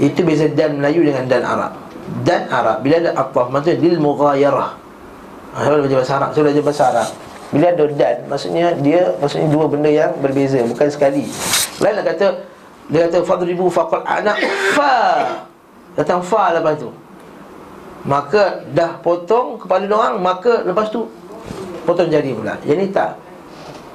Itu 0.00 0.20
beza 0.24 0.48
dan 0.50 0.80
Melayu 0.80 1.04
dengan 1.06 1.24
dan 1.30 1.42
Arab 1.46 1.72
Dan 2.26 2.48
Arab 2.50 2.82
Bila 2.82 2.98
ada 2.98 3.10
apa 3.14 3.46
Maksudnya 3.46 3.78
lil 3.78 3.96
mughayarah 4.02 4.74
Saya 5.54 5.68
boleh 5.70 5.82
baca 5.86 5.96
bahasa 6.00 6.14
Arab 6.18 6.30
Saya 6.32 6.42
baca 6.48 6.60
bahasa 6.64 6.82
Arab 6.90 7.08
Bila 7.50 7.66
ada 7.70 7.84
dan 7.94 8.16
Maksudnya 8.26 8.66
dia 8.80 9.02
Maksudnya 9.18 9.48
dua 9.52 9.66
benda 9.70 9.90
yang 9.90 10.12
berbeza 10.18 10.58
Bukan 10.66 10.88
sekali 10.90 11.28
Lain 11.78 11.94
nak 12.00 12.06
kata 12.14 12.26
Dia 12.90 13.06
kata 13.06 13.22
Fadribu 13.22 13.70
faqal 13.70 14.02
anak 14.02 14.38
Fa 14.74 14.94
Datang 15.94 16.20
fa 16.20 16.54
lepas 16.54 16.74
tu 16.78 16.90
Maka 18.04 18.66
dah 18.74 18.98
potong 19.00 19.58
kepala 19.62 19.86
orang 19.86 20.18
Maka 20.18 20.66
lepas 20.66 20.90
tu 20.90 21.06
Potong 21.86 22.10
jari 22.10 22.34
pula 22.34 22.58
Jadi 22.66 22.90
tak 22.90 23.14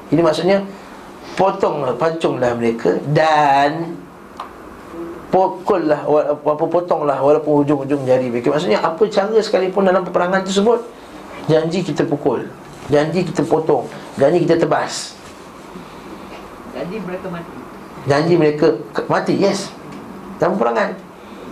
Ini 0.10 0.22
maksudnya 0.24 0.64
Potonglah, 1.36 2.00
pancunglah 2.00 2.56
mereka 2.56 2.96
Dan 3.12 4.00
Pukullah 5.36 6.08
apa 6.32 6.64
potonglah 6.64 7.20
walaupun 7.20 7.60
hujung-hujung 7.60 8.08
jari 8.08 8.32
mereka. 8.32 8.56
Maksudnya 8.56 8.80
apa 8.80 9.04
cara 9.12 9.36
sekalipun 9.36 9.84
dalam 9.84 10.08
peperangan 10.08 10.48
tersebut 10.48 10.80
janji 11.52 11.84
kita 11.84 12.08
pukul, 12.08 12.48
janji 12.88 13.28
kita 13.28 13.44
potong, 13.44 13.84
janji 14.16 14.48
kita 14.48 14.64
tebas. 14.64 15.12
Janji 16.72 17.04
mereka 17.04 17.28
mati. 17.28 17.65
Janji 18.06 18.38
mereka 18.38 18.78
mati, 19.10 19.34
yes. 19.38 19.74
Dalam 20.38 20.58
peperangan. 20.58 20.94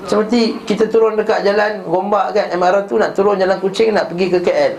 Seperti 0.03 0.59
kita 0.67 0.91
turun 0.91 1.15
dekat 1.15 1.47
jalan 1.47 1.79
Gombak 1.87 2.35
kan 2.35 2.51
MRT 2.51 2.91
tu 2.91 2.95
nak 2.99 3.15
turun 3.15 3.39
jalan 3.39 3.55
Kucing 3.63 3.95
nak 3.95 4.11
pergi 4.11 4.27
ke 4.27 4.39
KL. 4.43 4.73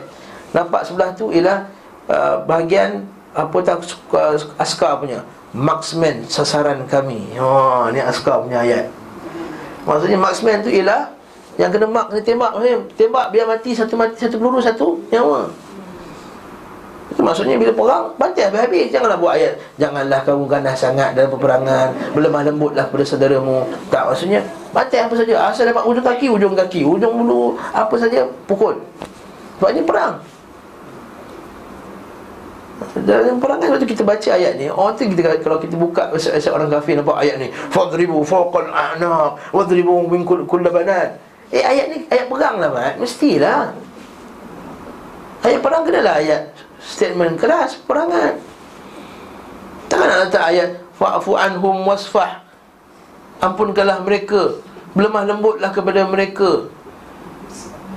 Nampak 0.53 0.85
sebelah 0.85 1.11
tu 1.17 1.33
ialah 1.33 1.65
uh, 2.07 2.45
bahagian 2.45 3.09
apa 3.35 3.57
tak 3.65 3.83
uh, 4.15 4.37
askar 4.61 5.01
punya 5.01 5.25
marksman 5.57 6.23
sasaran 6.29 6.85
kami. 6.87 7.25
Ha, 7.41 7.91
ni 7.91 7.99
askar 8.05 8.45
punya 8.45 8.63
ayat. 8.63 8.87
Maksudnya 9.89 10.21
marksman 10.21 10.61
tu 10.61 10.71
ialah 10.71 11.11
yang 11.57 11.71
kena 11.71 11.87
mark 11.87 12.11
kena 12.11 12.23
tembak 12.23 12.53
tembak 12.99 13.27
biar 13.31 13.47
mati 13.47 13.71
satu 13.73 13.95
mati 13.95 14.19
satu 14.19 14.37
peluru 14.37 14.61
satu 14.61 15.01
nyawa. 15.09 15.49
Maksudnya 17.15 17.55
bila 17.55 17.71
perang 17.71 18.05
bantai 18.19 18.51
habis-habis. 18.51 18.91
Janganlah 18.91 19.19
buat 19.19 19.39
ayat 19.39 19.55
janganlah 19.79 20.21
kamu 20.27 20.45
ganas 20.51 20.77
sangat 20.77 21.15
dalam 21.15 21.31
peperangan. 21.31 21.89
Berlemah 22.11 22.43
lembutlah 22.43 22.87
pada 22.91 23.05
saudaramu. 23.07 23.63
Tak 23.89 24.11
maksudnya 24.11 24.41
bantai 24.75 24.99
apa 25.07 25.15
saja. 25.15 25.35
Asal 25.47 25.71
dapat 25.71 25.85
ujung 25.87 26.05
kaki 26.05 26.27
ujung 26.27 26.55
kaki. 26.59 26.81
Ujung 26.83 27.13
bulu 27.15 27.55
apa 27.71 27.95
saja 27.95 28.27
pukul. 28.51 28.83
Sebab 29.63 29.71
ini 29.71 29.83
perang. 29.87 30.15
Dalam 33.07 33.39
perangai 33.39 33.71
waktu 33.71 33.87
kita 33.87 34.03
baca 34.03 34.35
ayat 34.35 34.59
ni 34.59 34.67
Orang 34.67 34.99
tu 34.99 35.07
kita 35.07 35.39
kalau 35.47 35.63
kita 35.63 35.79
buka 35.79 36.11
Asal 36.11 36.59
orang 36.59 36.69
kafir 36.75 36.99
nampak 36.99 37.23
ayat 37.23 37.39
ni 37.39 37.49
Fadribu 37.71 38.27
fawqal 38.27 38.67
a'naq 38.67 39.55
Wadribu 39.55 40.05
min 40.11 40.27
kulla 40.27 40.75
banan 40.75 41.15
Eh 41.55 41.63
ayat 41.63 41.87
ni 41.95 42.03
ayat 42.11 42.27
perang 42.27 42.59
lah 42.59 42.71
Mat. 42.75 42.99
Mestilah. 42.99 43.71
Ayat 45.47 45.61
perang 45.63 45.87
kena 45.87 46.01
lah 46.03 46.19
ayat 46.19 46.54
Statement 46.85 47.41
keras 47.41 47.81
perangan 47.89 48.37
Takkan 49.89 50.07
nak 50.07 50.19
letak 50.29 50.45
ayat 50.45 50.71
Fa'fu 50.95 51.35
anhum 51.35 51.83
wasfah. 51.89 52.45
Ampunkanlah 53.41 54.05
mereka 54.05 54.61
Belemah 54.95 55.27
lembutlah 55.27 55.75
kepada 55.75 56.07
mereka. 56.07 56.71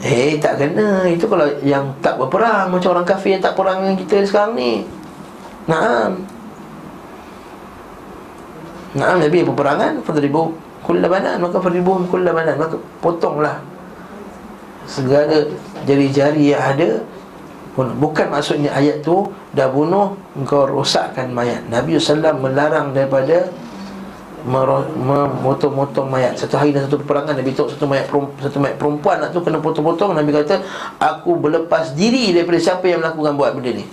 Eh 0.02 0.42
tak 0.42 0.58
kena. 0.58 1.06
Itu 1.06 1.30
kalau 1.30 1.46
yang 1.62 1.94
tak 2.02 2.18
berperang 2.18 2.74
Macam 2.74 2.98
orang 2.98 3.06
kafir 3.06 3.38
yang 3.38 3.44
tak 3.46 3.54
perang 3.54 3.86
dengan 3.86 3.98
kita 4.02 4.26
sekarang 4.26 4.58
ni. 4.58 4.82
Naam. 5.70 6.26
Naam 8.98 9.22
Nabi 9.22 9.46
peperangan 9.46 10.02
Fadribu 10.02 10.58
kulla 10.82 11.06
banan 11.12 11.38
Maka 11.38 11.60
fadribu 11.62 12.02
kulla 12.10 12.34
banan 12.34 12.56
Maka 12.58 12.80
potonglah 13.04 13.62
Segala 14.88 15.44
jari-jari 15.84 16.56
yang 16.56 16.64
ada 16.64 17.04
Bukan 17.78 18.34
maksudnya 18.34 18.74
ayat 18.74 19.06
tu 19.06 19.30
Dah 19.54 19.70
bunuh 19.70 20.18
Engkau 20.34 20.66
rosakkan 20.66 21.30
mayat. 21.30 21.66
Nabi 21.70 21.98
SAW 21.98 22.42
melarang 22.42 22.94
daripada 22.94 23.54
memotong-motong 24.48 26.08
mayat. 26.08 26.40
Satu 26.40 26.56
hari 26.56 26.72
dan 26.72 26.88
satu 26.88 27.04
peperangan 27.04 27.36
Nabi 27.36 27.52
tahu 27.52 27.68
satu 27.68 27.84
mayat 27.84 28.08
satu 28.40 28.58
mayat 28.64 28.80
perempuan 28.80 29.20
nak 29.20 29.36
tu 29.36 29.44
kena 29.44 29.60
potong-potong. 29.60 30.16
Nabi 30.16 30.32
kata 30.32 30.64
aku 31.02 31.36
berlepas 31.36 31.92
diri 31.98 32.32
daripada 32.32 32.56
siapa 32.62 32.86
yang 32.88 33.04
melakukan 33.04 33.34
buat 33.36 33.52
benda 33.58 33.76
ni. 33.76 33.86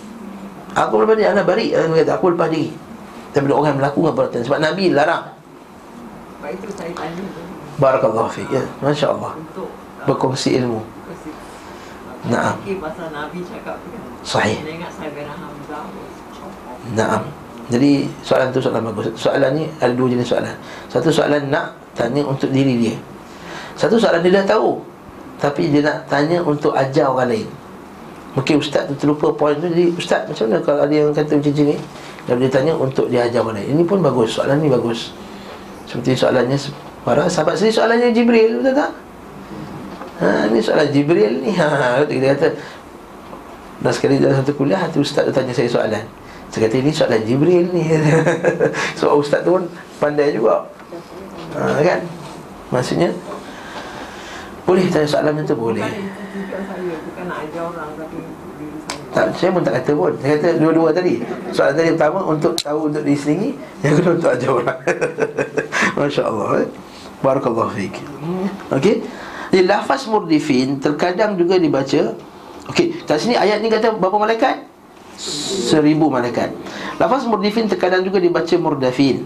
Aku 0.74 0.98
lepas 0.98 1.14
diri 1.14 1.30
Anak 1.30 1.46
bari 1.46 1.70
Dia 1.70 1.86
kata 1.86 2.12
aku 2.18 2.34
lepas 2.34 2.50
diri 2.50 2.74
Tapi 3.30 3.46
orang 3.50 3.78
melakukan 3.78 4.10
perbuatan 4.10 4.42
Sebab 4.42 4.58
Nabi 4.58 4.90
larang. 4.90 5.30
Sebab 6.38 6.50
itu 6.50 6.68
saya 6.74 6.90
tanya. 6.94 7.24
Barakallahu 7.78 8.30
fiqh 8.30 8.50
ya. 8.50 8.62
Masya 8.82 9.14
Allah 9.14 9.38
Untuk 9.38 9.70
uh, 9.70 10.06
Berkongsi 10.06 10.58
ilmu. 10.58 10.82
Naam. 12.24 12.56
Pasal 12.80 13.12
Nabi 13.12 13.44
cakap 13.44 13.76
tu 13.84 13.88
kan? 13.92 14.02
Sahih. 14.24 14.56
Saya 14.64 14.72
ingat 14.72 15.32
Hamzah. 15.36 15.84
Naam. 16.96 17.22
Jadi 17.68 18.08
soalan 18.20 18.48
tu 18.52 18.60
soalan 18.60 18.82
bagus. 18.92 19.12
Soalan 19.16 19.50
ni 19.56 19.64
ada 19.80 19.92
dua 19.92 20.08
jenis 20.08 20.28
soalan. 20.28 20.56
Satu 20.88 21.08
soalan 21.12 21.48
nak 21.48 21.76
tanya 21.96 22.24
untuk 22.24 22.48
diri 22.52 22.80
dia. 22.80 22.96
Satu 23.76 23.96
soalan 23.96 24.22
dia 24.22 24.38
dah 24.38 24.54
tahu 24.54 24.78
Tapi 25.42 25.66
dia 25.66 25.82
nak 25.82 26.06
tanya 26.06 26.40
untuk 26.40 26.72
ajar 26.72 27.12
orang 27.12 27.32
lain. 27.32 27.48
Mungkin 28.38 28.62
ustaz 28.62 28.86
tu 28.86 28.94
terlupa 28.94 29.34
poin 29.34 29.54
tu 29.58 29.66
Jadi 29.66 29.90
ustaz 29.98 30.26
macam 30.30 30.46
mana 30.46 30.58
kalau 30.62 30.80
ada 30.86 30.94
yang 30.94 31.10
kata 31.10 31.38
macam 31.38 31.52
ni? 31.52 31.76
Dan 32.24 32.34
dia 32.40 32.48
tanya 32.48 32.72
untuk 32.72 33.06
dia 33.12 33.28
ajar 33.28 33.44
orang 33.44 33.60
lain. 33.60 33.68
Ini 33.76 33.82
pun 33.84 33.98
bagus, 34.00 34.38
soalan 34.38 34.56
ni 34.64 34.68
bagus. 34.72 35.12
Seperti 35.84 36.16
soalannya 36.16 36.56
Para 37.04 37.28
sahabat 37.28 37.60
sendiri 37.60 37.76
soalannya 37.76 38.08
Jibril 38.16 38.64
Betul 38.64 38.80
tak? 38.80 39.03
Ha, 40.24 40.48
ni 40.48 40.58
soalan 40.64 40.88
Jibril 40.88 41.44
ni. 41.44 41.52
Ha, 41.52 42.00
Kita 42.00 42.32
kata 42.32 42.48
Dan 43.84 43.92
sekali 43.92 44.16
dalam 44.16 44.40
satu 44.40 44.56
kuliah 44.56 44.80
tu 44.88 45.04
Ustaz 45.04 45.28
tanya 45.28 45.52
saya 45.52 45.68
soalan. 45.68 46.04
Saya 46.48 46.64
kata 46.64 46.76
ini 46.80 46.88
soalan 46.88 47.20
Jibril 47.28 47.68
ni. 47.76 47.84
So 48.98 49.20
Ustaz 49.20 49.44
tu 49.44 49.60
pun 49.60 49.68
pandai 50.00 50.32
juga. 50.32 50.64
Ha, 51.60 51.84
Kan? 51.84 52.00
Maksudnya 52.72 53.12
Boleh 54.64 54.88
tanya 54.88 55.04
soalan 55.04 55.36
macam 55.36 55.52
tu? 55.52 55.56
Boleh. 55.60 55.84
Tak, 59.14 59.30
saya 59.38 59.52
pun 59.52 59.62
tak 59.62 59.78
kata 59.78 59.92
pun. 59.92 60.12
Saya 60.24 60.34
kata 60.40 60.48
dua-dua 60.56 60.88
tadi. 60.90 61.20
Soalan 61.52 61.76
tadi 61.76 61.88
pertama 61.92 62.18
untuk 62.24 62.56
tahu 62.56 62.88
untuk 62.88 63.04
diri 63.04 63.14
sendiri 63.20 63.48
Yang 63.84 63.94
kedua 64.00 64.12
untuk 64.16 64.30
ajar 64.32 64.50
orang. 64.50 64.80
Masya 66.00 66.22
Allah 66.26 66.48
eh? 66.64 66.68
Barakallahu 67.24 67.72
fiqh 67.72 68.04
Okey 68.68 69.00
Jadi 69.54 69.70
lafaz 69.70 70.10
murdifin 70.10 70.82
Terkadang 70.82 71.38
juga 71.38 71.62
dibaca 71.62 72.18
Okey 72.66 73.06
Kat 73.06 73.22
sini 73.22 73.38
ayat 73.38 73.62
ni 73.62 73.70
kata 73.70 73.94
berapa 73.94 74.18
malaikat? 74.18 74.66
Seribu 75.70 76.10
malaikat 76.10 76.50
Lafaz 76.98 77.22
murdifin 77.22 77.70
terkadang 77.70 78.02
juga 78.02 78.18
dibaca 78.18 78.54
murdafin 78.58 79.22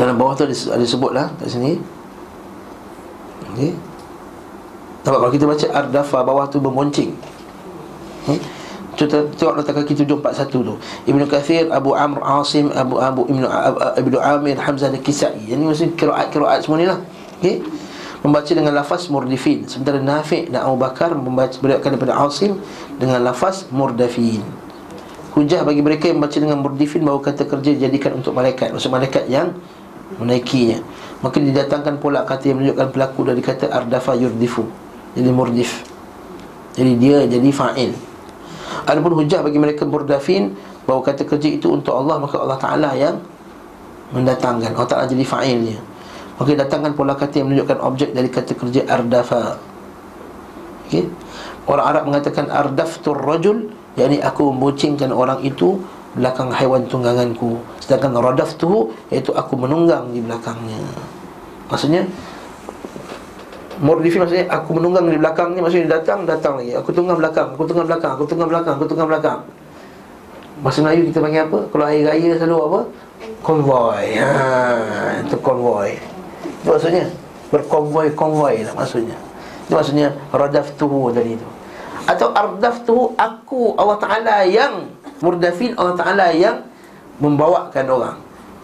Dalam 0.00 0.16
bawah 0.16 0.32
tu 0.32 0.48
ada, 0.48 0.86
sebut 0.88 1.12
lah 1.12 1.28
Kat 1.36 1.52
sini 1.52 1.76
Okey 3.52 3.76
Nampak 5.04 5.18
kalau 5.20 5.32
kita 5.36 5.44
baca 5.44 5.66
Ardafa 5.84 6.18
bawah 6.24 6.48
tu 6.48 6.56
bermoncing 6.56 7.12
Hmm? 8.28 8.40
Kita 8.98 9.24
tengok 9.38 9.62
nota 9.62 9.72
kaki 9.72 9.94
741 10.04 10.52
tu. 10.52 10.74
Ibnu 11.08 11.24
Kathir, 11.30 11.70
Abu 11.72 11.94
Amr, 11.94 12.18
Asim, 12.20 12.68
Abu 12.74 13.00
Abu 13.00 13.24
Ibnu 13.30 13.46
Ibnu 13.94 14.18
Amir, 14.18 14.58
Hamzah 14.58 14.92
al-Kisai. 14.92 15.48
Yang 15.48 15.58
ni 15.62 15.64
mesti 15.70 15.86
kiraat-kiraat 15.96 16.66
semua 16.66 16.76
ni 16.76 16.86
lah. 16.90 17.00
Okey. 17.40 17.62
Membaca 18.18 18.50
dengan 18.50 18.74
lafaz 18.74 19.06
murdifin. 19.06 19.62
Sementara 19.70 20.02
Nafi' 20.02 20.50
dan 20.50 20.66
Abu 20.66 20.76
Bakar 20.82 21.14
membaca 21.14 21.54
beriakan 21.62 21.94
daripada 21.94 22.18
Asim 22.18 22.58
dengan 22.98 23.22
lafaz 23.22 23.70
murdafin. 23.70 24.42
Hujah 25.38 25.62
bagi 25.62 25.86
mereka 25.86 26.10
yang 26.10 26.18
membaca 26.18 26.34
dengan 26.34 26.58
murdifin 26.58 27.06
bahawa 27.06 27.22
kata 27.22 27.46
kerja 27.46 27.78
dijadikan 27.78 28.18
untuk 28.18 28.34
malaikat. 28.34 28.74
Maksud 28.74 28.90
malaikat 28.90 29.30
yang 29.30 29.54
menaikinya. 30.18 30.82
Maka 31.22 31.38
didatangkan 31.38 32.02
pula 32.02 32.26
kata 32.26 32.50
yang 32.50 32.58
menunjukkan 32.58 32.88
pelaku 32.90 33.20
dari 33.22 33.38
kata 33.38 33.70
ardafa 33.70 34.18
yurdifu. 34.18 34.66
Jadi 35.14 35.30
murdif. 35.30 35.86
Jadi 36.74 36.92
dia 36.98 37.22
jadi 37.26 37.50
fa'il. 37.54 37.94
Adapun 38.86 39.14
hujah 39.14 39.46
bagi 39.46 39.58
mereka 39.62 39.86
murdafin 39.86 40.58
bahawa 40.88 41.06
kata 41.06 41.22
kerja 41.22 41.48
itu 41.54 41.70
untuk 41.70 41.94
Allah 41.94 42.18
maka 42.18 42.40
Allah 42.40 42.58
Taala 42.58 42.90
yang 42.98 43.22
mendatangkan. 44.10 44.74
Allah 44.74 44.90
Taala 44.90 45.06
jadi 45.06 45.22
fa'ilnya. 45.22 45.78
Maka 46.38 46.54
datangkan 46.54 46.94
pula 46.94 47.18
kata 47.18 47.42
yang 47.42 47.50
menunjukkan 47.50 47.78
objek 47.82 48.14
dari 48.14 48.30
kata 48.30 48.54
kerja 48.54 48.86
ardafa. 48.86 49.58
Okey. 50.86 51.10
Orang 51.66 51.84
Arab 51.84 52.02
mengatakan 52.08 52.48
ardaftur 52.48 53.18
rajul 53.18 53.68
yakni 53.98 54.22
aku 54.22 54.54
membucingkan 54.54 55.10
orang 55.10 55.42
itu 55.42 55.82
belakang 56.14 56.54
haiwan 56.54 56.86
tungganganku. 56.86 57.58
Sedangkan 57.82 58.14
radaftuhu 58.16 58.94
iaitu 59.10 59.34
aku 59.34 59.58
menunggang 59.58 60.14
di 60.14 60.22
belakangnya. 60.22 60.78
Maksudnya 61.68 62.08
Murdifin 63.78 64.26
maksudnya 64.26 64.50
aku 64.50 64.74
menunggang 64.74 65.06
di 65.06 65.20
belakangnya 65.20 65.62
Maksudnya 65.62 65.86
dia 65.86 65.94
datang, 66.02 66.26
datang 66.26 66.58
lagi 66.58 66.74
Aku 66.74 66.90
tunggang 66.90 67.14
belakang, 67.22 67.54
aku 67.54 67.62
tunggang 67.62 67.86
belakang, 67.86 68.10
aku 68.18 68.24
tunggang 68.26 68.50
belakang, 68.50 68.74
aku 68.74 68.84
tunggang 68.90 69.08
belakang 69.08 69.40
Bahasa 70.58 70.78
Melayu 70.82 71.02
kita 71.06 71.18
panggil 71.22 71.42
apa? 71.46 71.58
Kalau 71.70 71.84
air 71.86 72.02
raya 72.02 72.30
selalu 72.34 72.56
apa? 72.58 72.80
Konvoy 73.46 74.18
ha, 74.18 74.34
Itu 75.22 75.38
konvoy 75.38 75.94
Itu 76.68 76.76
maksudnya? 76.76 77.08
Berkonvoy-konvoy 77.48 78.60
lah 78.60 78.76
maksudnya. 78.76 79.16
Itu 79.64 79.72
maksudnya 79.72 80.12
Radaftuhu 80.28 81.08
tadi 81.16 81.40
itu 81.40 81.48
Atau 82.04 82.28
ardaftuhu 82.36 83.16
aku 83.16 83.72
Allah 83.80 83.96
Ta'ala 83.96 84.44
yang 84.44 84.92
Murdafin 85.24 85.72
Allah 85.80 85.96
Ta'ala 85.96 86.28
yang 86.36 86.60
Membawakan 87.24 87.88
orang. 87.88 88.16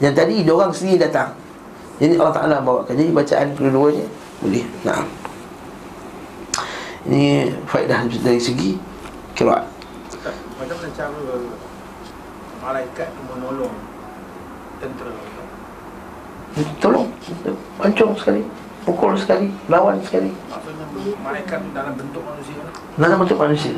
Yang 0.05 0.20
tadi 0.20 0.44
orang 0.52 0.68
sendiri 0.76 1.09
datang. 1.09 1.32
Jadi 1.96 2.20
Allah 2.20 2.36
Ta'ala 2.36 2.55
membawakan 2.61 2.92
Jadi 2.92 3.09
bacaan 3.09 3.48
kedua-duanya 3.57 4.05
boleh. 4.44 4.64
Nah 4.84 5.00
Ini 7.09 7.57
faedah 7.64 8.05
dari 8.20 8.36
segi 8.36 8.76
Kiraat 9.32 9.64
Macam 10.61 10.76
mana 10.76 10.88
cara 10.92 11.20
malaikat 12.61 13.09
menolong 13.32 13.72
tentera 14.76 15.12
Tolong. 16.78 17.09
Pancung 17.80 18.14
sekali. 18.14 18.42
Pukul 18.86 19.18
sekali. 19.18 19.50
Lawan 19.66 19.98
sekali. 20.05 20.30
Maksudnya 20.50 20.84
malaikat 21.20 21.61
dalam 21.74 21.94
bentuk 21.98 22.22
manusia 22.22 22.62
Dalam 22.94 23.16
bentuk 23.18 23.38
manusia. 23.38 23.76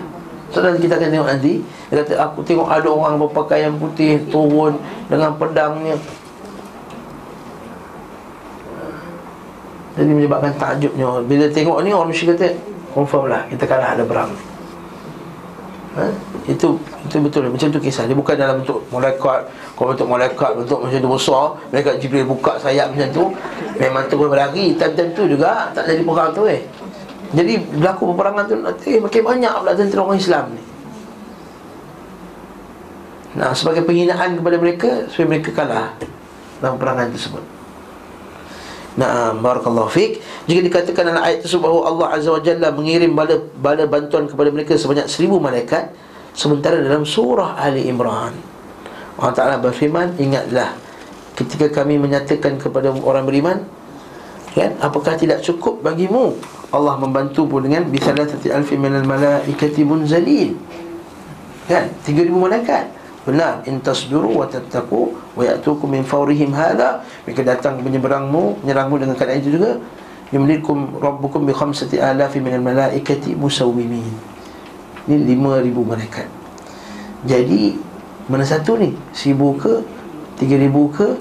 So 0.54 0.62
nanti 0.62 0.84
kita 0.84 0.94
akan 1.00 1.08
tengok 1.10 1.28
nanti. 1.28 1.52
Dia 1.90 2.04
kata 2.04 2.14
aku 2.22 2.38
tengok 2.44 2.68
ada 2.68 2.88
orang 2.90 3.18
berpakaian 3.18 3.74
putih 3.80 4.22
Turun 4.28 4.78
dengan 5.08 5.34
pedangnya. 5.34 5.96
Jadi 9.96 10.10
menyebabkan 10.12 10.52
takjubnya. 10.60 11.24
Bila 11.24 11.48
tengok 11.48 11.80
ni 11.80 11.90
orang 11.90 12.12
mesti 12.12 12.28
kata 12.28 12.76
Confirm 12.96 13.28
lah 13.28 13.44
kita 13.52 13.68
kalah 13.68 13.92
ada 13.92 14.08
perang 14.08 14.32
ha? 15.97 16.07
Itu 16.47 16.78
itu 17.09 17.16
betul. 17.18 17.49
Macam 17.49 17.68
tu 17.72 17.80
kisah. 17.80 18.05
Dia 18.07 18.14
bukan 18.14 18.36
dalam 18.36 18.62
bentuk 18.62 18.84
malaikat 18.92 19.49
Kalau 19.74 19.88
bentuk 19.97 20.09
malaikat 20.11 20.51
Bentuk 20.55 20.78
macam 20.84 20.99
tu 21.01 21.11
besar 21.11 21.44
Malaikat 21.72 21.94
Jibril 21.99 22.26
buka 22.28 22.53
sayap 22.61 22.92
macam 22.92 23.09
tu 23.11 23.24
Memang 23.80 24.05
terus 24.07 24.28
berlari. 24.28 24.76
Time-time 24.76 25.11
tu 25.16 25.22
juga 25.26 25.72
Tak 25.74 25.88
jadi 25.88 26.03
perang 26.05 26.30
tu 26.36 26.44
eh. 26.47 26.62
Jadi 27.34 27.53
berlaku 27.80 28.14
peperangan 28.14 28.44
tu 28.47 28.55
nanti 28.61 28.90
Makin 29.01 29.22
banyak 29.24 29.53
pula 29.64 29.72
tentera 29.74 30.01
orang 30.07 30.20
Islam 30.20 30.44
ni. 30.55 30.62
Nah, 33.36 33.51
sebagai 33.53 33.82
penghinaan 33.82 34.38
kepada 34.38 34.57
mereka 34.57 34.90
Supaya 35.11 35.26
mereka 35.34 35.51
kalah 35.53 35.92
Dalam 36.62 36.78
perangan 36.78 37.11
tersebut 37.11 37.55
Naam 38.97 39.44
barakallahu 39.44 39.92
fik. 39.92 40.24
Jika 40.49 40.61
dikatakan 40.64 41.12
dalam 41.12 41.20
ayat 41.20 41.44
tersebut 41.44 41.68
bahawa 41.68 41.82
Allah 41.84 42.07
Azza 42.16 42.32
wa 42.32 42.40
Jalla 42.40 42.72
mengirim 42.72 43.12
bala 43.12 43.36
bala 43.61 43.84
bantuan 43.84 44.24
kepada 44.24 44.49
mereka 44.49 44.72
sebanyak 44.72 45.05
seribu 45.05 45.36
malaikat 45.36 45.92
sementara 46.32 46.80
dalam 46.80 47.05
surah 47.05 47.61
Ali 47.61 47.88
Imran 47.88 48.32
Allah 49.20 49.32
Taala 49.36 49.57
berfirman 49.61 50.16
ingatlah 50.16 50.76
ketika 51.36 51.68
kami 51.68 52.01
menyatakan 52.01 52.57
kepada 52.57 52.88
orang 52.92 53.28
beriman 53.28 53.68
kan 54.57 54.72
apakah 54.80 55.20
tidak 55.20 55.44
cukup 55.44 55.84
bagimu? 55.84 56.32
Allah 56.72 56.97
membantu 56.97 57.44
pun 57.44 57.68
dengan 57.68 57.84
bisalatati 57.84 58.49
alfi 58.49 58.80
minal 58.80 59.05
malaikati 59.05 59.84
munzalin. 59.84 60.57
Kan 61.68 61.92
3000 62.09 62.32
malaikat 62.32 62.95
Benar 63.26 63.66
In 63.66 63.82
tasbiru 63.82 64.38
wa 64.38 64.46
tattaku 64.46 65.18
Wa 65.34 65.42
ya'tukum 65.42 65.90
min 65.90 66.06
fawrihim 66.06 66.54
hadha 66.54 67.02
Mereka 67.26 67.42
datang 67.42 67.82
menyeberangmu 67.82 68.62
Menyerangmu 68.62 69.02
dengan 69.02 69.18
keadaan 69.18 69.42
itu 69.42 69.58
juga 69.58 69.82
Yumlikum 70.30 70.98
rabbukum 71.02 71.46
bi 71.46 71.54
khamsati 71.54 71.98
alafi 72.02 72.38
minal 72.38 72.62
malaikati 72.62 73.34
musawwimin 73.34 74.14
Ini 75.10 75.16
lima 75.26 75.58
ribu 75.58 75.82
malaikat 75.82 76.30
Jadi 77.26 77.74
Mana 78.26 78.42
satu 78.42 78.74
ni? 78.78 78.94
Seribu 79.14 79.54
ke? 79.54 79.82
Tiga 80.38 80.58
ribu 80.58 80.90
ke? 80.90 81.14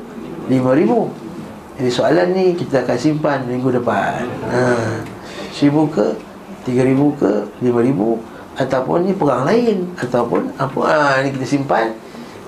Lima 0.50 0.74
ribu 0.74 1.10
Jadi 1.78 1.90
soalan 1.90 2.34
ni 2.34 2.58
kita 2.58 2.82
akan 2.86 2.98
simpan 2.98 3.46
minggu 3.46 3.70
depan 3.82 4.26
ha. 4.50 5.02
Seribu 5.54 5.86
ke? 5.90 6.18
Tiga 6.66 6.82
ribu 6.82 7.14
ke? 7.14 7.46
Lima 7.62 7.86
ribu 7.86 8.18
ataupun 8.56 9.08
ni 9.08 9.14
perang 9.16 9.48
lain. 9.48 9.88
Ataupun 10.00 10.52
apa 10.60 10.80
ah 10.84 11.16
ni 11.24 11.32
kita 11.32 11.48
simpan 11.48 11.96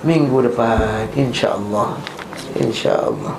minggu 0.04 0.48
depan. 0.48 1.08
Insyaallah. 1.16 1.96
Insyaallah. 2.60 3.36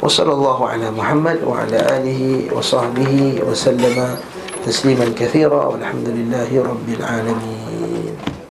Wa 0.00 0.08
sallallahu 0.08 0.62
ala 0.64 0.88
muhammad 0.94 1.44
wa 1.44 1.60
ala 1.60 1.78
alihi 2.00 2.48
wa 2.48 2.60
sahbihi 2.62 3.44
wa 3.44 3.52
sallama 3.52 4.16
tasliman 4.62 5.12
kathira. 5.12 5.70
Walhamdulillahi 5.70 6.60
rabbil 6.60 7.02
alamin 7.04 8.29